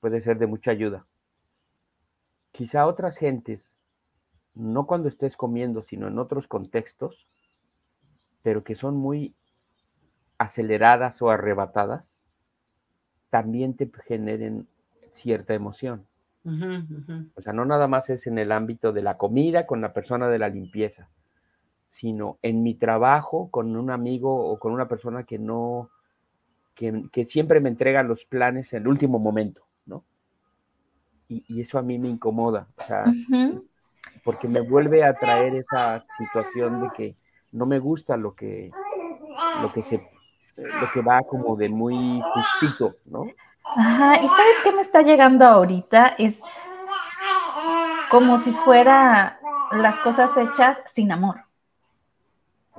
puede 0.00 0.20
ser 0.20 0.38
de 0.38 0.46
mucha 0.46 0.70
ayuda. 0.70 1.06
Quizá 2.52 2.86
otras 2.86 3.16
gentes, 3.16 3.80
no 4.54 4.86
cuando 4.86 5.08
estés 5.08 5.36
comiendo, 5.36 5.82
sino 5.82 6.08
en 6.08 6.18
otros 6.18 6.46
contextos, 6.48 7.28
pero 8.42 8.64
que 8.64 8.74
son 8.74 8.96
muy 8.96 9.34
aceleradas 10.38 11.20
o 11.22 11.30
arrebatadas, 11.30 12.18
también 13.30 13.74
te 13.74 13.90
generen 14.06 14.66
cierta 15.10 15.54
emoción. 15.54 16.06
O 17.34 17.42
sea, 17.42 17.52
no 17.52 17.66
nada 17.66 17.88
más 17.88 18.08
es 18.08 18.26
en 18.26 18.38
el 18.38 18.52
ámbito 18.52 18.92
de 18.92 19.02
la 19.02 19.18
comida 19.18 19.66
con 19.66 19.82
la 19.82 19.92
persona 19.92 20.28
de 20.28 20.38
la 20.38 20.48
limpieza, 20.48 21.10
sino 21.88 22.38
en 22.40 22.62
mi 22.62 22.74
trabajo 22.74 23.50
con 23.50 23.76
un 23.76 23.90
amigo 23.90 24.48
o 24.50 24.58
con 24.58 24.72
una 24.72 24.88
persona 24.88 25.24
que 25.24 25.38
no, 25.38 25.90
que, 26.74 27.24
siempre 27.26 27.60
me 27.60 27.68
entrega 27.68 28.02
los 28.02 28.24
planes 28.24 28.72
en 28.72 28.82
el 28.82 28.88
último 28.88 29.18
momento, 29.18 29.66
¿no? 31.28 31.36
Y, 31.48 31.60
eso 31.60 31.78
a 31.78 31.82
mí 31.82 31.98
me 31.98 32.08
incomoda. 32.08 32.66
O 32.76 32.82
sea, 32.82 33.04
porque 34.24 34.48
me 34.48 34.60
vuelve 34.60 35.04
a 35.04 35.14
traer 35.14 35.54
esa 35.54 36.04
situación 36.16 36.82
de 36.82 36.90
que 36.96 37.14
no 37.52 37.66
me 37.66 37.78
gusta 37.78 38.16
lo 38.16 38.34
que, 38.34 38.70
lo 39.62 39.72
que 39.72 39.82
se, 39.82 39.96
lo 40.56 40.90
que 40.92 41.00
va 41.00 41.22
como 41.22 41.56
de 41.56 41.68
muy 41.68 42.22
justito, 42.32 42.96
¿no? 43.06 43.26
Ajá, 43.64 44.16
y 44.16 44.28
¿sabes 44.28 44.56
qué 44.64 44.72
me 44.72 44.82
está 44.82 45.02
llegando 45.02 45.44
ahorita? 45.44 46.14
Es 46.18 46.42
como 48.10 48.38
si 48.38 48.52
fuera 48.52 49.38
las 49.72 49.98
cosas 49.98 50.30
hechas 50.36 50.78
sin 50.86 51.12
amor. 51.12 51.47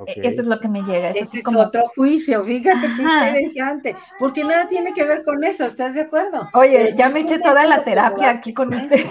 E, 0.05 0.27
eso 0.27 0.41
es 0.41 0.47
lo 0.47 0.59
que 0.59 0.67
me 0.67 0.81
llega. 0.81 1.09
Ese 1.09 1.39
es 1.39 1.55
otro 1.55 1.87
juicio, 1.95 2.43
fíjate 2.43 2.87
qué 2.95 3.01
interesante, 3.01 3.95
porque 4.17 4.43
nada 4.43 4.67
tiene 4.67 4.93
que 4.93 5.03
ver 5.03 5.23
con 5.23 5.43
eso, 5.43 5.65
¿estás 5.65 5.95
de 5.95 6.01
acuerdo? 6.01 6.47
Oye, 6.53 6.93
ya 6.97 7.09
me 7.09 7.21
eché 7.21 7.39
toda 7.39 7.65
la 7.65 7.83
terapia 7.83 8.29
aquí 8.29 8.53
con 8.53 8.73
usted. 8.73 9.05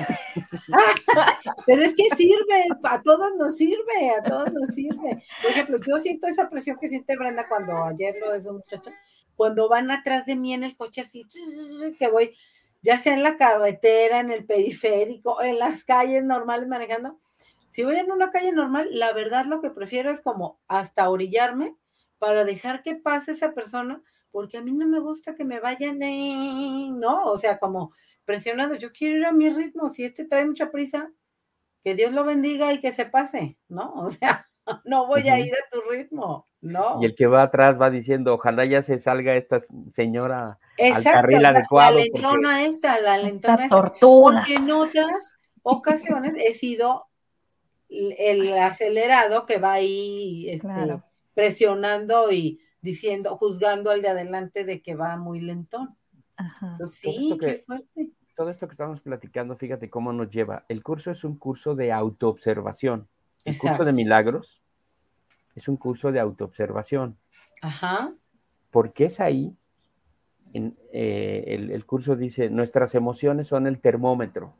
Pero 1.67 1.83
es 1.83 1.95
que 1.95 2.15
sirve, 2.17 2.67
a 2.83 3.03
todos 3.03 3.35
nos 3.37 3.57
sirve, 3.57 4.11
a 4.19 4.23
todos 4.23 4.53
nos 4.53 4.71
sirve. 4.71 5.23
Por 5.43 5.51
ejemplo, 5.51 5.79
yo 5.87 5.99
siento 5.99 6.27
esa 6.27 6.49
presión 6.49 6.79
que 6.81 6.89
siente 6.89 7.17
Brenda 7.17 7.49
cuando 7.49 7.85
ayer 7.85 8.17
lo 8.21 8.33
de 8.33 8.43
su 8.43 8.53
muchacho, 8.53 8.91
cuando 9.37 9.69
van 9.69 9.91
atrás 9.91 10.27
de 10.27 10.37
mí 10.37 10.53
en 10.53 10.65
el 10.65 10.77
coche 10.77 11.03
así, 11.03 11.27
que 11.99 12.09
voy, 12.09 12.35
ya 12.83 12.99
sea 12.99 13.15
en 13.15 13.23
la 13.23 13.37
carretera, 13.37 14.21
en 14.21 14.31
el 14.31 14.45
periférico, 14.45 15.43
en 15.43 15.59
las 15.59 15.85
calles 15.85 16.25
normales 16.25 16.69
manejando 16.69 17.19
si 17.69 17.85
voy 17.85 17.97
en 17.97 18.11
una 18.11 18.31
calle 18.31 18.53
normal, 18.53 18.89
la 18.93 19.13
verdad 19.13 19.45
lo 19.45 19.61
que 19.61 19.71
prefiero 19.71 20.11
es 20.11 20.21
como 20.21 20.61
hasta 20.69 21.09
orillarme 21.09 21.77
para 22.19 22.45
dejar 22.45 22.83
que 22.83 22.97
pase 22.97 23.33
esa 23.33 23.53
persona, 23.53 24.03
porque 24.31 24.59
a 24.59 24.63
mí 24.63 24.73
no 24.73 24.87
me 24.87 25.01
gusta 25.01 25.35
que 25.35 25.45
me 25.45 25.61
vayan, 25.61 25.99
de, 25.99 26.91
no, 26.93 27.25
o 27.27 27.37
sea, 27.37 27.59
como 27.59 27.93
presionado, 28.25 28.75
yo 28.75 28.93
quiero 28.93 29.17
ir 29.17 29.27
a 29.27 29.33
mi 29.33 29.51
ritmo, 29.51 29.91
si 29.91 30.05
este 30.05 30.25
trae 30.25 30.45
mucha 30.45 30.71
prisa, 30.71 31.11
que 31.85 31.95
Dios 31.95 32.13
lo 32.13 32.25
bendiga 32.25 32.73
y 32.73 32.81
que 32.81 32.93
se 32.93 33.07
pase, 33.07 33.59
¿no? 33.69 33.93
O 34.05 34.09
sea, 34.09 34.47
no 34.85 35.07
voy 35.07 35.29
a 35.29 35.39
ir 35.41 35.53
a 35.55 35.69
tu 35.71 35.81
ritmo, 35.91 36.47
¿no? 36.61 37.01
Y 37.01 37.07
el 37.07 37.15
que 37.15 37.27
va 37.27 37.43
atrás 37.43 37.81
va 37.81 37.91
diciendo, 37.91 38.35
ojalá 38.35 38.65
ya 38.67 38.83
se 38.83 38.99
salga 38.99 39.35
esta 39.35 39.61
señora 39.93 40.59
al 40.79 41.03
carril 41.03 41.45
adecuado. 41.47 41.97
La 41.97 42.03
lentona 42.03 42.65
esta, 42.65 43.01
la 43.01 43.19
lentona 43.19 43.65
esta, 43.65 43.77
tortura. 43.77 44.39
porque 44.39 44.57
en 44.57 44.71
otras 44.71 45.37
ocasiones 45.63 46.35
he 46.37 46.53
sido 46.53 47.08
el 47.89 48.53
acelerado 48.59 49.47
que 49.47 49.59
va 49.59 49.75
ahí 49.75 50.49
este, 50.51 51.01
presionando 51.35 52.31
y 52.31 52.61
diciendo, 52.81 53.37
juzgando 53.37 53.91
al 53.91 54.03
de 54.03 54.09
adelante 54.09 54.65
de 54.65 54.83
que 54.83 54.95
va 54.95 55.17
muy 55.17 55.41
lentón. 55.41 55.97
Entonces, 56.63 57.01
sí, 57.01 57.37
qué 57.41 57.55
fuerte. 57.55 58.11
Todo 58.35 58.51
esto 58.51 58.69
que 58.69 58.73
estamos 58.73 59.01
platicando, 59.01 59.57
fíjate 59.57 59.91
cómo 59.91 60.13
nos 60.13 60.31
lleva. 60.31 60.65
El 60.69 60.83
curso 60.83 61.11
es 61.11 61.25
un 61.25 61.37
curso 61.37 61.75
de 61.75 61.91
autoobservación. 61.91 63.09
El 63.45 63.59
curso 63.59 63.85
de 63.85 63.93
milagros 63.93 64.63
es 65.57 65.67
un 65.67 65.77
curso 65.77 66.13
de 66.13 66.21
autoobservación. 66.21 67.17
Ajá. 67.63 68.13
Porque 68.71 69.07
es 69.07 69.19
ahí, 69.19 69.57
en, 70.53 70.77
eh, 70.93 71.45
el, 71.49 71.71
el 71.73 71.85
curso 71.85 72.15
dice, 72.15 72.49
nuestras 72.51 72.95
emociones 72.95 73.49
son 73.49 73.67
el 73.67 73.81
termómetro 73.81 74.55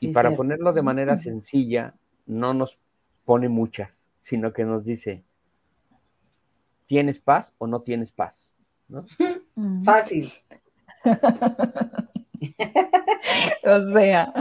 y 0.00 0.08
para 0.08 0.34
ponerlo 0.34 0.72
de 0.72 0.82
manera 0.82 1.18
sencilla, 1.18 1.94
no 2.26 2.54
nos 2.54 2.78
pone 3.24 3.48
muchas, 3.48 4.10
sino 4.18 4.52
que 4.52 4.64
nos 4.64 4.84
dice, 4.84 5.22
¿tienes 6.86 7.18
paz 7.18 7.52
o 7.58 7.66
no 7.66 7.82
tienes 7.82 8.10
paz? 8.10 8.52
Fácil. 9.84 10.32
o 13.64 13.92
sea, 13.92 14.32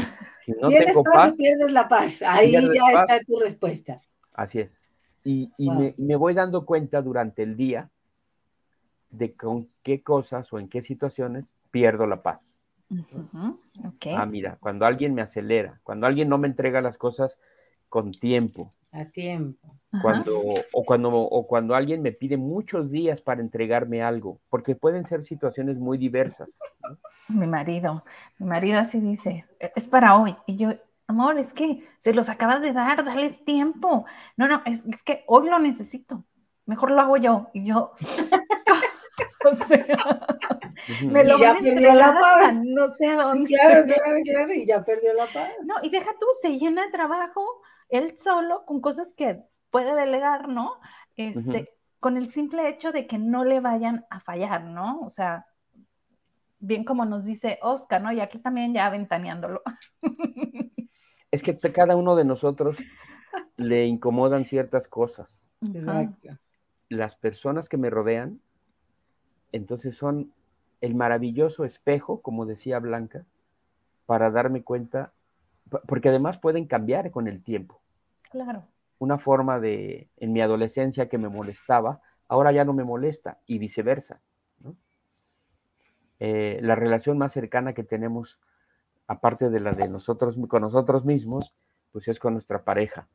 si 0.45 0.51
no 0.53 0.69
tengo 0.69 1.03
paz, 1.03 1.35
pierdes 1.35 1.73
la 1.73 1.87
paz. 1.87 2.21
Ahí 2.21 2.53
ya 2.53 3.01
está 3.01 3.19
tu 3.25 3.37
respuesta. 3.39 4.01
Así 4.33 4.59
es. 4.59 4.79
Y, 5.25 5.51
me, 5.57 5.93
me, 5.97 6.15
voy 6.15 6.33
dando 6.33 6.65
cuenta 6.65 7.01
durante 7.01 7.43
el 7.43 7.55
día 7.55 7.89
de 9.11 9.33
con 9.33 9.67
qué 9.83 10.01
cosas 10.01 10.51
o 10.53 10.59
en 10.59 10.69
qué 10.69 10.81
situaciones 10.81 11.49
pierdo 11.69 12.07
la 12.07 12.23
paz. 12.23 12.48
Ah, 14.15 14.25
mira, 14.25 14.57
cuando 14.59 14.85
alguien 14.85 15.13
me 15.13 15.21
acelera, 15.21 15.79
cuando 15.83 16.07
alguien 16.07 16.29
no 16.29 16.37
me 16.37 16.47
entrega 16.47 16.81
las 16.81 16.97
cosas 16.97 17.39
con 17.87 18.11
tiempo. 18.11 18.73
A 18.91 19.05
tiempo. 19.05 19.75
Cuando, 20.01 20.41
o, 20.73 20.85
cuando, 20.85 21.09
o 21.11 21.47
cuando 21.47 21.75
alguien 21.75 22.01
me 22.01 22.11
pide 22.11 22.37
muchos 22.37 22.89
días 22.89 23.21
para 23.21 23.41
entregarme 23.41 24.01
algo, 24.01 24.39
porque 24.49 24.75
pueden 24.75 25.05
ser 25.05 25.25
situaciones 25.25 25.77
muy 25.77 25.97
diversas. 25.97 26.49
Mi 27.27 27.45
marido, 27.45 28.03
mi 28.39 28.47
marido 28.47 28.79
así 28.79 28.99
dice, 28.99 29.45
e, 29.59 29.71
es 29.75 29.87
para 29.87 30.15
hoy. 30.17 30.35
Y 30.47 30.57
yo, 30.57 30.69
amor, 31.07 31.37
es 31.37 31.53
que 31.53 31.87
se 31.99 32.13
los 32.13 32.29
acabas 32.29 32.61
de 32.61 32.73
dar, 32.73 33.03
dales 33.03 33.43
tiempo. 33.45 34.05
No, 34.37 34.47
no, 34.47 34.61
es, 34.65 34.83
es 34.85 35.03
que 35.03 35.23
hoy 35.27 35.49
lo 35.49 35.59
necesito. 35.59 36.23
Mejor 36.65 36.91
lo 36.91 37.01
hago 37.01 37.17
yo. 37.17 37.49
Y 37.53 37.65
yo, 37.65 37.93
o 39.45 39.67
sea, 39.67 39.85
me 41.07 41.23
lo 41.23 41.35
y 41.35 41.39
ya 41.39 41.55
perdió 41.59 41.93
la 41.93 42.13
paz. 42.13 42.59
No 42.63 42.93
sé 42.93 43.15
dónde. 43.15 43.47
claro, 43.47 43.85
claro, 43.85 44.19
claro, 44.23 44.53
y 44.53 44.65
ya 44.65 44.83
perdió 44.83 45.13
la 45.13 45.25
paz. 45.25 45.51
No, 45.63 45.75
y 45.83 45.89
deja 45.89 46.11
tú, 46.19 46.25
se 46.41 46.57
llena 46.57 46.85
de 46.85 46.91
trabajo 46.91 47.61
él 47.89 48.15
solo 48.19 48.65
con 48.65 48.81
cosas 48.81 49.13
que 49.13 49.43
puede 49.71 49.95
delegar, 49.95 50.47
¿no? 50.47 50.73
Este, 51.17 51.73
con 51.99 52.17
el 52.17 52.31
simple 52.31 52.69
hecho 52.69 52.91
de 52.91 53.07
que 53.07 53.17
no 53.17 53.43
le 53.43 53.59
vayan 53.59 54.05
a 54.09 54.19
fallar, 54.19 54.63
¿no? 54.63 55.01
O 55.01 55.09
sea, 55.09 55.47
bien 56.59 56.85
como 56.85 57.05
nos 57.05 57.25
dice 57.25 57.59
Oscar, 57.61 58.01
¿no? 58.01 58.11
Y 58.11 58.19
aquí 58.21 58.39
también 58.39 58.73
ya 58.73 58.85
aventaneándolo. 58.85 59.61
Es 61.31 61.43
que 61.43 61.55
cada 61.71 61.95
uno 61.95 62.15
de 62.15 62.25
nosotros 62.25 62.75
le 63.55 63.85
incomodan 63.85 64.45
ciertas 64.45 64.87
cosas. 64.87 65.43
Exacto. 65.61 66.39
Las 66.89 67.15
personas 67.17 67.69
que 67.69 67.77
me 67.77 67.91
rodean, 67.91 68.41
entonces 69.51 69.95
son 69.95 70.33
el 70.81 70.95
maravilloso 70.95 71.65
espejo, 71.65 72.21
como 72.21 72.45
decía 72.45 72.79
Blanca, 72.79 73.25
para 74.05 74.31
darme 74.31 74.63
cuenta, 74.63 75.13
porque 75.87 76.09
además 76.09 76.37
pueden 76.37 76.65
cambiar 76.65 77.11
con 77.11 77.27
el 77.27 77.43
tiempo. 77.43 77.79
Claro. 78.31 78.63
Una 78.97 79.17
forma 79.17 79.59
de, 79.59 80.09
en 80.17 80.33
mi 80.33 80.41
adolescencia 80.41 81.09
que 81.09 81.17
me 81.17 81.29
molestaba, 81.29 82.01
ahora 82.27 82.51
ya 82.51 82.65
no 82.65 82.73
me 82.73 82.83
molesta 82.83 83.39
y 83.45 83.59
viceversa. 83.59 84.19
Eh, 86.19 86.59
la 86.61 86.75
relación 86.75 87.17
más 87.17 87.31
cercana 87.31 87.73
que 87.73 87.83
tenemos, 87.83 88.39
aparte 89.07 89.49
de 89.49 89.61
la 89.61 89.71
de 89.71 89.87
nosotros 89.87 90.37
con 90.49 90.61
nosotros 90.61 91.05
mismos, 91.05 91.55
pues 91.91 92.07
es 92.07 92.19
con 92.19 92.33
nuestra 92.33 92.63
pareja. 92.63 93.07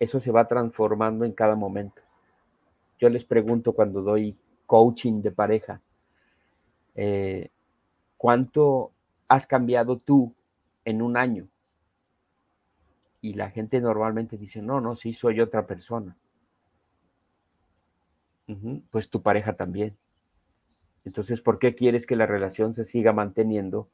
Eso 0.00 0.20
se 0.20 0.32
va 0.32 0.48
transformando 0.48 1.24
en 1.24 1.32
cada 1.32 1.54
momento. 1.54 2.02
Yo 2.98 3.08
les 3.08 3.24
pregunto 3.24 3.72
cuando 3.72 4.02
doy 4.02 4.36
coaching 4.66 5.22
de 5.22 5.30
pareja, 5.30 5.80
eh, 6.94 7.50
¿cuánto 8.16 8.92
has 9.28 9.46
cambiado 9.46 9.98
tú 9.98 10.34
en 10.84 11.02
un 11.02 11.16
año? 11.16 11.48
Y 13.20 13.34
la 13.34 13.50
gente 13.50 13.80
normalmente 13.80 14.36
dice, 14.36 14.62
no, 14.62 14.80
no, 14.80 14.96
sí, 14.96 15.12
soy 15.12 15.40
otra 15.40 15.66
persona. 15.66 16.16
Pues 18.90 19.08
tu 19.08 19.22
pareja 19.22 19.52
también. 19.52 19.96
Entonces, 21.04 21.40
¿por 21.40 21.58
qué 21.58 21.74
quieres 21.74 22.06
que 22.06 22.16
la 22.16 22.26
relación 22.26 22.74
se 22.74 22.84
siga 22.84 23.12
manteniendo 23.12 23.88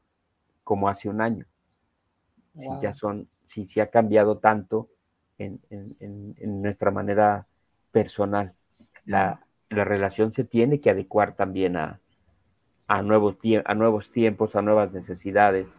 como 0.65 0.89
hace 0.89 1.09
un 1.09 1.21
año? 1.21 1.47
Si 2.55 2.69
ya 2.81 2.95
son, 2.95 3.29
si 3.47 3.67
se 3.67 3.83
ha 3.83 3.91
cambiado 3.91 4.39
tanto 4.39 4.89
en, 5.39 5.61
nuestra 6.63 6.91
manera 6.91 7.47
personal. 7.93 8.55
la, 9.05 9.41
relación 9.69 10.33
se 10.33 10.45
tiene 10.45 10.81
que 10.81 10.91
adecuar 10.91 11.35
también 11.35 11.77
a, 11.77 12.01
a 12.87 13.03
nuevos, 13.03 13.37
a 13.65 13.75
nuevos 13.75 14.11
tiempos, 14.11 14.57
a 14.57 14.63
nuevas 14.63 14.93
necesidades. 14.93 15.73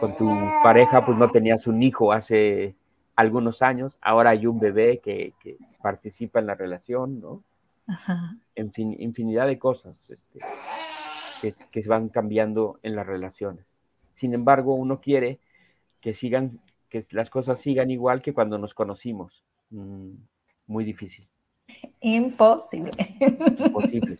Con 0.00 0.16
tu 0.16 0.28
pareja, 0.62 1.04
pues 1.04 1.18
no 1.18 1.28
tenías 1.30 1.66
un 1.66 1.82
hijo 1.82 2.12
hace 2.12 2.76
algunos 3.16 3.62
años, 3.62 3.98
ahora 4.00 4.30
hay 4.30 4.46
un 4.46 4.60
bebé 4.60 5.00
que, 5.00 5.34
participa 5.82 6.38
en 6.38 6.46
la 6.46 6.54
relación, 6.54 7.20
¿no? 7.20 7.42
En 8.54 8.72
fin, 8.72 8.94
infinidad 8.98 9.46
de 9.46 9.58
cosas 9.58 9.96
este, 10.08 10.40
que, 11.40 11.54
que, 11.70 11.88
van 11.88 12.10
cambiando 12.10 12.78
en 12.82 12.94
las 12.94 13.06
relaciones. 13.06 13.64
Sin 14.14 14.34
embargo, 14.34 14.74
uno 14.74 15.00
quiere 15.00 15.40
que 16.00 16.14
sigan, 16.14 16.60
que 16.88 17.06
las 17.10 17.30
cosas 17.30 17.60
sigan 17.60 17.90
igual 17.90 18.22
que 18.22 18.34
cuando 18.34 18.58
nos 18.58 18.74
conocimos. 18.74 19.42
Mm, 19.70 20.12
muy 20.66 20.84
difícil. 20.84 21.26
Imposible. 22.00 22.92
Imposible. 23.20 24.18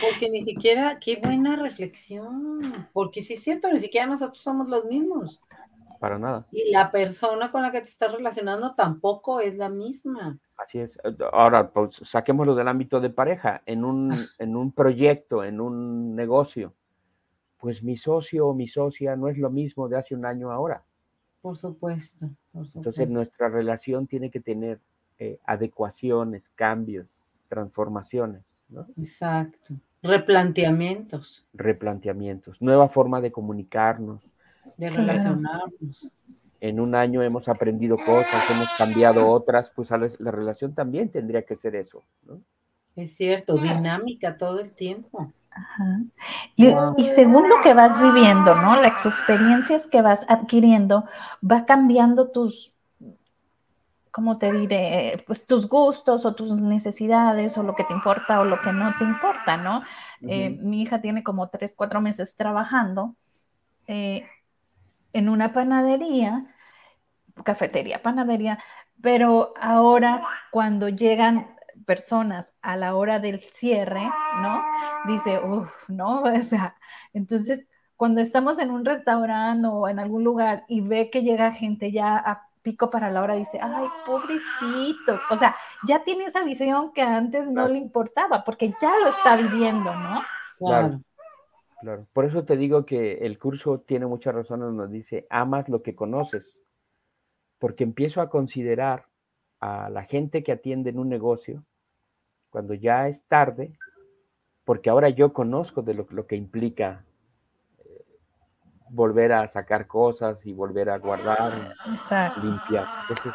Porque 0.00 0.28
ni 0.30 0.42
siquiera, 0.42 0.98
qué 0.98 1.20
buena 1.22 1.56
reflexión. 1.56 2.88
Porque 2.92 3.22
sí 3.22 3.34
es 3.34 3.42
cierto, 3.42 3.72
ni 3.72 3.80
siquiera 3.80 4.06
nosotros 4.06 4.40
somos 4.40 4.68
los 4.68 4.84
mismos. 4.86 5.40
Para 6.00 6.18
nada. 6.18 6.46
Y 6.52 6.70
la 6.70 6.90
persona 6.90 7.50
con 7.50 7.62
la 7.62 7.70
que 7.70 7.80
te 7.80 7.88
estás 7.88 8.12
relacionando 8.12 8.74
tampoco 8.74 9.40
es 9.40 9.56
la 9.56 9.68
misma. 9.68 10.38
Así 10.56 10.78
es. 10.78 10.98
Ahora, 11.32 11.70
pues, 11.70 11.96
saquémoslo 12.04 12.54
del 12.54 12.68
ámbito 12.68 13.00
de 13.00 13.10
pareja, 13.10 13.62
en 13.66 13.84
un, 13.84 14.10
en 14.38 14.56
un 14.56 14.72
proyecto, 14.72 15.44
en 15.44 15.60
un 15.60 16.14
negocio. 16.14 16.74
pues 17.58 17.82
mi 17.82 17.96
socio 17.96 18.48
o 18.48 18.54
mi 18.54 18.68
socia 18.68 19.16
no 19.16 19.28
es 19.28 19.38
lo 19.38 19.48
mismo 19.48 19.88
de 19.88 19.96
hace 19.96 20.14
un 20.14 20.26
año 20.26 20.50
ahora. 20.50 20.84
Por 21.40 21.56
supuesto. 21.56 22.28
Entonces 22.74 23.08
nuestra 23.08 23.48
relación 23.48 24.06
tiene 24.06 24.30
que 24.30 24.40
tener 24.40 24.80
eh, 25.18 25.38
adecuaciones, 25.44 26.50
cambios, 26.54 27.06
transformaciones. 27.48 28.53
¿No? 28.74 28.86
Exacto. 28.98 29.74
Replanteamientos. 30.02 31.46
Replanteamientos. 31.54 32.60
Nueva 32.60 32.88
forma 32.90 33.20
de 33.22 33.32
comunicarnos. 33.32 34.22
De 34.76 34.90
relacionarnos. 34.90 36.10
En 36.60 36.80
un 36.80 36.94
año 36.94 37.22
hemos 37.22 37.48
aprendido 37.48 37.96
cosas, 37.96 38.50
hemos 38.50 38.68
cambiado 38.76 39.30
otras, 39.30 39.70
pues 39.74 39.90
la 39.90 40.30
relación 40.30 40.74
también 40.74 41.10
tendría 41.10 41.42
que 41.42 41.56
ser 41.56 41.76
eso. 41.76 42.02
¿no? 42.22 42.40
Es 42.96 43.16
cierto, 43.16 43.54
dinámica 43.54 44.36
todo 44.36 44.60
el 44.60 44.72
tiempo. 44.72 45.32
Ajá. 45.50 46.00
Y, 46.56 46.66
y, 46.96 47.04
según 47.04 47.48
lo 47.48 47.56
que 47.62 47.74
vas 47.74 48.00
viviendo, 48.02 48.56
¿no? 48.56 48.80
Las 48.80 49.06
experiencias 49.06 49.86
que 49.86 50.02
vas 50.02 50.26
adquiriendo, 50.28 51.04
va 51.48 51.64
cambiando 51.64 52.30
tus, 52.30 52.73
¿cómo 54.14 54.38
te 54.38 54.52
diré? 54.52 55.24
Pues 55.26 55.44
tus 55.44 55.68
gustos 55.68 56.24
o 56.24 56.36
tus 56.36 56.52
necesidades 56.52 57.58
o 57.58 57.64
lo 57.64 57.74
que 57.74 57.82
te 57.82 57.92
importa 57.92 58.40
o 58.40 58.44
lo 58.44 58.60
que 58.60 58.72
no 58.72 58.94
te 58.96 59.02
importa, 59.02 59.56
¿no? 59.56 59.82
Eh, 60.22 60.50
mi 60.50 60.82
hija 60.82 61.00
tiene 61.00 61.24
como 61.24 61.48
tres, 61.48 61.74
cuatro 61.74 62.00
meses 62.00 62.36
trabajando 62.36 63.16
eh, 63.88 64.24
en 65.12 65.28
una 65.28 65.52
panadería, 65.52 66.46
cafetería, 67.42 68.04
panadería, 68.04 68.62
pero 69.02 69.52
ahora 69.60 70.20
cuando 70.52 70.88
llegan 70.88 71.56
personas 71.84 72.54
a 72.62 72.76
la 72.76 72.94
hora 72.94 73.18
del 73.18 73.40
cierre, 73.40 74.02
¿no? 74.42 74.62
Dice, 75.12 75.40
uff, 75.40 75.72
¿no? 75.88 76.22
O 76.22 76.42
sea, 76.44 76.76
entonces 77.14 77.66
cuando 77.96 78.20
estamos 78.20 78.60
en 78.60 78.70
un 78.70 78.84
restaurante 78.84 79.66
o 79.66 79.88
en 79.88 79.98
algún 79.98 80.22
lugar 80.22 80.64
y 80.68 80.82
ve 80.82 81.10
que 81.10 81.22
llega 81.22 81.50
gente 81.50 81.90
ya 81.90 82.16
a 82.16 82.46
pico 82.64 82.90
para 82.90 83.10
la 83.10 83.22
hora, 83.22 83.36
dice, 83.36 83.60
ay, 83.62 83.86
pobrecitos. 84.04 85.20
O 85.30 85.36
sea, 85.36 85.54
ya 85.86 86.02
tiene 86.02 86.24
esa 86.24 86.42
visión 86.42 86.92
que 86.92 87.02
antes 87.02 87.46
no 87.46 87.68
le 87.68 87.78
importaba, 87.78 88.42
porque 88.42 88.72
ya 88.80 88.90
lo 88.98 89.10
está 89.10 89.36
viviendo, 89.36 89.94
¿no? 89.94 90.22
Claro. 90.58 91.00
Claro. 91.80 92.06
Por 92.14 92.24
eso 92.24 92.44
te 92.44 92.56
digo 92.56 92.86
que 92.86 93.18
el 93.18 93.38
curso 93.38 93.80
tiene 93.80 94.06
muchas 94.06 94.34
razones, 94.34 94.72
nos 94.72 94.90
dice, 94.90 95.26
amas 95.28 95.68
lo 95.68 95.82
que 95.82 95.94
conoces, 95.94 96.58
porque 97.58 97.84
empiezo 97.84 98.22
a 98.22 98.30
considerar 98.30 99.06
a 99.60 99.90
la 99.90 100.04
gente 100.04 100.42
que 100.42 100.52
atiende 100.52 100.90
en 100.90 100.98
un 100.98 101.10
negocio, 101.10 101.62
cuando 102.48 102.72
ya 102.72 103.08
es 103.08 103.22
tarde, 103.28 103.78
porque 104.64 104.88
ahora 104.88 105.10
yo 105.10 105.34
conozco 105.34 105.82
de 105.82 105.92
lo, 105.92 106.06
lo 106.10 106.26
que 106.26 106.36
implica 106.36 107.04
volver 108.94 109.32
a 109.32 109.48
sacar 109.48 109.86
cosas 109.86 110.46
y 110.46 110.52
volver 110.52 110.88
a 110.88 110.98
guardar, 110.98 111.74
limpiar. 112.42 112.86
Entonces, 113.02 113.34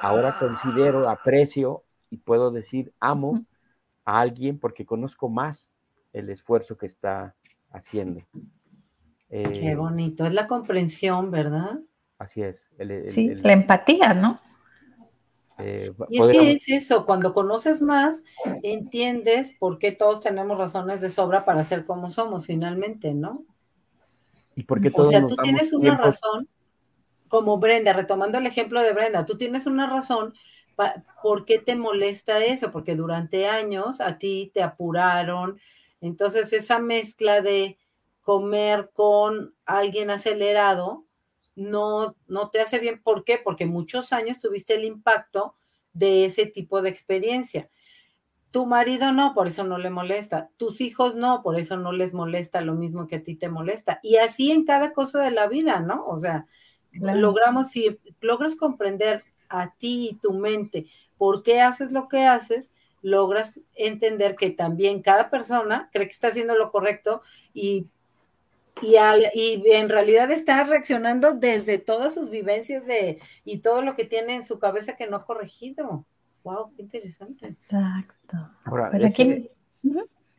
ahora 0.00 0.38
considero, 0.38 1.08
aprecio 1.08 1.82
y 2.10 2.18
puedo 2.18 2.50
decir 2.50 2.92
amo 3.00 3.44
a 4.04 4.20
alguien 4.20 4.58
porque 4.58 4.86
conozco 4.86 5.28
más 5.28 5.74
el 6.12 6.30
esfuerzo 6.30 6.76
que 6.76 6.86
está 6.86 7.34
haciendo. 7.72 8.22
Qué 9.28 9.70
eh, 9.72 9.74
bonito, 9.74 10.24
es 10.24 10.32
la 10.32 10.46
comprensión, 10.46 11.30
¿verdad? 11.30 11.80
Así 12.18 12.42
es. 12.42 12.68
sí, 13.06 13.34
la 13.34 13.52
empatía, 13.52 14.14
¿no? 14.14 14.40
Eh, 15.58 15.92
y 16.10 16.20
es 16.20 16.26
que 16.26 16.52
es 16.52 16.68
eso, 16.68 17.06
cuando 17.06 17.34
conoces 17.34 17.80
más, 17.80 18.22
entiendes 18.62 19.56
por 19.58 19.78
qué 19.78 19.90
todos 19.90 20.20
tenemos 20.20 20.56
razones 20.58 21.00
de 21.00 21.10
sobra 21.10 21.44
para 21.44 21.62
ser 21.62 21.86
como 21.86 22.10
somos 22.10 22.46
finalmente, 22.46 23.14
¿no? 23.14 23.44
Y 24.56 24.64
porque 24.64 24.90
todos 24.90 25.08
O 25.08 25.10
sea, 25.10 25.26
tú 25.26 25.36
tienes 25.36 25.72
una 25.72 25.96
razón, 25.96 26.48
como 27.28 27.58
Brenda, 27.58 27.92
retomando 27.92 28.38
el 28.38 28.46
ejemplo 28.46 28.82
de 28.82 28.92
Brenda, 28.92 29.24
tú 29.24 29.36
tienes 29.36 29.66
una 29.66 29.86
razón 29.86 30.34
por 31.22 31.44
qué 31.44 31.58
te 31.58 31.76
molesta 31.76 32.44
eso, 32.44 32.72
porque 32.72 32.96
durante 32.96 33.46
años 33.46 34.00
a 34.00 34.18
ti 34.18 34.50
te 34.52 34.62
apuraron, 34.62 35.60
entonces 36.00 36.52
esa 36.52 36.78
mezcla 36.78 37.40
de 37.40 37.78
comer 38.22 38.90
con 38.92 39.54
alguien 39.64 40.10
acelerado, 40.10 41.04
no, 41.54 42.16
no 42.26 42.50
te 42.50 42.60
hace 42.60 42.78
bien. 42.78 43.00
¿Por 43.02 43.24
qué? 43.24 43.38
Porque 43.38 43.66
muchos 43.66 44.12
años 44.12 44.38
tuviste 44.38 44.74
el 44.74 44.84
impacto 44.84 45.54
de 45.92 46.26
ese 46.26 46.46
tipo 46.46 46.82
de 46.82 46.90
experiencia. 46.90 47.70
Tu 48.50 48.66
marido 48.66 49.12
no, 49.12 49.34
por 49.34 49.48
eso 49.48 49.64
no 49.64 49.78
le 49.78 49.90
molesta. 49.90 50.50
Tus 50.56 50.80
hijos 50.80 51.14
no, 51.14 51.42
por 51.42 51.58
eso 51.58 51.76
no 51.76 51.92
les 51.92 52.14
molesta 52.14 52.60
lo 52.60 52.74
mismo 52.74 53.06
que 53.06 53.16
a 53.16 53.22
ti 53.22 53.34
te 53.34 53.48
molesta. 53.48 54.00
Y 54.02 54.16
así 54.16 54.50
en 54.50 54.64
cada 54.64 54.92
cosa 54.92 55.20
de 55.20 55.30
la 55.30 55.46
vida, 55.46 55.80
¿no? 55.80 56.06
O 56.06 56.18
sea, 56.18 56.46
logramos, 56.92 57.70
si 57.70 57.98
logras 58.20 58.56
comprender 58.56 59.24
a 59.48 59.74
ti 59.74 60.10
y 60.10 60.14
tu 60.14 60.32
mente 60.32 60.86
por 61.18 61.42
qué 61.42 61.60
haces 61.60 61.92
lo 61.92 62.08
que 62.08 62.24
haces, 62.24 62.72
logras 63.02 63.60
entender 63.74 64.36
que 64.36 64.50
también 64.50 65.02
cada 65.02 65.30
persona 65.30 65.90
cree 65.92 66.06
que 66.06 66.12
está 66.12 66.28
haciendo 66.28 66.56
lo 66.56 66.72
correcto 66.72 67.22
y 67.54 67.86
y, 68.82 68.96
y, 69.34 69.62
en 69.72 69.88
realidad 69.88 70.30
está 70.30 70.62
reaccionando 70.64 71.32
desde 71.32 71.78
todas 71.78 72.14
sus 72.14 72.28
vivencias 72.28 72.86
de, 72.86 73.20
y 73.44 73.58
todo 73.58 73.80
lo 73.80 73.94
que 73.94 74.04
tiene 74.04 74.34
en 74.34 74.44
su 74.44 74.58
cabeza 74.58 74.96
que 74.96 75.06
no 75.06 75.16
ha 75.16 75.24
corregido. 75.24 76.04
¡Wow! 76.46 76.72
¡Qué 76.76 76.82
interesante! 76.82 77.48
Exacto. 77.48 78.36
Ahora, 78.64 78.90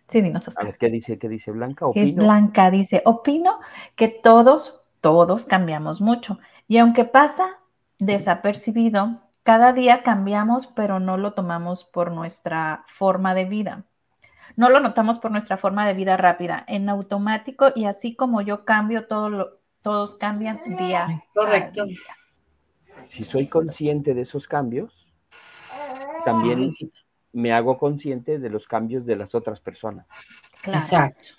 Sí, 0.10 0.22
dinos, 0.22 0.58
a 0.58 0.64
ver, 0.64 0.78
¿qué 0.78 0.90
dice, 0.90 1.20
qué 1.20 1.28
dice 1.28 1.52
Blanca? 1.52 1.86
Opino. 1.86 2.24
Blanca 2.24 2.72
dice, 2.72 3.02
opino 3.04 3.60
que 3.98 4.08
todos, 4.08 4.82
todos 5.02 5.48
cambiamos 5.48 6.00
mucho. 6.00 6.40
Y 6.70 6.78
aunque 6.78 7.04
pasa 7.04 7.60
desapercibido, 8.00 9.22
cada 9.44 9.74
día 9.74 10.04
cambiamos, 10.04 10.68
pero 10.68 11.02
no 11.02 11.18
lo 11.18 11.34
tomamos 11.34 11.84
por 11.84 12.14
nuestra 12.14 12.86
forma 12.88 13.34
de 13.34 13.44
vida. 13.44 13.84
No 14.56 14.70
lo 14.70 14.80
notamos 14.80 15.20
por 15.20 15.32
nuestra 15.32 15.58
forma 15.58 15.86
de 15.86 15.94
vida 15.94 16.16
rápida, 16.16 16.64
en 16.70 16.88
automático 16.88 17.74
y 17.76 17.84
así 17.84 18.16
como 18.16 18.40
yo 18.40 18.64
cambio, 18.64 19.08
todo 19.08 19.60
todos 19.82 20.16
cambian 20.16 20.58
día. 20.78 21.08
Correcto. 21.34 21.86
Si 23.10 23.26
soy 23.26 23.48
consciente 23.48 24.14
de 24.14 24.22
esos 24.22 24.48
cambios, 24.48 25.07
también 26.28 26.74
me 27.32 27.54
hago 27.54 27.78
consciente 27.78 28.38
de 28.38 28.50
los 28.50 28.68
cambios 28.68 29.06
de 29.06 29.16
las 29.16 29.34
otras 29.34 29.62
personas. 29.62 30.06
Exacto. 30.66 31.30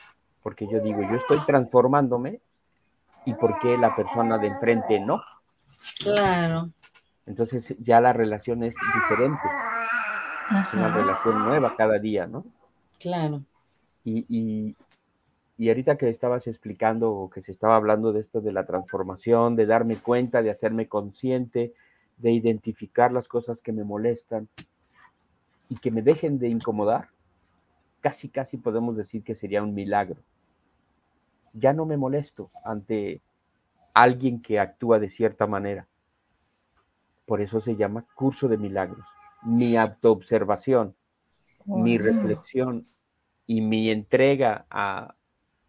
Porque 0.42 0.66
yo 0.66 0.80
digo, 0.80 1.02
yo 1.02 1.16
estoy 1.16 1.44
transformándome 1.44 2.40
y 3.26 3.34
por 3.34 3.58
qué 3.60 3.76
la 3.76 3.94
persona 3.94 4.38
de 4.38 4.46
enfrente 4.46 4.98
no. 4.98 5.22
Claro. 6.02 6.70
Entonces 7.26 7.76
ya 7.80 8.00
la 8.00 8.14
relación 8.14 8.62
es 8.62 8.74
diferente. 8.94 9.42
Es 10.62 10.72
una 10.72 10.88
relación 10.94 11.44
nueva 11.44 11.74
cada 11.76 11.98
día, 11.98 12.26
¿no? 12.26 12.46
Claro. 12.98 13.42
Y, 14.04 14.74
ahorita 15.58 15.98
que 15.98 16.08
estabas 16.08 16.46
explicando 16.46 17.12
o 17.12 17.28
que 17.28 17.42
se 17.42 17.52
estaba 17.52 17.76
hablando 17.76 18.14
de 18.14 18.20
esto 18.20 18.40
de 18.40 18.52
la 18.52 18.64
transformación, 18.64 19.54
de 19.54 19.66
darme 19.66 19.96
cuenta, 19.98 20.40
de 20.40 20.50
hacerme 20.50 20.88
consciente, 20.88 21.74
de 22.16 22.30
identificar 22.32 23.12
las 23.12 23.28
cosas 23.28 23.60
que 23.60 23.72
me 23.72 23.84
molestan 23.84 24.48
y 25.68 25.76
que 25.76 25.90
me 25.90 26.02
dejen 26.02 26.38
de 26.38 26.48
incomodar, 26.48 27.08
casi, 28.00 28.28
casi 28.28 28.56
podemos 28.56 28.96
decir 28.96 29.22
que 29.22 29.34
sería 29.34 29.62
un 29.62 29.74
milagro. 29.74 30.20
Ya 31.52 31.72
no 31.72 31.86
me 31.86 31.96
molesto 31.96 32.50
ante 32.64 33.20
alguien 33.94 34.40
que 34.40 34.60
actúa 34.60 34.98
de 34.98 35.10
cierta 35.10 35.46
manera. 35.46 35.86
Por 37.26 37.40
eso 37.40 37.60
se 37.60 37.76
llama 37.76 38.06
curso 38.14 38.48
de 38.48 38.56
milagros. 38.56 39.04
Mi 39.42 39.76
autoobservación 39.76 40.94
mi 41.68 41.98
reflexión 41.98 42.82
y 43.46 43.60
mi 43.60 43.90
entrega 43.90 44.66
a 44.70 45.14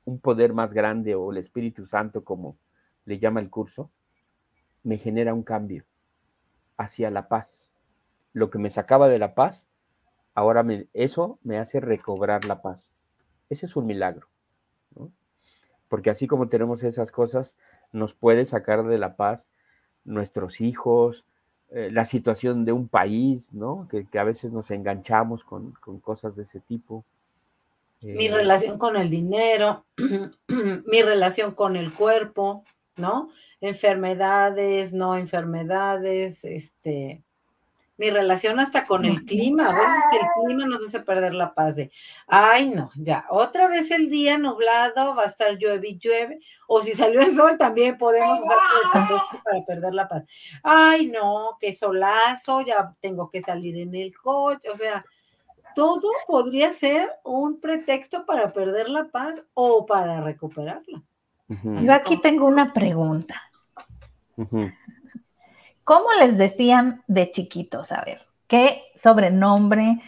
un 0.06 0.20
poder 0.20 0.54
más 0.54 0.74
grande 0.74 1.16
o 1.16 1.32
el 1.32 1.38
Espíritu 1.38 1.86
Santo, 1.86 2.24
como 2.24 2.58
le 3.06 3.20
llama 3.20 3.42
el 3.42 3.50
curso, 3.50 3.92
me 4.84 4.98
genera 4.98 5.34
un 5.34 5.44
cambio 5.44 5.84
hacia 6.78 7.12
la 7.12 7.28
paz. 7.28 7.70
Lo 8.34 8.50
que 8.50 8.60
me 8.60 8.72
sacaba 8.72 9.10
de 9.10 9.20
la 9.20 9.36
paz, 9.36 9.68
ahora 10.34 10.64
me, 10.64 10.88
eso 10.94 11.40
me 11.44 11.58
hace 11.58 11.80
recobrar 11.80 12.46
la 12.46 12.62
paz. 12.62 12.94
Ese 13.50 13.66
es 13.66 13.76
un 13.76 13.86
milagro. 13.86 14.28
Porque 15.88 16.12
así 16.12 16.28
como 16.28 16.50
tenemos 16.50 16.84
esas 16.84 17.12
cosas, 17.12 17.56
nos 17.92 18.14
puede 18.14 18.46
sacar 18.46 18.86
de 18.86 19.00
la 19.00 19.16
paz 19.16 19.48
nuestros 20.06 20.62
hijos, 20.62 21.26
eh, 21.72 21.90
la 21.92 22.06
situación 22.06 22.66
de 22.66 22.72
un 22.72 22.88
país, 22.88 23.52
¿no? 23.54 23.88
Que, 23.90 24.06
a 24.18 24.24
veces 24.24 24.52
nos 24.52 24.72
enganchamos 24.72 25.44
con, 25.44 25.74
cosas 26.02 26.36
de 26.36 26.44
ese 26.44 26.60
tipo. 26.60 27.04
mi 28.02 28.28
eh, 28.28 28.34
relación 28.34 28.78
con 28.78 28.96
el 28.96 29.10
dinero, 29.10 29.86
mi 30.48 31.02
relación 31.02 31.54
con 31.54 31.76
el 31.76 31.94
cuerpo, 31.94 32.64
¿no? 32.96 33.30
Enfermedades, 33.62 34.94
no 34.94 35.16
enfermedades, 35.16 36.44
este, 36.46 37.24
mi 38.00 38.10
relación 38.10 38.62
hasta 38.62 38.86
con 38.86 39.04
el 39.04 39.26
clima, 39.26 39.68
a 39.68 39.74
veces 39.74 40.04
que 40.10 40.18
el 40.20 40.46
clima 40.46 40.66
nos 40.66 40.82
hace 40.82 41.02
perder 41.02 41.34
la 41.34 41.54
paz 41.54 41.76
de, 41.76 41.92
ay 42.28 42.70
no, 42.70 42.90
ya, 42.96 43.26
otra 43.30 43.68
vez 43.68 43.92
el 43.92 44.10
día 44.10 44.38
nublado, 44.38 45.16
va 45.16 45.24
a 45.24 45.26
estar 45.26 45.58
llueve 45.58 45.90
y 45.90 45.98
llueve, 45.98 46.40
o 46.66 46.80
si 46.80 46.94
salió 46.94 47.20
el 47.20 47.34
sol 47.34 47.58
también 47.58 47.98
podemos 47.98 48.40
usar 48.40 49.42
para 49.44 49.66
perder 49.66 49.94
la 49.94 50.08
paz. 50.08 50.24
Ay 50.64 51.08
no, 51.08 51.58
qué 51.60 51.74
solazo, 51.74 52.62
ya 52.62 52.90
tengo 53.02 53.30
que 53.30 53.42
salir 53.42 53.78
en 53.78 53.94
el 53.94 54.18
coche, 54.18 54.70
o 54.70 54.78
sea, 54.78 55.04
todo 55.76 56.10
podría 56.26 56.72
ser 56.72 57.12
un 57.26 57.60
pretexto 57.60 58.26
para 58.26 58.54
perder 58.54 58.90
la 58.90 59.10
paz 59.10 59.44
o 59.54 59.86
para 59.86 60.22
recuperarla. 60.22 61.04
Yo 61.82 61.94
aquí 61.94 62.16
tengo 62.22 62.46
una 62.46 62.72
pregunta. 62.72 63.42
¿Cómo 65.90 66.14
les 66.20 66.38
decían 66.38 67.02
de 67.08 67.32
chiquitos? 67.32 67.92
A 67.92 68.04
ver, 68.06 68.22
¿qué 68.48 68.84
sobrenombre 68.94 70.00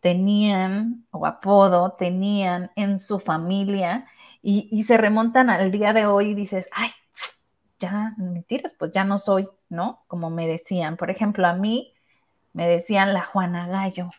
tenían 0.00 1.06
o 1.12 1.24
apodo 1.24 1.92
tenían 1.92 2.70
en 2.76 2.98
su 2.98 3.18
familia? 3.18 4.04
Y, 4.42 4.82
se 4.82 4.98
remontan 4.98 5.48
al 5.48 5.70
día 5.70 5.94
de 5.94 6.04
hoy 6.04 6.32
y 6.32 6.34
dices, 6.34 6.68
ay, 6.72 6.90
ya, 7.78 8.12
mentiras, 8.18 8.74
pues 8.78 8.92
ya 8.92 9.04
no 9.04 9.18
soy, 9.18 9.48
¿no? 9.70 10.02
Como 10.08 10.28
me 10.28 10.46
decían. 10.46 10.98
Por 10.98 11.10
ejemplo, 11.10 11.46
a 11.46 11.54
mí 11.54 11.94
me 12.52 12.68
decían 12.68 13.14
la 13.14 13.24
Juana 13.24 13.66
Gallo. 13.66 14.10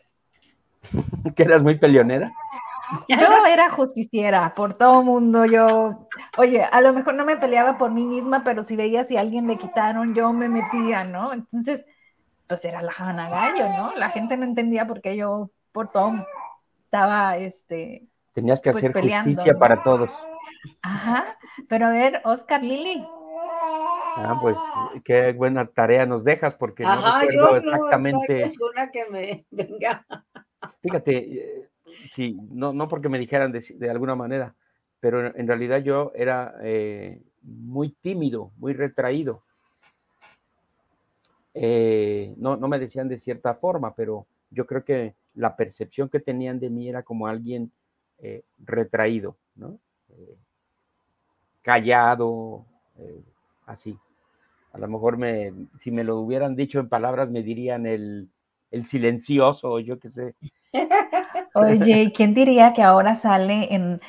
¿Que 1.35 1.43
eras 1.43 1.61
muy 1.61 1.77
peleonera? 1.77 2.33
Yo 3.07 3.45
era 3.47 3.69
justiciera 3.69 4.53
por 4.53 4.73
todo 4.73 5.03
mundo. 5.03 5.45
Yo, 5.45 6.07
oye, 6.37 6.63
a 6.63 6.81
lo 6.81 6.93
mejor 6.93 7.15
no 7.15 7.25
me 7.25 7.37
peleaba 7.37 7.77
por 7.77 7.91
mí 7.91 8.05
misma, 8.05 8.43
pero 8.43 8.63
si 8.63 8.75
veía 8.75 9.03
si 9.03 9.17
a 9.17 9.21
alguien 9.21 9.47
le 9.47 9.57
quitaron, 9.57 10.13
yo 10.13 10.31
me 10.33 10.49
metía, 10.49 11.03
¿no? 11.03 11.33
Entonces, 11.33 11.85
pues 12.47 12.65
era 12.65 12.81
la 12.81 12.91
Jana 12.91 13.29
Gallo, 13.29 13.65
¿no? 13.77 13.95
La 13.97 14.09
gente 14.09 14.37
no 14.37 14.43
entendía 14.43 14.87
por 14.87 15.01
qué 15.01 15.15
yo 15.15 15.51
por 15.71 15.89
todo 15.89 16.11
estaba, 16.83 17.37
este. 17.37 18.07
Tenías 18.33 18.59
que 18.59 18.71
pues, 18.71 18.83
hacer 18.83 18.93
justicia 19.01 19.57
para 19.57 19.81
todos. 19.81 20.11
Ajá, 20.81 21.37
pero 21.69 21.87
a 21.87 21.89
ver, 21.89 22.21
Oscar 22.25 22.61
Lili. 22.61 23.01
Ah, 24.17 24.37
pues 24.41 24.57
qué 25.05 25.31
buena 25.31 25.65
tarea 25.67 26.05
nos 26.05 26.23
dejas 26.23 26.55
porque 26.55 26.83
no 26.83 27.19
recuerdo 27.19 27.57
exactamente. 27.57 28.53
No 28.59 28.91
que 28.91 29.05
me 29.09 29.45
venga. 29.51 30.05
Fíjate, 30.81 31.17
eh, 31.17 31.69
sí, 32.13 32.37
no, 32.51 32.73
no 32.73 32.87
porque 32.87 33.09
me 33.09 33.19
dijeran 33.19 33.51
de, 33.51 33.89
alguna 33.89 34.15
manera, 34.15 34.55
pero 34.99 35.35
en, 35.35 35.47
realidad 35.47 35.79
yo 35.79 36.11
era 36.15 36.55
eh, 36.63 37.21
muy 37.41 37.91
tímido, 38.01 38.51
muy 38.57 38.73
retraído. 38.73 39.43
Eh, 41.53 42.33
no, 42.37 42.55
no 42.55 42.67
me 42.67 42.79
decían 42.79 43.09
de 43.09 43.19
cierta 43.19 43.55
forma, 43.55 43.93
pero 43.95 44.25
yo 44.51 44.65
creo 44.65 44.85
que 44.85 45.15
la 45.35 45.55
percepción 45.55 46.09
que 46.09 46.19
tenían 46.19 46.59
de 46.59 46.69
mí 46.69 46.87
era 46.87 47.03
como 47.03 47.27
alguien 47.27 47.71
eh, 48.19 48.43
retraído, 48.59 49.37
¿no? 49.55 49.79
callado, 51.61 52.65
así. 53.67 53.97
A 54.73 54.77
lo 54.77 54.87
mejor 54.87 55.17
me, 55.17 55.53
si 55.79 55.91
me 55.91 56.03
lo 56.03 56.17
hubieran 56.19 56.55
dicho 56.55 56.79
en 56.79 56.89
palabras, 56.89 57.29
me 57.29 57.43
dirían 57.43 57.85
el, 57.85 58.29
el 58.71 58.87
silencioso, 58.87 59.79
yo 59.79 59.99
qué 59.99 60.09
sé. 60.09 60.35
Oye, 61.53 62.11
¿quién 62.15 62.33
diría 62.33 62.73
que 62.73 62.81
ahora 62.81 63.15
sale 63.15 63.73
en, 63.73 64.01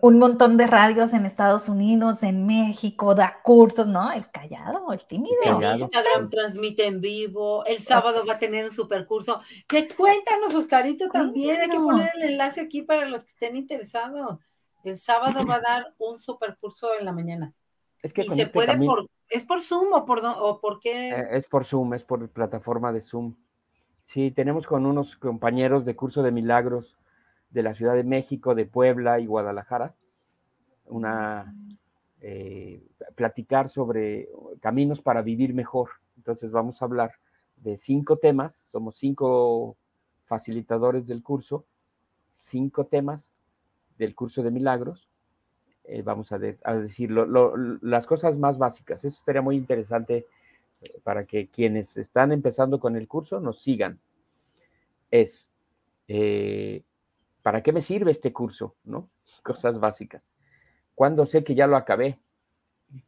un 0.00 0.18
montón 0.18 0.56
de 0.56 0.66
radios 0.66 1.12
en 1.12 1.26
Estados 1.26 1.68
Unidos, 1.68 2.22
en 2.22 2.46
México, 2.46 3.14
da 3.14 3.40
cursos, 3.42 3.88
¿no? 3.88 4.12
El 4.12 4.30
callado, 4.30 4.92
el 4.92 5.04
tímido. 5.06 5.36
En 5.44 5.80
Instagram 5.80 6.30
transmite 6.30 6.86
en 6.86 7.00
vivo, 7.00 7.64
el 7.66 7.78
sábado 7.78 8.24
va 8.28 8.34
a 8.34 8.38
tener 8.38 8.64
un 8.64 8.70
super 8.70 9.06
curso. 9.06 9.40
Que 9.66 9.88
cuéntanos, 9.88 10.54
Oscarito, 10.54 11.08
también 11.08 11.60
hay 11.60 11.68
que 11.68 11.78
poner 11.78 12.10
el 12.16 12.30
enlace 12.30 12.60
aquí 12.60 12.82
para 12.82 13.06
los 13.06 13.24
que 13.24 13.30
estén 13.30 13.56
interesados. 13.56 14.38
El 14.84 14.96
sábado 14.96 15.44
va 15.44 15.56
a 15.56 15.60
dar 15.60 15.94
un 15.98 16.20
super 16.20 16.56
curso 16.60 16.90
en 16.96 17.04
la 17.04 17.12
mañana. 17.12 17.52
Es 18.02 18.12
que 18.12 18.20
y 18.20 18.28
se 18.28 18.42
este 18.42 18.46
puede 18.46 18.76
por, 18.76 19.08
¿es 19.28 19.44
por 19.44 19.60
Zoom 19.60 19.92
o 19.92 20.04
por, 20.04 20.24
o 20.24 20.60
por 20.60 20.78
qué? 20.78 21.10
Eh, 21.10 21.26
es 21.32 21.46
por 21.46 21.64
Zoom, 21.64 21.94
es 21.94 22.04
por 22.04 22.28
plataforma 22.30 22.92
de 22.92 23.00
Zoom. 23.00 23.34
Sí, 24.06 24.30
tenemos 24.30 24.66
con 24.66 24.86
unos 24.86 25.16
compañeros 25.16 25.84
de 25.84 25.96
curso 25.96 26.22
de 26.22 26.30
milagros 26.30 26.96
de 27.50 27.62
la 27.62 27.74
Ciudad 27.74 27.94
de 27.94 28.04
México, 28.04 28.54
de 28.54 28.64
Puebla 28.64 29.18
y 29.18 29.26
Guadalajara, 29.26 29.94
una 30.86 31.52
eh, 32.20 32.82
platicar 33.16 33.68
sobre 33.68 34.28
caminos 34.60 35.00
para 35.00 35.22
vivir 35.22 35.54
mejor. 35.54 35.90
Entonces 36.16 36.52
vamos 36.52 36.80
a 36.80 36.84
hablar 36.84 37.12
de 37.56 37.78
cinco 37.78 38.16
temas, 38.16 38.68
somos 38.70 38.96
cinco 38.96 39.76
facilitadores 40.26 41.06
del 41.06 41.22
curso, 41.22 41.64
cinco 42.30 42.86
temas 42.86 43.34
del 43.98 44.14
curso 44.14 44.42
de 44.44 44.52
milagros. 44.52 45.08
Eh, 45.84 46.02
vamos 46.02 46.30
a, 46.30 46.38
decir 46.38 47.10
las 47.10 48.06
cosas 48.06 48.36
más 48.36 48.56
básicas. 48.56 49.04
Eso 49.04 49.22
sería 49.24 49.42
muy 49.42 49.56
interesante 49.56 50.26
para 51.02 51.24
que 51.24 51.48
quienes 51.48 51.96
están 51.96 52.32
empezando 52.32 52.78
con 52.80 52.96
el 52.96 53.08
curso 53.08 53.40
nos 53.40 53.62
sigan. 53.62 53.98
Es, 55.10 55.48
eh, 56.08 56.82
¿para 57.42 57.62
qué 57.62 57.72
me 57.72 57.82
sirve 57.82 58.10
este 58.10 58.32
curso? 58.32 58.74
¿No? 58.84 59.08
Cosas 59.42 59.80
básicas. 59.80 60.28
¿Cuándo 60.94 61.26
sé 61.26 61.44
que 61.44 61.54
ya 61.54 61.66
lo 61.66 61.76
acabé? 61.76 62.18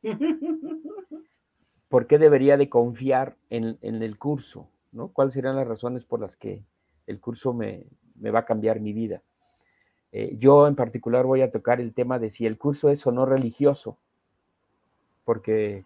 ¿Por 1.89 2.07
qué 2.07 2.19
debería 2.19 2.57
de 2.57 2.69
confiar 2.69 3.37
en, 3.49 3.79
el 3.81 4.19
curso? 4.19 4.69
¿no? 4.93 5.09
¿Cuáles 5.09 5.35
serían 5.35 5.57
las 5.57 5.67
razones 5.67 6.05
por 6.05 6.21
las 6.21 6.37
que 6.37 6.63
el 7.07 7.19
curso 7.19 7.55
me, 7.55 7.87
va 8.23 8.41
a 8.41 8.45
cambiar 8.45 8.81
mi 8.81 8.93
vida? 8.93 9.23
Eh, 10.13 10.37
yo 10.39 10.67
en 10.67 10.75
particular 10.75 11.25
voy 11.25 11.41
a 11.41 11.51
tocar 11.51 11.81
el 11.81 11.95
tema 11.95 12.19
de 12.19 12.31
si 12.31 12.45
el 12.47 12.59
curso 12.59 12.91
es 12.91 13.07
o 13.07 13.13
no 13.13 13.25
religioso, 13.25 13.99
porque 15.25 15.85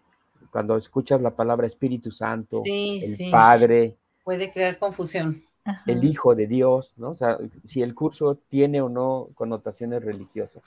cuando 0.53 0.77
escuchas 0.77 1.19
la 1.19 1.35
palabra 1.35 1.65
Espíritu 1.65 2.11
Santo, 2.11 2.61
el 2.63 3.31
Padre. 3.31 3.97
Puede 4.23 4.51
crear 4.51 4.77
confusión. 4.77 5.43
El 5.87 6.03
Hijo 6.03 6.35
de 6.35 6.45
Dios, 6.45 6.93
¿no? 6.95 7.09
O 7.09 7.15
sea, 7.15 7.39
si 7.65 7.81
el 7.81 7.95
curso 7.95 8.35
tiene 8.49 8.79
o 8.79 8.87
no 8.87 9.29
connotaciones 9.33 10.03
religiosas. 10.03 10.63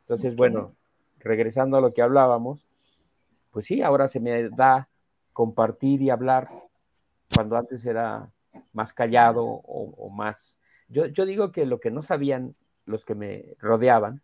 Entonces, 0.00 0.34
bueno, 0.34 0.74
regresando 1.20 1.76
a 1.76 1.80
lo 1.80 1.94
que 1.94 2.02
hablábamos, 2.02 2.66
pues 3.52 3.66
sí, 3.66 3.80
ahora 3.80 4.08
se 4.08 4.18
me 4.18 4.48
da 4.48 4.88
compartir 5.32 6.02
y 6.02 6.10
hablar 6.10 6.50
cuando 7.32 7.56
antes 7.56 7.86
era 7.86 8.28
más 8.72 8.92
callado 8.92 9.44
o, 9.44 10.12
más... 10.12 10.58
Yo, 10.88 11.06
yo, 11.06 11.26
digo 11.26 11.52
que 11.52 11.64
lo 11.64 11.78
que 11.78 11.92
no 11.92 12.02
sabían 12.02 12.56
los 12.86 13.04
que 13.04 13.14
me 13.14 13.54
rodeaban 13.60 14.20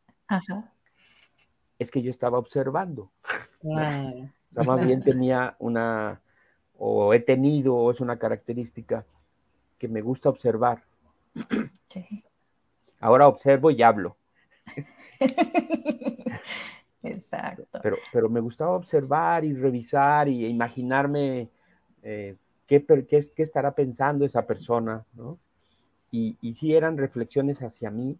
es 1.78 1.92
que 1.92 2.02
yo 2.02 2.10
estaba 2.10 2.38
observando. 2.38 3.12
O 4.50 4.54
sea, 4.54 4.64
más 4.64 4.86
bien 4.86 5.00
tenía 5.00 5.56
una, 5.58 6.20
o 6.78 7.12
he 7.12 7.20
tenido, 7.20 7.76
o 7.76 7.90
es 7.90 8.00
una 8.00 8.18
característica 8.18 9.04
que 9.78 9.88
me 9.88 10.00
gusta 10.00 10.28
observar. 10.28 10.82
Ahora 13.00 13.28
observo 13.28 13.70
y 13.70 13.82
hablo. 13.82 14.16
Exacto. 17.02 17.80
Pero, 17.82 17.96
pero 18.12 18.28
me 18.28 18.40
gustaba 18.40 18.72
observar 18.72 19.44
y 19.44 19.54
revisar 19.54 20.28
y 20.28 20.46
imaginarme 20.46 21.48
eh, 22.02 22.36
qué, 22.66 22.84
qué, 22.84 23.42
estará 23.42 23.74
pensando 23.74 24.24
esa 24.24 24.46
persona, 24.46 25.04
¿no? 25.14 25.38
Y, 26.10 26.36
y 26.40 26.54
sí 26.54 26.74
eran 26.74 26.96
reflexiones 26.96 27.62
hacia 27.62 27.90
mí, 27.90 28.18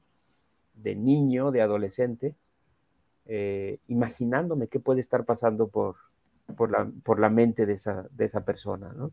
de 0.75 0.95
niño, 0.95 1.51
de 1.51 1.63
adolescente, 1.63 2.35
eh, 3.27 3.79
imaginándome 3.89 4.69
qué 4.69 4.79
puede 4.79 5.01
estar 5.01 5.25
pasando 5.25 5.69
por, 5.69 5.97
por 6.57 6.71
la, 6.71 6.91
por 7.03 7.21
la 7.21 7.31
mente 7.31 7.67
de 7.67 7.75
esa, 7.75 8.07
de 8.11 8.25
esa 8.25 8.45
persona, 8.45 8.93
¿no? 8.97 9.13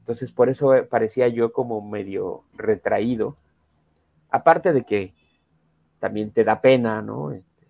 Entonces, 0.00 0.30
por 0.30 0.48
eso 0.48 0.72
parecía 0.88 1.26
yo 1.28 1.52
como 1.52 1.80
medio 1.82 2.44
retraído. 2.54 3.36
Aparte 4.30 4.72
de 4.72 4.84
que 4.84 5.14
también 5.98 6.30
te 6.30 6.44
da 6.44 6.60
pena, 6.60 7.02
¿no? 7.02 7.32
Este, 7.32 7.66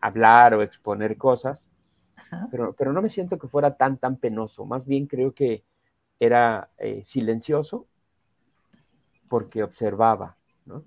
hablar 0.00 0.54
o 0.54 0.62
exponer 0.62 1.16
cosas, 1.16 1.66
pero, 2.50 2.74
pero, 2.74 2.92
no 2.92 3.00
me 3.00 3.08
siento 3.08 3.38
que 3.38 3.48
fuera 3.48 3.76
tan, 3.76 3.96
tan 3.96 4.16
penoso. 4.16 4.66
Más 4.66 4.84
bien 4.84 5.06
creo 5.06 5.32
que 5.32 5.64
era 6.20 6.68
eh, 6.76 7.02
silencioso 7.06 7.86
porque 9.28 9.62
observaba, 9.62 10.36
¿no? 10.66 10.84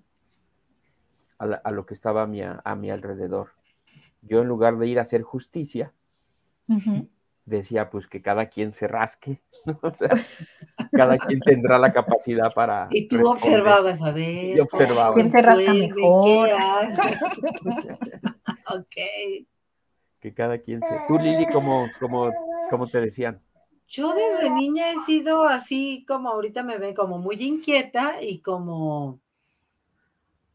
A, 1.40 1.72
lo 1.72 1.86
que 1.86 1.94
estaba 1.94 2.24
a 2.24 2.28
mi, 2.28 2.42
a 2.44 2.76
mi 2.76 2.92
alrededor. 2.92 3.52
Yo 4.22 4.42
en 4.42 4.48
lugar 4.48 4.78
de 4.78 4.88
ir 4.88 5.00
a 5.00 5.04
hacer 5.04 5.24
justicia, 5.24 5.94
decía 7.50 7.90
pues 7.90 8.08
que 8.08 8.22
cada 8.22 8.48
quien 8.48 8.74
se 8.74 8.88
rasque, 8.88 9.42
cada 10.92 11.18
quien 11.18 11.40
tendrá 11.42 11.78
la 11.78 11.92
capacidad 11.92 12.54
para... 12.54 12.88
Y 12.92 13.08
tú 13.08 13.28
observabas, 13.28 14.02
a 14.02 14.12
ver, 14.12 14.58
y 14.58 14.60
observaba. 14.60 15.16
¿quién 15.16 15.32
se 15.32 15.42
rasca 15.42 15.74
mejor? 15.74 16.50
ok. 18.70 18.96
Que 20.20 20.34
cada 20.34 20.60
quien 20.60 20.82
se... 20.82 20.96
Tú, 21.08 21.18
Lili, 21.18 21.48
¿cómo, 21.52 21.88
cómo, 22.00 22.32
cómo 22.70 22.88
te 22.88 23.02
decían? 23.02 23.42
Yo 23.88 24.14
desde 24.14 24.52
niña 24.52 24.92
he 24.92 25.00
sido 25.00 25.46
así 25.46 26.06
como 26.08 26.30
ahorita 26.30 26.62
me 26.62 26.78
ven 26.78 26.94
como 26.94 27.18
muy 27.18 27.38
inquieta 27.42 28.22
y 28.22 28.40
como, 28.40 29.20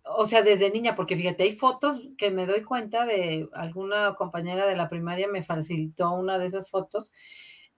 o 0.05 0.27
sea, 0.27 0.43
desde 0.43 0.71
niña, 0.71 0.95
porque 0.95 1.17
fíjate, 1.17 1.45
hay 1.45 1.53
fotos 1.57 2.01
que 2.19 2.31
me 2.31 2.47
doy 2.47 2.63
cuenta 2.63 3.07
de 3.07 3.49
alguna 3.53 4.15
compañera 4.17 4.67
de 4.67 4.77
la 4.77 4.89
primaria 4.89 5.29
me 5.29 5.43
facilitó 5.43 6.13
una 6.13 6.39
de 6.39 6.47
esas 6.47 6.71
fotos 6.71 7.11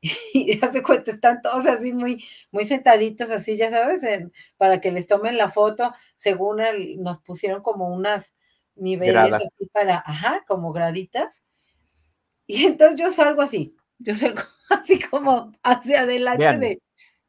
y 0.34 0.64
hace 0.64 0.82
cuenta, 0.82 1.12
están 1.12 1.40
todos 1.40 1.66
así 1.66 1.92
muy, 1.92 2.24
muy 2.50 2.64
sentaditos, 2.64 3.30
así, 3.30 3.56
ya 3.56 3.70
sabes, 3.70 4.02
para 4.56 4.80
que 4.80 4.90
les 4.90 5.06
tomen 5.06 5.36
la 5.36 5.48
foto, 5.48 5.92
según 6.16 6.60
nos 6.98 7.18
pusieron 7.18 7.62
como 7.62 7.88
unas 7.94 8.36
niveles 8.74 9.32
así 9.32 9.66
para, 9.72 10.02
ajá, 10.04 10.44
como 10.46 10.72
graditas. 10.72 11.44
Y 12.46 12.66
entonces 12.66 13.00
yo 13.00 13.10
salgo 13.10 13.42
así, 13.42 13.74
yo 13.98 14.14
salgo 14.14 14.42
así 14.70 15.00
como 15.00 15.52
hacia 15.62 16.02
adelante 16.02 16.58
de, 16.58 16.82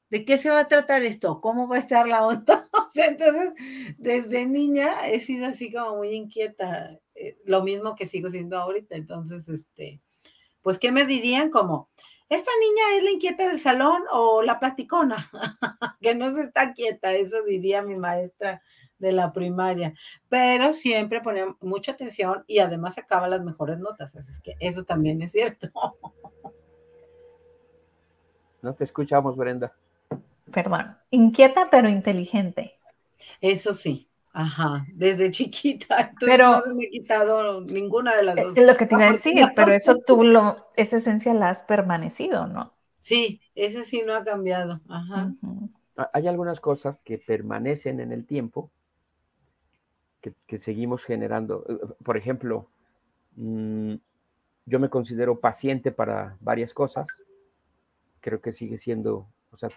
de 0.10 0.26
qué 0.26 0.38
se 0.38 0.50
va 0.50 0.62
a 0.62 0.68
tratar 0.68 1.04
esto, 1.04 1.40
cómo 1.42 1.68
va 1.68 1.78
a 1.78 1.80
estar 1.80 2.08
la 2.08 2.26
onda. 2.26 2.67
Sea, 2.94 3.08
entonces, 3.08 3.54
desde 3.98 4.46
niña 4.46 5.08
he 5.08 5.20
sido 5.20 5.48
así 5.48 5.72
como 5.72 5.98
muy 5.98 6.10
inquieta, 6.10 7.00
eh, 7.16 7.38
lo 7.46 7.64
mismo 7.64 7.96
que 7.96 8.06
sigo 8.06 8.30
siendo 8.30 8.58
ahorita. 8.58 8.96
Entonces, 8.96 9.50
este, 9.50 10.02
pues, 10.62 10.78
¿qué 10.78 10.92
me 10.92 11.06
dirían? 11.06 11.50
Como, 11.50 11.90
¿esta 12.30 12.52
niña 12.60 12.98
es 12.98 13.04
la 13.04 13.12
inquieta 13.12 13.48
del 13.48 13.60
salón 13.60 14.04
o 14.12 14.42
la 14.42 14.60
platicona? 14.60 15.30
que 16.02 16.16
no 16.16 16.30
se 16.30 16.42
está 16.42 16.74
quieta, 16.74 17.14
eso 17.14 17.44
diría 17.44 17.82
mi 17.82 17.96
maestra 17.96 18.62
de 19.00 19.12
la 19.12 19.32
primaria, 19.32 19.94
pero 20.28 20.74
siempre 20.74 21.22
ponía 21.22 21.56
mucha 21.62 21.92
atención 21.92 22.44
y 22.48 22.60
además 22.60 22.96
sacaba 22.96 23.28
las 23.28 23.44
mejores 23.44 23.78
notas, 23.78 24.16
así 24.16 24.32
es 24.32 24.40
que 24.40 24.56
eso 24.60 24.84
también 24.84 25.22
es 25.22 25.32
cierto. 25.32 25.70
No 28.62 28.74
te 28.74 28.84
escuchamos, 28.84 29.38
Brenda. 29.38 29.74
Perdón, 30.52 30.98
inquieta 31.12 31.70
pero 31.70 31.90
inteligente. 31.90 32.77
Eso 33.42 33.74
sí, 33.74 34.10
ajá, 34.34 34.86
desde 34.94 35.32
chiquita, 35.32 36.14
pero 36.20 36.62
no 36.66 36.76
me 36.76 36.86
he 36.86 36.90
quitado 36.90 37.62
ninguna 37.62 38.16
de 38.16 38.24
las 38.24 38.36
dos. 38.36 38.58
Es 38.58 38.66
lo 38.66 38.76
que 38.76 38.86
te 38.86 38.96
iba 38.96 39.08
a 39.08 39.12
decir, 39.12 39.46
pero 39.56 39.72
eso 39.72 39.98
tú 40.06 40.24
lo, 40.24 40.68
esa 40.76 40.98
esencia 40.98 41.34
la 41.34 41.50
has 41.50 41.64
permanecido, 41.64 42.48
¿no? 42.48 42.74
Sí, 43.02 43.42
ese 43.56 43.84
sí 43.84 44.04
no 44.06 44.16
ha 44.16 44.24
cambiado, 44.24 44.82
ajá. 44.90 45.34
Hay 46.14 46.28
algunas 46.28 46.60
cosas 46.60 47.00
que 47.04 47.18
permanecen 47.18 48.00
en 48.00 48.12
el 48.12 48.26
tiempo 48.26 48.70
que, 50.46 50.60
seguimos 50.60 51.04
generando. 51.04 51.66
Eh, 51.68 51.96
por 52.04 52.18
ejemplo, 52.18 52.70
mm, 53.36 53.96
yo 54.66 54.80
me 54.80 54.90
considero 54.90 55.40
paciente 55.40 55.92
para 55.92 56.38
varias 56.42 56.74
cosas. 56.74 57.08
Creo 58.20 58.42
que 58.42 58.52
sigue 58.52 58.78
siendo, 58.78 59.28
o 59.52 59.58
sea, 59.58 59.70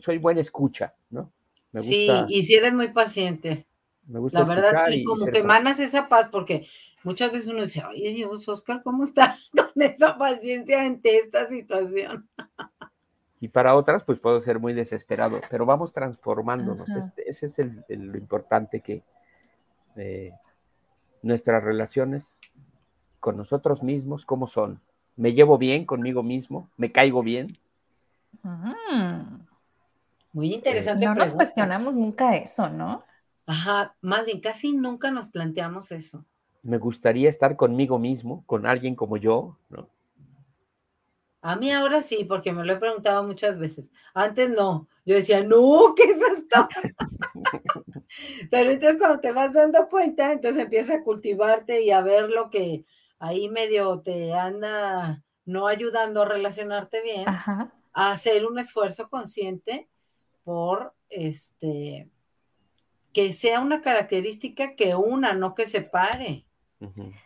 soy, 0.00 0.18
buena 0.18 0.40
escucha, 0.40 0.94
¿no? 1.10 1.32
Sí, 1.74 2.08
y 2.28 2.42
si 2.44 2.54
eres 2.54 2.74
muy 2.74 2.88
paciente. 2.88 3.66
Me 4.06 4.18
gusta 4.18 4.40
la 4.40 4.46
verdad, 4.46 4.88
y, 4.90 5.04
como 5.04 5.26
que 5.26 5.38
emanas 5.38 5.78
esa 5.78 6.08
paz, 6.08 6.28
porque 6.30 6.66
muchas 7.04 7.30
veces 7.30 7.48
uno 7.48 7.62
dice, 7.62 7.82
ay 7.86 8.14
Dios, 8.14 8.48
Oscar, 8.48 8.82
¿cómo 8.82 9.04
estás 9.04 9.50
con 9.56 9.82
esa 9.82 10.16
paciencia 10.16 10.82
ante 10.82 11.18
esta 11.18 11.46
situación? 11.46 12.28
Y 13.40 13.48
para 13.48 13.76
otras, 13.76 14.02
pues 14.04 14.18
puedo 14.18 14.40
ser 14.42 14.58
muy 14.58 14.72
desesperado, 14.72 15.40
pero 15.50 15.64
vamos 15.64 15.92
transformándonos. 15.92 16.88
Este, 16.88 17.30
ese 17.30 17.46
es 17.46 17.58
el, 17.58 17.84
lo 17.88 18.18
importante 18.18 18.80
que, 18.80 19.02
nuestras 21.22 21.62
relaciones 21.62 22.26
con 23.20 23.36
nosotros 23.36 23.82
mismos, 23.82 24.24
cómo 24.24 24.46
son. 24.46 24.80
¿Me 25.16 25.34
llevo 25.34 25.58
bien 25.58 25.84
conmigo 25.84 26.22
mismo? 26.22 26.70
¿Me 26.76 26.92
caigo 26.92 27.22
bien? 27.22 27.58
Mm. 28.42 29.47
Muy 30.32 30.54
interesante. 30.54 31.06
no 31.06 31.14
nos 31.14 31.32
cuestionamos 31.32 31.94
nunca 31.94 32.36
eso, 32.36 32.68
¿no? 32.68 33.04
Ajá, 33.46 33.96
más 34.00 34.26
bien, 34.26 34.40
casi 34.40 34.72
nunca 34.72 35.10
nos 35.10 35.28
planteamos 35.28 35.90
eso. 35.90 36.24
Me 36.62 36.78
gustaría 36.78 37.30
estar 37.30 37.56
conmigo 37.56 37.98
mismo, 37.98 38.44
con 38.46 38.66
alguien 38.66 38.94
como 38.94 39.16
yo, 39.16 39.58
¿no? 39.70 39.88
A 41.40 41.56
mí 41.56 41.70
ahora 41.70 42.02
sí, 42.02 42.24
porque 42.24 42.52
me 42.52 42.64
lo 42.64 42.72
he 42.72 42.76
preguntado 42.76 43.22
muchas 43.22 43.58
veces. 43.58 43.90
Antes 44.12 44.50
no. 44.50 44.88
Yo 45.06 45.14
decía, 45.14 45.42
no, 45.42 45.94
¿qué 45.96 46.02
es 46.04 46.20
esto? 46.38 46.68
Pero 48.50 48.70
entonces 48.70 48.98
cuando 48.98 49.20
te 49.20 49.32
vas 49.32 49.54
dando 49.54 49.86
cuenta, 49.86 50.32
entonces 50.32 50.64
empiezas 50.64 50.96
a 50.96 51.02
cultivarte 51.02 51.82
y 51.82 51.90
a 51.90 52.00
ver 52.00 52.28
lo 52.28 52.50
que 52.50 52.84
ahí 53.18 53.48
medio 53.48 54.00
te 54.00 54.34
anda 54.34 55.22
no 55.44 55.68
ayudando 55.68 56.22
a 56.22 56.26
relacionarte 56.26 57.00
bien, 57.02 57.26
a 57.26 57.72
hacer 58.12 58.44
un 58.44 58.58
esfuerzo 58.58 59.08
consciente 59.08 59.88
por 60.48 60.94
este 61.10 62.08
que 63.12 63.34
sea 63.34 63.60
una 63.60 63.82
característica 63.82 64.74
que 64.76 64.94
una, 64.94 65.34
no 65.34 65.54
que 65.54 65.66
separe. 65.66 66.46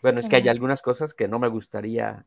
Bueno, 0.02 0.18
es 0.18 0.28
que 0.28 0.34
hay 0.34 0.48
algunas 0.48 0.82
cosas 0.82 1.14
que 1.14 1.28
no 1.28 1.38
me 1.38 1.46
gustaría, 1.46 2.26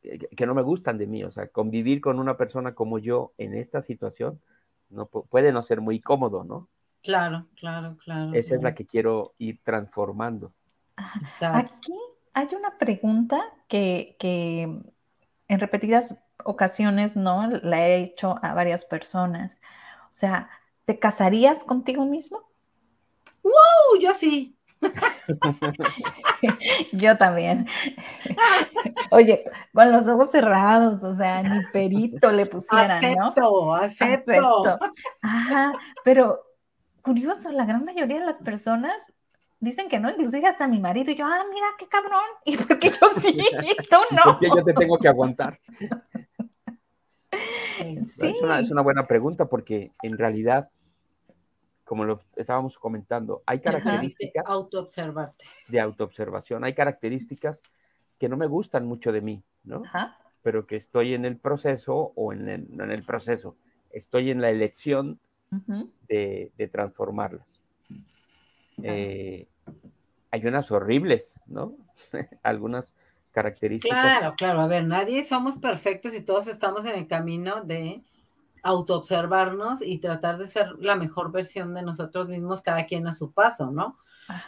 que 0.00 0.46
no 0.46 0.54
me 0.54 0.62
gustan 0.62 0.96
de 0.96 1.06
mí, 1.06 1.22
o 1.22 1.30
sea, 1.30 1.48
convivir 1.48 2.00
con 2.00 2.18
una 2.18 2.38
persona 2.38 2.74
como 2.74 2.98
yo 2.98 3.34
en 3.36 3.52
esta 3.52 3.82
situación 3.82 4.40
no 4.88 5.04
puede 5.06 5.52
no 5.52 5.62
ser 5.62 5.82
muy 5.82 6.00
cómodo, 6.00 6.44
¿no? 6.44 6.70
Claro, 7.02 7.48
claro, 7.54 7.98
claro. 8.02 8.32
Esa 8.32 8.54
es 8.54 8.62
la 8.62 8.74
que 8.74 8.86
quiero 8.86 9.34
ir 9.36 9.60
transformando. 9.64 10.54
Aquí 10.96 11.92
hay 12.32 12.48
una 12.58 12.78
pregunta 12.78 13.52
que, 13.68 14.16
en 14.18 15.60
repetidas 15.60 16.16
ocasiones, 16.42 17.18
¿no? 17.18 17.50
La 17.50 17.86
he 17.86 18.02
hecho 18.02 18.36
a 18.40 18.54
varias 18.54 18.86
personas. 18.86 19.60
O 20.16 20.18
sea, 20.18 20.48
¿te 20.86 20.98
casarías 20.98 21.62
contigo 21.62 22.06
mismo? 22.06 22.40
¡Wow! 23.42 24.00
Yo 24.00 24.14
sí. 24.14 24.56
Yo 26.92 27.18
también. 27.18 27.68
Oye, 29.10 29.44
con 29.74 29.92
los 29.92 30.08
ojos 30.08 30.30
cerrados, 30.30 31.04
o 31.04 31.14
sea, 31.14 31.42
ni 31.42 31.66
perito 31.66 32.32
le 32.32 32.46
pusieran, 32.46 32.92
acepto, 32.92 33.42
¿no? 33.42 33.74
Acepto, 33.74 34.32
acepto. 34.32 34.78
Ajá, 35.20 35.74
pero 36.02 36.40
curioso, 37.02 37.52
la 37.52 37.66
gran 37.66 37.84
mayoría 37.84 38.20
de 38.20 38.24
las 38.24 38.38
personas 38.38 39.06
dicen 39.60 39.90
que 39.90 40.00
no, 40.00 40.08
inclusive 40.08 40.48
hasta 40.48 40.66
mi 40.66 40.80
marido, 40.80 41.12
y 41.12 41.16
yo, 41.16 41.26
ah, 41.26 41.44
mira, 41.52 41.66
qué 41.78 41.88
cabrón, 41.88 42.24
y 42.46 42.56
porque 42.56 42.88
yo 42.88 43.10
sí, 43.20 43.38
tú 43.90 43.98
no. 44.12 44.22
Porque 44.24 44.48
yo 44.48 44.64
te 44.64 44.72
tengo 44.72 44.96
que 44.96 45.08
aguantar. 45.08 45.60
Sí. 48.06 48.26
Es, 48.36 48.42
una, 48.42 48.60
es 48.60 48.70
una 48.70 48.80
buena 48.80 49.06
pregunta 49.06 49.46
porque 49.46 49.92
en 50.02 50.16
realidad, 50.16 50.70
como 51.84 52.04
lo 52.04 52.22
estábamos 52.34 52.78
comentando, 52.78 53.42
hay 53.44 53.60
características... 53.60 54.44
de 54.46 54.50
autoobservarte. 54.50 55.44
De 55.68 55.80
autoobservación. 55.80 56.64
Hay 56.64 56.74
características 56.74 57.62
que 58.18 58.28
no 58.28 58.36
me 58.36 58.46
gustan 58.46 58.86
mucho 58.86 59.12
de 59.12 59.20
mí, 59.20 59.42
¿no? 59.64 59.82
Pero 60.42 60.66
que 60.66 60.76
estoy 60.76 61.12
en 61.12 61.24
el 61.26 61.36
proceso 61.36 62.12
o 62.14 62.32
en 62.32 62.48
el, 62.48 62.80
en 62.80 62.90
el 62.90 63.04
proceso, 63.04 63.56
estoy 63.90 64.30
en 64.30 64.40
la 64.40 64.50
elección 64.50 65.18
de, 66.08 66.70
transformarlas. 66.72 67.60
Eh, 68.82 69.48
hay 70.30 70.46
unas 70.46 70.70
horribles, 70.70 71.40
¿no? 71.46 71.76
Algunas 72.42 72.94
características. 73.36 74.00
Claro, 74.00 74.34
claro, 74.34 74.60
a 74.60 74.66
ver, 74.66 74.86
nadie 74.86 75.22
somos 75.22 75.58
perfectos 75.58 76.14
y 76.14 76.22
todos 76.22 76.46
estamos 76.46 76.86
en 76.86 76.94
el 76.94 77.06
camino 77.06 77.62
de 77.62 78.02
autoobservarnos 78.62 79.82
y 79.82 79.98
tratar 79.98 80.38
de 80.38 80.46
ser 80.46 80.70
la 80.78 80.96
mejor 80.96 81.32
versión 81.32 81.74
de 81.74 81.82
nosotros 81.82 82.28
mismos, 82.28 82.62
cada 82.62 82.86
quien 82.86 83.06
a 83.06 83.12
su 83.12 83.32
paso, 83.32 83.70
¿no? 83.70 83.98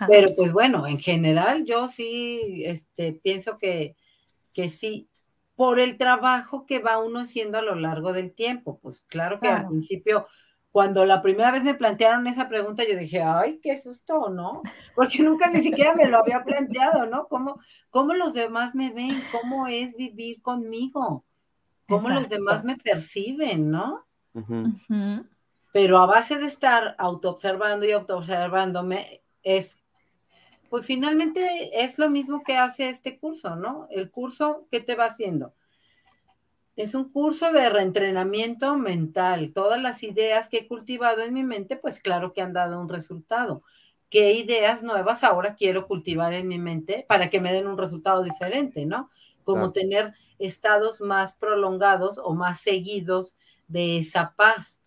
Pero 0.09 0.35
pues 0.35 0.55
bueno, 0.55 0.87
en 0.87 0.97
general 0.97 1.67
yo 1.67 1.89
sí 1.89 2.63
este, 2.65 3.13
pienso 3.13 3.59
que, 3.59 3.95
que 4.55 4.71
sí, 4.71 5.11
por 5.55 5.79
el 5.79 5.99
trabajo 5.99 6.65
que 6.65 6.79
va 6.79 6.99
uno 6.99 7.21
haciendo 7.21 7.59
a 7.59 7.63
lo 7.63 7.75
largo 7.75 8.15
del 8.15 8.33
tiempo, 8.33 8.79
pues 8.83 9.03
claro 9.03 9.39
que 9.39 9.49
al 9.49 9.69
principio 9.69 10.27
cuando 10.71 11.05
la 11.07 11.23
primera 11.23 11.51
vez 11.51 11.65
me 11.65 11.75
plantearon 11.75 12.27
esa 12.27 12.49
pregunta, 12.49 12.85
yo 12.89 12.97
dije, 12.97 13.23
ay, 13.23 13.59
qué 13.63 13.77
susto, 13.77 14.29
¿no? 14.29 14.63
Porque 14.95 15.23
nunca 15.23 15.51
ni 15.51 15.61
siquiera 15.61 15.95
me 15.95 16.07
lo 16.07 16.19
había 16.19 16.45
planteado, 16.45 17.07
¿no? 17.07 17.27
¿Cómo, 17.29 17.61
cómo 17.91 18.15
los 18.15 18.35
demás 18.35 18.75
me 18.75 18.93
ven? 18.93 19.21
¿Cómo 19.33 19.67
es 19.67 19.97
vivir 19.97 20.43
conmigo? 20.43 21.25
¿Cómo 21.89 22.11
los 22.11 22.29
demás 22.29 22.65
me 22.65 22.77
perciben, 22.77 23.71
¿no? 23.71 24.05
Pero 25.73 25.99
a 25.99 26.07
base 26.07 26.37
de 26.37 26.47
estar 26.47 26.95
autoobservando 26.99 27.87
y 27.87 27.93
autoobservándome, 27.93 29.23
es, 29.43 29.81
pues 30.69 30.85
finalmente 30.85 31.83
es 31.83 31.99
lo 31.99 32.11
mismo 32.11 32.43
que 32.43 32.57
hace 32.57 32.91
este 32.91 33.19
curso, 33.19 33.57
¿no? 33.57 33.89
El 33.91 34.11
curso, 34.11 34.67
¿qué 34.71 34.81
te 34.81 34.95
va 34.95 35.07
haciendo? 35.07 35.55
Es 36.79 36.95
un 36.95 37.11
curso 37.11 37.53
de 37.53 37.69
reentrenamiento 37.69 38.77
mental. 38.77 39.53
Todas 39.53 39.83
las 39.83 40.03
ideas 40.03 40.49
que 40.49 40.59
he 40.59 40.69
cultivado 40.69 41.23
en 41.23 41.35
mi 41.35 41.43
mente, 41.43 41.77
pues 41.77 42.01
claro 42.01 42.33
que 42.33 42.41
han 42.41 42.53
dado 42.53 42.81
un 42.81 42.89
resultado. 42.89 43.63
¿Qué 44.09 44.33
ideas 44.33 44.83
nuevas 44.83 45.25
ahora 45.25 45.55
quiero 45.55 45.87
cultivar 45.87 46.33
en 46.33 46.49
mi 46.49 46.59
mente 46.59 47.05
para 47.07 47.29
que 47.29 47.41
me 47.41 47.53
den 47.53 47.67
un 47.67 47.77
resultado 47.77 48.23
diferente, 48.23 48.87
¿no? 48.87 49.11
como 49.49 49.73
tener 49.73 50.13
estados 50.39 51.01
más 51.01 51.33
prolongados 51.33 52.19
o 52.19 52.35
más 52.35 52.61
seguidos 52.61 53.35
de 53.67 53.97
esa 53.97 54.35
paz. 54.37 54.83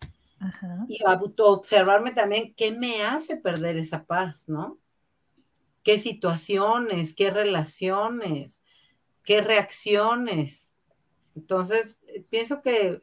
Y 0.88 0.98
observarme 1.04 2.12
también 2.12 2.54
qué 2.54 2.70
me 2.70 3.02
hace 3.02 3.36
perder 3.36 3.76
esa 3.76 4.04
paz, 4.04 4.48
¿no? 4.48 4.78
¿Qué 5.82 5.98
situaciones, 5.98 7.12
qué 7.14 7.30
relaciones, 7.30 8.62
qué 9.24 9.40
reacciones? 9.40 10.71
Entonces, 11.36 12.00
pienso 12.30 12.62
que, 12.62 13.02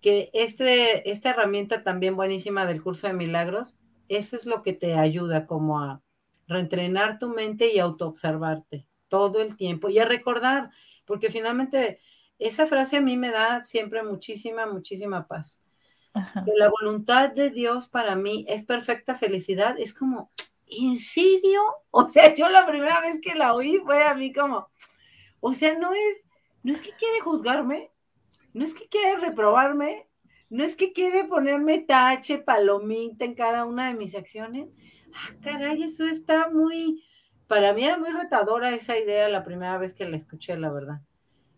que 0.00 0.30
este, 0.32 1.10
esta 1.10 1.30
herramienta 1.30 1.82
también 1.82 2.16
buenísima 2.16 2.66
del 2.66 2.82
curso 2.82 3.06
de 3.06 3.12
milagros, 3.14 3.76
eso 4.08 4.36
es 4.36 4.46
lo 4.46 4.62
que 4.62 4.72
te 4.72 4.94
ayuda 4.94 5.46
como 5.46 5.80
a 5.80 6.02
reentrenar 6.46 7.18
tu 7.18 7.28
mente 7.28 7.72
y 7.72 7.78
autoobservarte 7.78 8.86
todo 9.08 9.40
el 9.40 9.56
tiempo 9.56 9.88
y 9.88 9.98
a 9.98 10.04
recordar, 10.04 10.70
porque 11.04 11.30
finalmente 11.30 12.00
esa 12.38 12.66
frase 12.66 12.98
a 12.98 13.00
mí 13.00 13.16
me 13.16 13.30
da 13.30 13.62
siempre 13.62 14.02
muchísima, 14.02 14.66
muchísima 14.66 15.26
paz. 15.26 15.62
Que 16.12 16.52
la 16.56 16.68
voluntad 16.68 17.30
de 17.30 17.50
Dios 17.50 17.88
para 17.88 18.14
mí 18.14 18.44
es 18.48 18.64
perfecta 18.64 19.16
felicidad. 19.16 19.78
Es 19.80 19.92
como, 19.92 20.30
¿en 20.66 21.00
serio? 21.00 21.60
O 21.90 22.08
sea, 22.08 22.34
yo 22.34 22.48
la 22.48 22.66
primera 22.66 23.00
vez 23.00 23.20
que 23.20 23.34
la 23.34 23.54
oí 23.54 23.78
fue 23.84 24.04
a 24.04 24.14
mí 24.14 24.32
como, 24.32 24.68
o 25.40 25.52
sea, 25.52 25.76
no 25.76 25.92
es, 25.92 26.28
no 26.64 26.72
es 26.72 26.80
que 26.80 26.90
quiere 26.92 27.20
juzgarme, 27.20 27.92
no 28.54 28.64
es 28.64 28.74
que 28.74 28.88
quiere 28.88 29.20
reprobarme, 29.20 30.08
no 30.48 30.64
es 30.64 30.76
que 30.76 30.92
quiere 30.92 31.24
ponerme 31.24 31.78
tache, 31.78 32.38
palomita 32.38 33.24
en 33.24 33.34
cada 33.34 33.66
una 33.66 33.88
de 33.88 33.94
mis 33.94 34.14
acciones. 34.14 34.70
Ah, 35.14 35.34
caray, 35.42 35.82
eso 35.82 36.06
está 36.06 36.48
muy, 36.48 37.04
para 37.46 37.74
mí 37.74 37.84
era 37.84 37.98
muy 37.98 38.10
retadora 38.10 38.74
esa 38.74 38.98
idea 38.98 39.28
la 39.28 39.44
primera 39.44 39.76
vez 39.76 39.92
que 39.92 40.08
la 40.08 40.16
escuché, 40.16 40.56
la 40.56 40.72
verdad. 40.72 41.02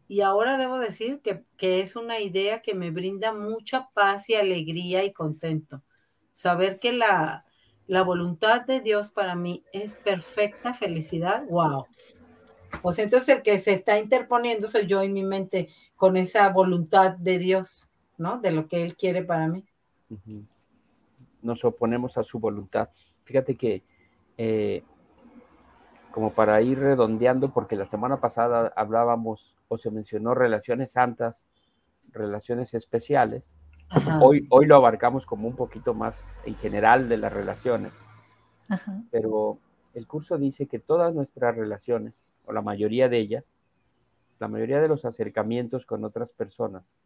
Y 0.09 0.23
ahora 0.23 0.59
debo 0.59 0.79
decir 0.79 1.21
que, 1.23 1.45
es 1.81 1.95
una 1.95 2.21
idea 2.21 2.61
que 2.61 2.75
me 2.75 2.91
brinda 2.91 3.33
mucha 3.33 3.89
paz 3.95 4.29
y 4.29 4.35
alegría 4.35 5.05
y 5.05 5.13
contento. 5.13 5.83
Saber 6.33 6.81
que 6.81 6.93
la, 6.93 7.45
la 7.87 8.03
voluntad 8.03 8.63
de 8.63 8.81
Dios 8.81 9.11
para 9.11 9.37
mí 9.37 9.65
es 9.73 9.95
perfecta 9.95 10.75
felicidad, 10.75 11.45
wow. 11.49 11.87
Pues 12.83 12.99
entonces 12.99 13.29
el 13.29 13.43
que 13.43 13.59
se 13.59 13.73
está 13.73 13.99
interponiendo 13.99 14.69
soy 14.69 14.87
yo 14.87 15.03
en 15.03 15.13
mi 15.13 15.25
mente 15.25 15.69
con 15.97 16.17
esa 16.17 16.49
voluntad 16.51 17.13
de 17.17 17.39
Dios, 17.39 17.91
¿no? 18.19 18.39
De 18.39 18.51
lo 18.51 18.69
que 18.69 18.83
Él 18.83 18.97
quiere 18.97 19.23
para 19.23 19.49
mí. 19.49 19.65
Nos 21.43 21.65
oponemos 21.65 22.19
a 22.19 22.23
su 22.23 22.39
voluntad. 22.39 22.89
Fíjate 23.25 23.57
que 23.57 23.83
eh, 24.39 24.83
como 26.17 26.33
para 26.33 26.63
ir 26.63 26.79
redondeando, 26.79 27.53
porque 27.53 27.77
la 27.77 27.87
semana 27.87 28.21
pasada 28.21 28.73
hablábamos 28.75 29.55
o 29.69 29.77
se 29.77 29.91
mencionó 29.91 30.35
relaciones 30.35 30.93
santas, 30.93 31.47
relaciones 32.11 32.73
especiales. 32.73 33.53
Hoy, 34.23 34.47
hoy 34.49 34.65
lo 34.65 34.77
abarcamos 34.77 35.27
como 35.27 35.47
un 35.47 35.57
poquito 35.57 35.93
más 35.93 36.33
en 36.47 36.55
general 36.57 37.11
de 37.11 37.19
las 37.19 37.33
relaciones. 37.33 37.93
Pero 39.11 39.59
el 39.93 40.07
curso 40.07 40.39
dice 40.39 40.67
que 40.67 40.79
todas 40.79 41.15
nuestras 41.15 41.55
relaciones, 41.55 42.27
o 42.47 42.53
la 42.53 42.63
mayoría 42.63 43.09
de 43.09 43.19
ellas, 43.19 43.57
la 44.39 44.49
mayoría 44.49 44.81
de 44.81 44.89
los 44.89 45.05
acercamientos 45.05 45.85
con 45.85 46.05
otras 46.05 46.31
personas, 46.31 46.97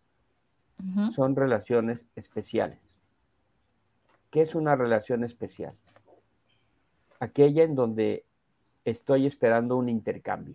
son 1.14 1.36
relaciones 1.36 2.06
especiales. 2.16 2.96
¿Qué 4.30 4.40
es 4.40 4.54
una 4.54 4.76
relación 4.76 5.24
especial? 5.24 5.74
Aquella 7.18 7.64
en 7.64 7.74
donde 7.74 8.24
estoy 8.84 9.26
esperando 9.26 9.76
un 9.76 9.90
intercambio. 9.90 10.54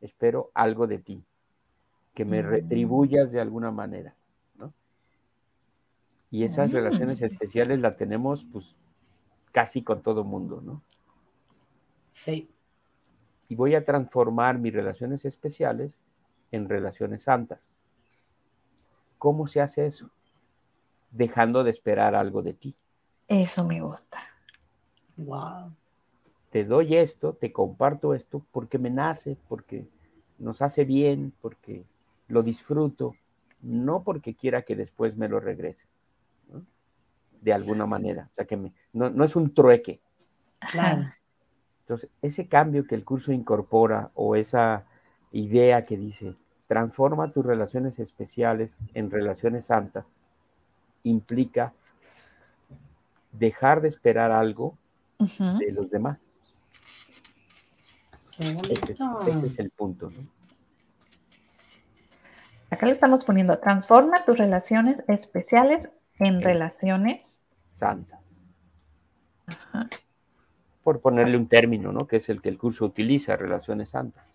Espero 0.00 0.50
algo 0.54 0.86
de 0.86 0.98
ti, 0.98 1.22
que 2.14 2.24
me 2.24 2.42
mm. 2.42 2.46
retribuyas 2.46 3.30
de 3.30 3.40
alguna 3.40 3.70
manera. 3.70 4.14
¿no? 4.56 4.72
Y 6.30 6.44
esas 6.44 6.72
relaciones 6.72 7.20
especiales 7.20 7.80
las 7.80 7.96
tenemos 7.96 8.46
pues 8.52 8.74
casi 9.52 9.82
con 9.82 10.02
todo 10.02 10.24
mundo, 10.24 10.62
¿no? 10.62 10.82
Sí. 12.12 12.48
Y 13.48 13.54
voy 13.54 13.74
a 13.74 13.84
transformar 13.84 14.58
mis 14.58 14.72
relaciones 14.72 15.24
especiales 15.24 16.00
en 16.52 16.68
relaciones 16.68 17.22
santas. 17.22 17.76
¿Cómo 19.18 19.48
se 19.48 19.60
hace 19.60 19.86
eso? 19.86 20.10
Dejando 21.10 21.64
de 21.64 21.70
esperar 21.70 22.14
algo 22.14 22.42
de 22.42 22.54
ti. 22.54 22.76
Eso 23.26 23.64
me 23.64 23.80
gusta. 23.80 24.18
Wow 25.16 25.72
te 26.50 26.64
doy 26.64 26.96
esto, 26.96 27.34
te 27.34 27.52
comparto 27.52 28.14
esto 28.14 28.44
porque 28.52 28.78
me 28.78 28.90
nace, 28.90 29.36
porque 29.48 29.86
nos 30.38 30.62
hace 30.62 30.84
bien, 30.84 31.32
porque 31.40 31.84
lo 32.28 32.42
disfruto, 32.42 33.14
no 33.60 34.02
porque 34.02 34.34
quiera 34.34 34.62
que 34.62 34.76
después 34.76 35.16
me 35.16 35.28
lo 35.28 35.40
regreses, 35.40 35.88
de 37.40 37.52
alguna 37.52 37.86
manera. 37.86 38.28
O 38.32 38.34
sea, 38.34 38.46
que 38.46 38.56
no, 38.56 39.10
no, 39.10 39.24
es 39.24 39.36
un 39.36 39.52
trueque. 39.52 40.00
Claro. 40.72 41.12
Entonces, 41.88 42.10
ese 42.20 42.48
cambio 42.48 42.86
que 42.86 42.94
el 42.94 43.02
curso 43.02 43.32
incorpora 43.32 44.10
o 44.14 44.36
esa 44.36 44.84
idea 45.32 45.86
que 45.86 45.96
dice, 45.96 46.34
transforma 46.66 47.32
tus 47.32 47.46
relaciones 47.46 47.98
especiales 47.98 48.78
en 48.92 49.10
relaciones 49.10 49.64
santas, 49.64 50.06
implica 51.02 51.72
dejar 53.32 53.80
de 53.80 53.88
esperar 53.88 54.32
algo 54.32 54.76
de 55.18 55.72
los 55.72 55.88
demás. 55.88 56.20
Ese 58.38 59.46
es, 59.46 59.58
el 59.58 59.70
punto. 59.70 60.12
Acá 62.68 62.84
le 62.84 62.92
estamos 62.92 63.24
poniendo, 63.24 63.58
transforma 63.60 64.26
tus 64.26 64.36
relaciones 64.36 65.02
especiales 65.08 65.90
en 66.18 66.42
relaciones 66.42 67.46
santas. 67.70 68.44
Por 70.88 71.02
ponerle 71.02 71.36
un 71.36 71.48
término, 71.48 71.92
¿no? 71.92 72.06
Que 72.06 72.16
es 72.16 72.30
el 72.30 72.40
que 72.40 72.48
el 72.48 72.56
curso 72.56 72.86
utiliza, 72.86 73.36
relaciones 73.36 73.90
santas. 73.90 74.34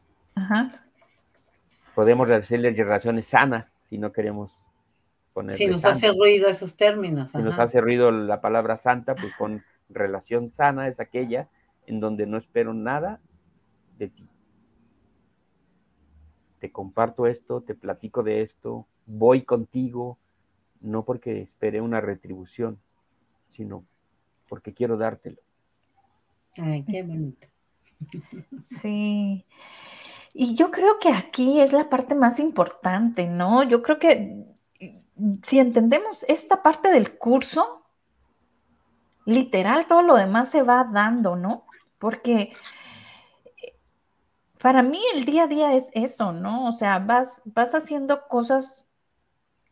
Podemos 1.96 2.28
decirle 2.28 2.70
relaciones 2.74 3.26
sanas 3.26 3.70
si 3.70 3.98
no 3.98 4.12
queremos 4.12 4.64
poner. 5.34 5.56
Si 5.56 5.66
nos 5.66 5.84
hace 5.84 6.12
ruido 6.12 6.48
esos 6.48 6.78
términos. 6.78 7.32
Si 7.32 7.40
nos 7.40 7.58
hace 7.58 7.82
ruido 7.82 8.12
la 8.12 8.40
palabra 8.40 8.78
santa, 8.78 9.16
pues 9.16 9.36
con 9.36 9.64
relación 9.90 10.54
sana 10.54 10.88
es 10.88 11.00
aquella 11.00 11.50
en 11.88 12.00
donde 12.00 12.28
no 12.28 12.38
espero 12.38 12.76
nada 12.76 13.20
de 13.98 14.10
ti. 14.10 14.30
Te 16.60 16.72
comparto 16.72 17.26
esto, 17.26 17.62
te 17.62 17.74
platico 17.74 18.22
de 18.22 18.44
esto, 18.44 18.86
voy 19.08 19.42
contigo, 19.42 20.20
no 20.82 21.04
porque 21.04 21.42
espere 21.42 21.82
una 21.82 22.00
retribución, 22.00 22.78
sino 23.50 23.84
porque 24.48 24.76
quiero 24.76 24.98
dártelo. 24.98 25.43
Ay, 26.58 26.84
qué 26.84 27.04
bonito. 27.04 27.48
Sí. 28.82 29.46
Y 30.34 30.56
yo 30.56 30.72
creo 30.72 31.00
que 31.00 31.10
aquí 31.10 31.60
es 31.62 31.74
la 31.74 31.90
parte 31.90 32.16
más 32.16 32.40
importante, 32.40 33.28
¿no? 33.28 33.64
Yo 33.64 33.82
creo 33.82 34.00
que 34.00 34.46
si 35.44 35.60
entendemos 35.60 36.24
esta 36.28 36.64
parte 36.64 36.90
del 36.92 37.18
curso, 37.18 37.86
literal, 39.26 39.86
todo 39.88 40.02
lo 40.02 40.16
demás 40.16 40.50
se 40.50 40.64
va 40.64 40.84
dando, 40.92 41.36
¿no? 41.36 41.66
Porque 42.00 42.52
para 44.60 44.82
mí 44.82 45.00
el 45.14 45.26
día 45.26 45.44
a 45.44 45.48
día 45.48 45.74
es 45.76 45.90
eso, 45.94 46.32
¿no? 46.32 46.68
O 46.68 46.72
sea, 46.72 47.00
vas, 47.00 47.42
vas 47.46 47.76
haciendo 47.76 48.28
cosas 48.28 48.86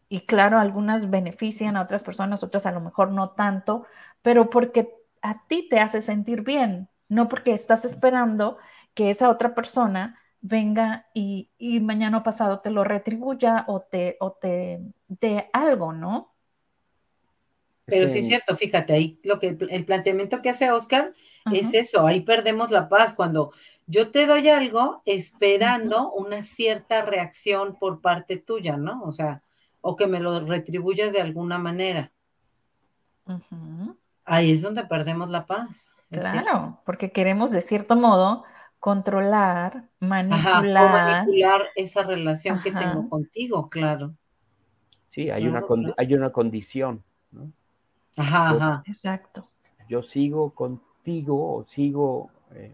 y 0.09 0.25
claro, 0.25 0.59
algunas 0.59 1.09
benefician 1.09 1.77
a 1.77 1.81
otras 1.83 2.03
personas, 2.03 2.43
otras 2.43 2.65
a 2.65 2.71
lo 2.71 2.81
mejor 2.81 3.11
no 3.11 3.29
tanto, 3.29 3.85
pero 4.21 4.49
porque 4.49 5.00
a 5.21 5.45
ti 5.47 5.67
te 5.69 5.79
hace 5.79 6.01
sentir 6.01 6.41
bien, 6.41 6.89
no 7.09 7.27
porque 7.27 7.53
estás 7.53 7.85
esperando 7.85 8.57
que 8.93 9.09
esa 9.09 9.29
otra 9.29 9.55
persona 9.55 10.19
venga 10.41 11.07
y, 11.13 11.49
mañana 11.81 12.23
pasado 12.23 12.59
te 12.59 12.71
lo 12.71 12.83
retribuya 12.83 13.65
o 13.67 13.81
te, 13.81 14.17
o 14.19 14.33
te 14.33 14.79
dé 15.07 15.49
algo, 15.53 15.93
¿no? 15.93 16.31
Pero 17.85 18.07
sí 18.07 18.19
es 18.19 18.27
cierto, 18.27 18.55
fíjate, 18.55 18.93
ahí 18.93 19.19
lo 19.23 19.37
que 19.37 19.57
el 19.69 19.85
planteamiento 19.85 20.41
que 20.41 20.49
hace 20.49 20.71
Oscar 20.71 21.13
es 21.51 21.73
eso, 21.73 22.07
ahí 22.07 22.21
perdemos 22.21 22.71
la 22.71 22.87
paz 22.87 23.13
cuando 23.13 23.51
yo 23.85 24.11
te 24.11 24.25
doy 24.25 24.47
algo 24.47 25.01
esperando 25.05 26.11
una 26.13 26.43
cierta 26.43 27.01
reacción 27.01 27.77
por 27.77 27.99
parte 27.99 28.37
tuya, 28.37 28.77
¿no? 28.77 29.03
O 29.03 29.11
sea, 29.11 29.43
o 29.81 29.97
que 29.97 30.07
me 30.07 30.21
lo 30.21 30.39
retribuyas 30.45 31.11
de 31.11 31.21
alguna 31.21 31.57
manera. 31.57 32.11
Ahí 34.25 34.51
es 34.51 34.61
donde 34.61 34.83
perdemos 34.85 35.29
la 35.29 35.45
paz. 35.45 35.91
Claro, 36.09 36.79
porque 36.85 37.11
queremos 37.11 37.51
de 37.51 37.61
cierto 37.61 37.95
modo 37.95 38.43
controlar, 38.79 39.89
manipular. 39.99 40.63
manipular 41.23 41.61
esa 41.75 42.03
relación 42.03 42.59
que 42.61 42.71
tengo 42.71 43.07
contigo, 43.07 43.69
claro. 43.69 44.15
Sí, 45.09 45.29
hay, 45.29 45.45
una, 45.47 45.63
hay 45.97 46.13
una 46.13 46.31
condición, 46.31 47.03
¿no? 47.31 47.51
Ajá, 48.17 48.49
ajá. 48.49 48.83
Exacto. 48.85 49.47
Yo 49.87 50.03
sigo 50.03 50.51
contigo 50.51 51.55
o 51.55 51.65
sigo 51.65 52.29
eh, 52.55 52.73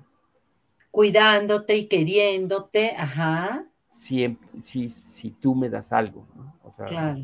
cuidándote 0.92 1.76
y 1.76 1.88
queriéndote, 1.88 2.96
ajá. 2.98 3.66
Si, 3.98 4.38
si, 4.64 4.90
si 4.90 5.32
tú 5.32 5.56
me 5.56 5.70
das 5.70 5.92
algo, 5.92 6.26
¿no? 6.36 6.56
O 6.64 6.74
sea, 6.74 6.86
Claro. 6.86 7.20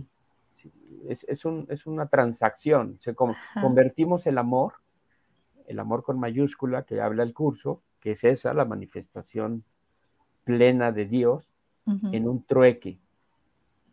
Es, 1.08 1.24
es, 1.26 1.46
un- 1.46 1.66
es 1.70 1.86
una 1.86 2.08
transacción. 2.08 2.98
Se 3.02 3.14
con- 3.16 3.36
convertimos 3.62 4.26
el 4.28 4.38
amor, 4.38 4.74
el 5.68 5.80
amor 5.80 6.04
con 6.04 6.20
mayúscula 6.20 6.84
que 6.84 7.02
habla 7.02 7.24
el 7.24 7.34
curso, 7.34 7.82
que 8.00 8.12
es 8.12 8.24
esa, 8.24 8.54
la 8.54 8.66
manifestación 8.66 9.64
plena 10.44 10.92
de 10.92 11.06
Dios, 11.06 11.48
en 11.86 12.28
un 12.30 12.44
trueque, 12.44 12.98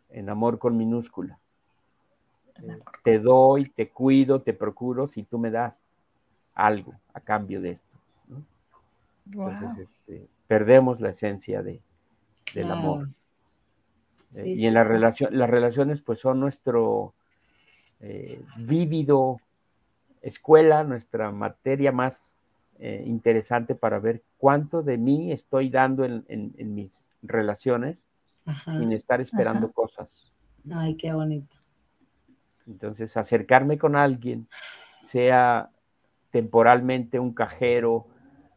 en 0.09 0.29
amor 0.29 0.59
con 0.59 0.77
minúscula. 0.77 1.39
Eh. 2.61 2.79
Te 3.03 3.19
doy, 3.19 3.69
te 3.69 3.89
cuido, 3.89 4.41
te 4.41 4.53
procuro 4.53 5.07
si 5.07 5.23
tú 5.23 5.37
me 5.37 5.51
das 5.51 5.81
algo 6.53 6.93
a 7.13 7.19
cambio 7.19 7.59
de 7.61 7.71
esto. 7.71 7.97
¿no? 8.27 8.43
Entonces, 9.49 9.89
este, 9.89 10.27
perdemos 10.47 11.01
la 11.01 11.09
esencia 11.09 11.61
de, 11.63 11.81
del 12.53 12.65
claro. 12.67 12.79
amor. 12.79 13.09
Eh, 14.31 14.43
Sí, 14.43 14.53
y 14.61 14.65
en 14.65 14.73
la 14.73 14.83
relación, 14.83 15.37
las 15.37 15.49
relaciones 15.49 16.01
pues 16.01 16.19
son 16.19 16.39
nuestro 16.39 17.13
eh, 17.99 18.41
vívido 18.57 19.39
escuela, 20.21 20.83
nuestra 20.83 21.31
materia 21.31 21.91
más 21.91 22.35
eh, 22.79 23.03
interesante 23.05 23.75
para 23.75 23.99
ver 23.99 24.21
cuánto 24.37 24.81
de 24.83 24.97
mí 24.97 25.31
estoy 25.31 25.69
dando 25.69 26.03
en, 26.05 26.23
en- 26.29 26.53
en 26.57 26.73
mis 26.73 27.03
relaciones 27.21 28.03
Ajá. 28.45 28.71
sin 28.77 28.91
estar 28.93 29.21
esperando 29.21 29.67
Ajá. 29.67 29.73
cosas. 29.73 30.31
Ay, 30.71 30.95
qué 30.95 31.13
bonito. 31.13 31.55
Entonces, 32.67 33.17
acercarme 33.17 33.77
con 33.77 33.95
alguien, 33.95 34.47
sea 35.05 35.69
temporalmente 36.31 37.19
un 37.19 37.33
cajero, 37.33 38.07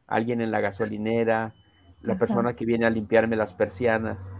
alguien 0.07 0.41
en 0.41 0.51
la 0.51 0.61
gasolinera, 0.61 1.55
la 2.03 2.12
Ajá. 2.12 2.18
persona 2.20 2.55
que 2.55 2.64
viene 2.66 2.87
a 2.87 2.91
limpiarme 2.91 3.37
las 3.37 3.53
persianas, 3.55 4.31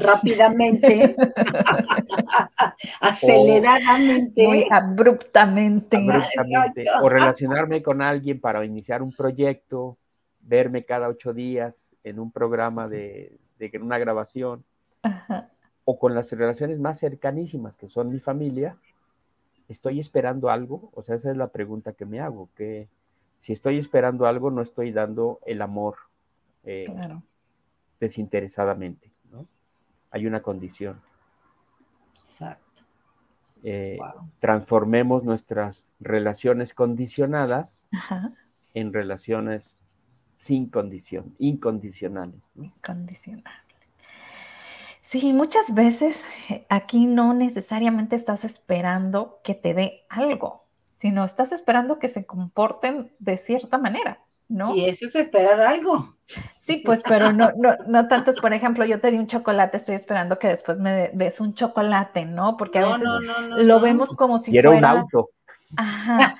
Rápidamente, 0.00 1.16
aceleradamente. 3.00 4.46
Muy 4.46 4.66
abruptamente. 4.70 5.96
abruptamente, 5.96 6.86
o 7.02 7.08
relacionarme 7.08 7.82
con 7.82 8.02
alguien 8.02 8.40
para 8.40 8.64
iniciar 8.64 9.02
un 9.02 9.12
proyecto, 9.12 9.96
verme 10.40 10.84
cada 10.84 11.08
ocho 11.08 11.32
días 11.32 11.88
en 12.04 12.18
un 12.18 12.30
programa 12.30 12.88
de, 12.88 13.38
de 13.58 13.70
una 13.80 13.98
grabación, 13.98 14.64
Ajá. 15.02 15.48
o 15.84 15.98
con 15.98 16.14
las 16.14 16.30
relaciones 16.30 16.78
más 16.78 16.98
cercanísimas, 16.98 17.76
que 17.76 17.88
son 17.88 18.10
mi 18.10 18.20
familia, 18.20 18.76
¿estoy 19.68 20.00
esperando 20.00 20.50
algo? 20.50 20.90
O 20.94 21.02
sea, 21.02 21.16
esa 21.16 21.30
es 21.30 21.36
la 21.36 21.48
pregunta 21.48 21.92
que 21.92 22.04
me 22.04 22.20
hago, 22.20 22.48
que 22.56 22.88
si 23.40 23.52
estoy 23.52 23.78
esperando 23.78 24.26
algo, 24.26 24.50
no 24.50 24.62
estoy 24.62 24.92
dando 24.92 25.40
el 25.46 25.62
amor 25.62 25.96
eh, 26.64 26.86
Claro. 26.86 27.22
Desinteresadamente, 28.00 29.10
¿no? 29.30 29.46
Hay 30.10 30.26
una 30.26 30.42
condición. 30.42 31.00
Exacto. 32.20 32.82
Eh, 33.62 33.96
Wow. 33.98 34.28
Transformemos 34.40 35.24
nuestras 35.24 35.88
relaciones 36.00 36.74
condicionadas 36.74 37.86
Ajá. 37.92 38.32
en 38.74 38.92
relaciones 38.92 39.74
sin 40.36 40.68
condición, 40.68 41.34
incondicionales. 41.38 42.42
¿no? 42.54 42.64
Incondicional. 42.64 43.54
Sí, 45.00 45.32
muchas 45.32 45.74
veces 45.74 46.24
eh, 46.50 46.66
aquí 46.68 47.06
no 47.06 47.34
necesariamente 47.34 48.16
estás 48.16 48.44
esperando 48.44 49.40
que 49.44 49.54
te 49.54 49.74
dé 49.74 50.02
algo, 50.08 50.64
sino 50.90 51.24
estás 51.24 51.52
esperando 51.52 51.98
que 51.98 52.08
se 52.08 52.24
comporten 52.26 53.12
de 53.18 53.36
cierta 53.36 53.78
manera, 53.78 54.23
¿no? 54.48 54.74
Y 54.74 54.84
eso 54.86 55.06
es 55.06 55.14
esperar 55.16 55.60
algo. 55.60 56.16
Sí, 56.58 56.78
pues, 56.84 57.02
pero 57.02 57.32
no, 57.32 57.50
no, 57.56 57.76
no 57.86 58.08
tanto 58.08 58.30
es, 58.30 58.38
por 58.38 58.52
ejemplo, 58.54 58.84
yo 58.86 58.98
te 59.00 59.10
di 59.10 59.18
un 59.18 59.26
chocolate, 59.26 59.76
estoy 59.76 59.94
esperando 59.94 60.38
que 60.38 60.48
después 60.48 60.78
me 60.78 60.92
de- 60.92 61.10
des 61.12 61.40
un 61.40 61.54
chocolate, 61.54 62.24
¿no? 62.24 62.56
Porque 62.56 62.78
a 62.78 62.82
No, 62.82 62.88
veces 62.92 63.04
no, 63.04 63.20
no, 63.20 63.40
no, 63.48 63.56
lo 63.58 63.74
no. 63.76 63.80
vemos 63.80 64.10
como 64.14 64.38
si 64.38 64.50
Quiero 64.50 64.72
un 64.72 64.84
auto. 64.84 65.30
ajá, 65.76 66.36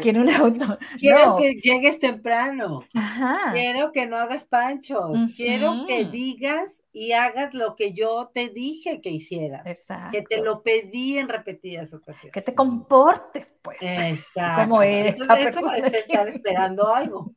quiero 0.00 0.20
un 0.20 0.30
auto, 0.30 0.78
Quiero 0.98 1.26
no, 1.26 1.36
que 1.36 1.54
llegues 1.54 1.98
temprano. 1.98 2.84
ajá, 2.94 3.50
Quiero 3.52 3.90
que 3.92 4.06
no 4.06 4.18
hagas 4.18 4.44
panchos. 4.44 5.18
Quiero 5.36 5.84
que 5.86 6.04
digas 6.04 6.82
y 6.92 7.10
hagas 7.12 7.54
lo 7.54 7.74
que 7.74 7.92
yo 7.92 8.30
te 8.32 8.50
dije 8.50 9.00
que 9.00 9.10
hicieras. 9.10 9.66
exacto, 9.66 10.10
Que 10.12 10.22
te 10.22 10.40
lo 10.42 10.62
pedí 10.62 11.18
en 11.18 11.28
repetidas 11.28 11.92
ocasiones. 11.92 12.32
que 12.32 12.42
te 12.42 12.54
comportes, 12.54 13.52
pues, 13.62 13.78
Exacto. 13.80 14.62
como 14.62 14.80
Entonces, 14.82 15.56
eso 15.56 15.70
es 15.74 15.90
que- 15.92 15.98
estar 15.98 16.28
esperando 16.28 16.94
algo. 16.94 17.32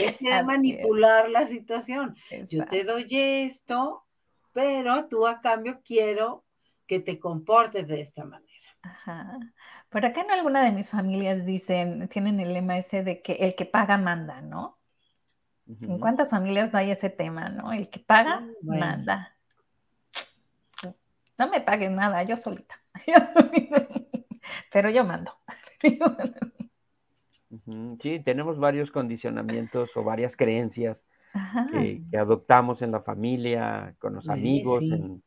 Es 0.00 0.16
es. 0.20 0.44
manipular 0.46 1.28
la 1.28 1.46
situación. 1.46 2.14
Yo 2.50 2.64
te 2.66 2.84
doy 2.84 3.06
esto, 3.10 4.04
pero 4.52 5.06
tú 5.08 5.26
a 5.26 5.40
cambio 5.40 5.80
quiero 5.84 6.44
que 6.86 7.00
te 7.00 7.18
comportes 7.20 7.86
de 7.88 8.00
esta 8.00 8.24
manera. 8.24 8.50
Ajá. 8.82 9.38
Por 9.90 10.04
acá 10.06 10.22
en 10.22 10.30
alguna 10.30 10.62
de 10.64 10.72
mis 10.72 10.90
familias 10.90 11.44
dicen, 11.44 12.08
tienen 12.08 12.40
el 12.40 12.52
lema 12.52 12.78
ese 12.78 13.02
de 13.04 13.22
que 13.22 13.34
el 13.34 13.54
que 13.54 13.66
paga 13.66 13.96
manda, 13.98 14.40
¿no? 14.40 14.78
¿En 15.82 15.98
cuántas 16.00 16.30
familias 16.30 16.72
no 16.72 16.78
hay 16.80 16.90
ese 16.90 17.10
tema, 17.10 17.48
no? 17.48 17.72
El 17.72 17.88
que 17.90 18.00
paga, 18.00 18.40
Mm, 18.40 18.54
bueno. 18.62 18.86
manda. 18.86 19.36
No 21.38 21.48
me 21.48 21.60
pagues 21.60 21.90
nada, 21.90 22.22
yo 22.24 22.36
solita. 22.36 22.82
Yo 23.06 23.14
solita. 23.34 23.86
Pero 24.72 24.90
yo 24.90 25.04
mando. 25.04 25.32
Pero 25.80 25.96
yo 26.00 26.06
mando. 26.06 26.40
Sí, 28.00 28.20
tenemos 28.20 28.58
varios 28.58 28.90
condicionamientos 28.90 29.90
o 29.96 30.04
varias 30.04 30.36
creencias 30.36 31.06
Ajá. 31.32 31.66
que, 31.70 32.00
que 32.10 32.16
adoptamos 32.16 32.80
en 32.82 32.92
la 32.92 33.00
familia, 33.00 33.94
con 33.98 34.14
los 34.14 34.28
amigos 34.28 34.80
sí. 34.80 34.92
en- 34.92 35.22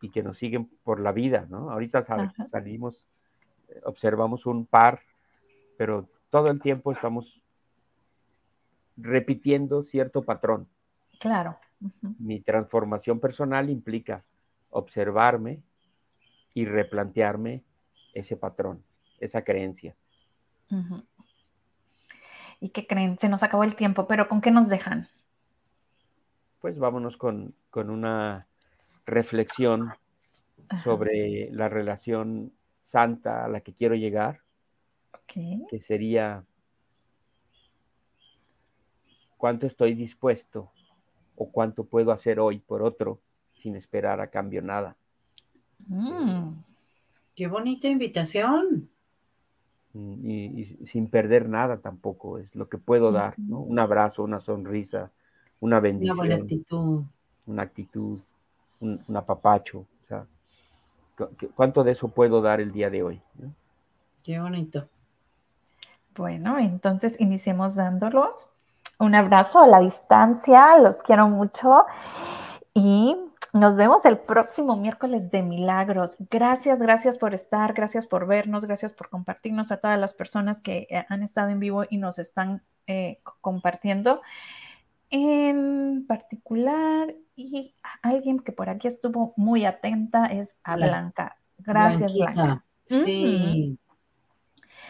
y 0.00 0.10
que 0.10 0.22
nos 0.22 0.38
siguen 0.38 0.68
por 0.82 0.98
la 0.98 1.12
vida, 1.12 1.46
¿no? 1.48 1.70
Ahorita 1.70 2.02
sal- 2.02 2.32
Ajá. 2.34 2.48
salimos, 2.48 3.06
eh, 3.68 3.80
observamos 3.84 4.46
un 4.46 4.66
par, 4.66 5.00
pero 5.78 6.08
todo 6.30 6.48
el 6.50 6.60
tiempo 6.60 6.90
estamos 6.90 7.40
repitiendo 8.96 9.82
cierto 9.82 10.22
patrón. 10.22 10.66
Claro. 11.20 11.58
Mi 12.18 12.40
transformación 12.40 13.20
personal 13.20 13.70
implica 13.70 14.24
observarme 14.70 15.60
y 16.54 16.64
replantearme 16.64 17.62
ese 18.14 18.36
patrón, 18.36 18.82
esa 19.20 19.42
creencia. 19.42 19.94
Ujú. 20.70 21.02
¿Y 22.62 22.70
qué 22.70 22.86
creen? 22.86 23.18
Se 23.18 23.28
nos 23.28 23.42
acabó 23.42 23.64
el 23.64 23.74
tiempo, 23.74 24.06
pero 24.06 24.28
¿con 24.28 24.40
qué 24.40 24.52
nos 24.52 24.68
dejan? 24.68 25.08
Pues 26.60 26.78
vámonos 26.78 27.16
con, 27.16 27.56
con 27.70 27.90
una 27.90 28.46
reflexión 29.04 29.90
Ajá. 30.68 30.84
sobre 30.84 31.50
la 31.50 31.68
relación 31.68 32.52
santa 32.80 33.44
a 33.44 33.48
la 33.48 33.62
que 33.62 33.74
quiero 33.74 33.96
llegar, 33.96 34.42
Ok. 35.12 35.66
que 35.68 35.80
sería 35.80 36.44
cuánto 39.36 39.66
estoy 39.66 39.94
dispuesto 39.94 40.70
o 41.34 41.50
cuánto 41.50 41.82
puedo 41.82 42.12
hacer 42.12 42.38
hoy 42.38 42.60
por 42.60 42.84
otro 42.84 43.18
sin 43.54 43.74
esperar 43.74 44.20
a 44.20 44.30
cambio 44.30 44.62
nada. 44.62 44.96
Mm, 45.88 46.62
Qué 47.34 47.48
bonita 47.48 47.88
invitación. 47.88 48.88
Mm, 49.94 50.26
Y, 50.30 50.62
y 50.82 50.86
sin 50.88 51.08
perder 51.08 51.48
nada 51.48 51.78
tampoco, 51.78 52.38
es 52.38 52.54
lo 52.54 52.68
que 52.68 52.78
puedo 52.78 53.12
dar, 53.12 53.38
¿no? 53.48 53.60
Un 53.60 53.78
abrazo, 53.78 54.22
una 54.24 54.40
sonrisa, 54.40 55.10
una 55.60 55.80
Una 55.96 56.12
buena 56.14 56.34
bendición, 56.34 56.34
actitud. 56.34 57.04
una 57.46 57.62
actitud, 57.64 58.18
un, 58.80 59.00
un 59.08 59.16
apapacho. 59.16 59.80
O 59.80 60.06
sea, 60.08 60.26
cu- 61.18 61.30
cu- 61.38 61.52
¿cuánto 61.56 61.84
de 61.84 61.92
eso 61.92 62.08
puedo 62.08 62.42
dar 62.42 62.60
el 62.60 62.72
día 62.72 62.90
de 62.90 63.02
hoy? 63.04 63.22
¿no? 63.40 63.54
Qué 64.24 64.38
bonito. 64.40 64.88
Bueno, 66.14 66.58
entonces 66.58 67.18
iniciemos 67.20 67.76
dándolos 67.76 68.50
un 68.98 69.14
abrazo 69.14 69.60
a 69.60 69.66
la 69.66 69.80
distancia, 69.80 70.76
los 70.78 71.02
quiero 71.02 71.28
mucho 71.28 71.86
y 72.74 73.16
nos 73.52 73.76
vemos 73.76 74.04
el 74.04 74.18
próximo 74.18 74.76
miércoles 74.76 75.30
de 75.30 75.42
milagros. 75.42 76.16
Gracias, 76.30 76.78
gracias 76.80 77.18
por 77.18 77.34
estar, 77.34 77.74
gracias 77.74 78.06
por 78.06 78.26
vernos, 78.26 78.64
gracias 78.64 78.92
por 78.92 79.08
compartirnos 79.10 79.70
a 79.72 79.76
todas 79.76 79.98
las 79.98 80.14
personas 80.14 80.62
que 80.62 80.86
eh, 80.90 81.04
han 81.08 81.22
estado 81.22 81.50
en 81.50 81.60
vivo 81.60 81.84
y 81.88 81.98
nos 81.98 82.18
están 82.18 82.62
eh, 82.86 83.18
co- 83.22 83.36
compartiendo. 83.40 84.22
En 85.10 86.06
particular, 86.08 87.14
y 87.36 87.74
alguien 88.02 88.38
que 88.38 88.52
por 88.52 88.70
aquí 88.70 88.88
estuvo 88.88 89.34
muy 89.36 89.66
atenta 89.66 90.26
es 90.26 90.56
a 90.64 90.76
Blan- 90.76 90.88
Blanca. 90.88 91.36
Gracias, 91.58 92.14
Blanquita. 92.14 92.42
Blanca. 92.44 92.64
Sí. 92.86 93.78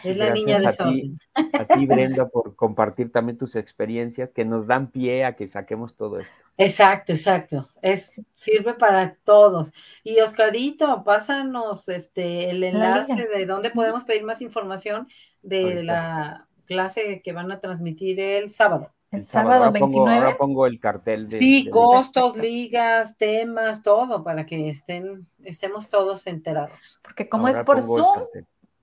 Es 0.03 0.17
la 0.17 0.25
Gracias 0.25 0.45
niña 0.45 0.59
de 0.59 0.67
a 0.67 0.71
ti. 0.71 1.17
A 1.53 1.65
ti, 1.65 1.85
Brenda, 1.87 2.27
por 2.27 2.55
compartir 2.55 3.11
también 3.11 3.37
tus 3.37 3.55
experiencias 3.55 4.33
que 4.33 4.45
nos 4.45 4.67
dan 4.67 4.91
pie 4.91 5.25
a 5.25 5.35
que 5.35 5.47
saquemos 5.47 5.95
todo 5.95 6.19
esto. 6.19 6.31
Exacto, 6.57 7.13
exacto. 7.13 7.69
Es, 7.81 8.21
sirve 8.33 8.73
para 8.73 9.15
todos. 9.23 9.71
Y 10.03 10.19
Oscarito, 10.19 11.03
pásanos 11.03 11.87
este 11.89 12.49
el 12.49 12.61
La 12.61 12.67
enlace 12.67 13.27
de 13.27 13.45
dónde 13.45 13.69
podemos 13.69 14.03
pedir 14.03 14.23
más 14.23 14.41
información 14.41 15.07
de 15.41 15.63
Ahorita. 15.63 15.83
la 15.83 16.47
clase 16.65 17.21
que 17.23 17.33
van 17.33 17.51
a 17.51 17.59
transmitir 17.59 18.19
el 18.19 18.49
sábado. 18.49 18.91
El, 19.11 19.25
sábado, 19.25 19.65
Ahora 19.65 19.71
29. 19.71 19.95
Pongo, 19.95 20.09
ahora 20.09 20.37
pongo 20.37 20.65
el 20.65 20.79
cartel 20.79 21.29
de. 21.29 21.37
Sí, 21.39 21.63
de- 21.65 21.69
costos, 21.69 22.35
ligas, 22.37 23.15
temas, 23.17 23.83
todo, 23.83 24.23
para 24.23 24.45
que 24.45 24.69
estén, 24.69 25.27
estemos 25.43 25.89
todos 25.89 26.25
enterados. 26.25 26.99
Porque 27.03 27.29
como 27.29 27.47
ahora 27.47 27.59
es 27.59 27.65
por 27.65 27.81
Zoom. 27.81 28.23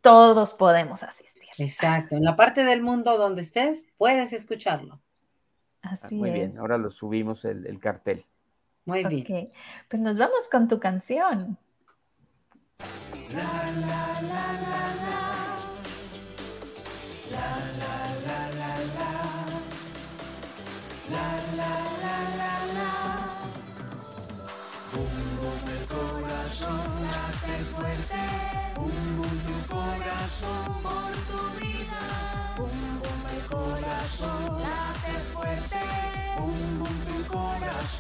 Todos 0.01 0.55
podemos 0.55 1.03
asistir. 1.03 1.48
Exacto. 1.59 2.16
En 2.16 2.24
la 2.24 2.36
parte 2.36 2.64
del 2.64 2.82
mundo 2.82 3.18
donde 3.18 3.42
estés, 3.42 3.86
puedes 3.98 4.32
escucharlo. 4.32 5.01
Ah, 5.82 5.90
Así 5.92 6.14
Muy 6.14 6.30
es. 6.30 6.34
bien, 6.34 6.59
ahora 6.59 6.78
lo 6.78 6.90
subimos 6.90 7.44
el, 7.44 7.66
el 7.66 7.78
cartel. 7.80 8.24
Muy 8.84 9.05
bien. 9.05 9.22
Ok, 9.22 9.55
pues 9.88 10.03
nos 10.03 10.18
vamos 10.18 10.48
con 10.48 10.68
tu 10.68 10.78
canción. 10.80 11.59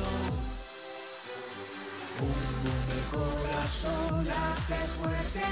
Un 0.00 0.06
boom 2.18 2.80
del 2.88 3.04
corazón, 3.10 4.26
late 4.26 4.80
fuerte. 4.96 5.44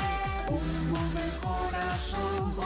Un 0.49 0.91
boom 0.91 1.09
corazón, 1.41 2.57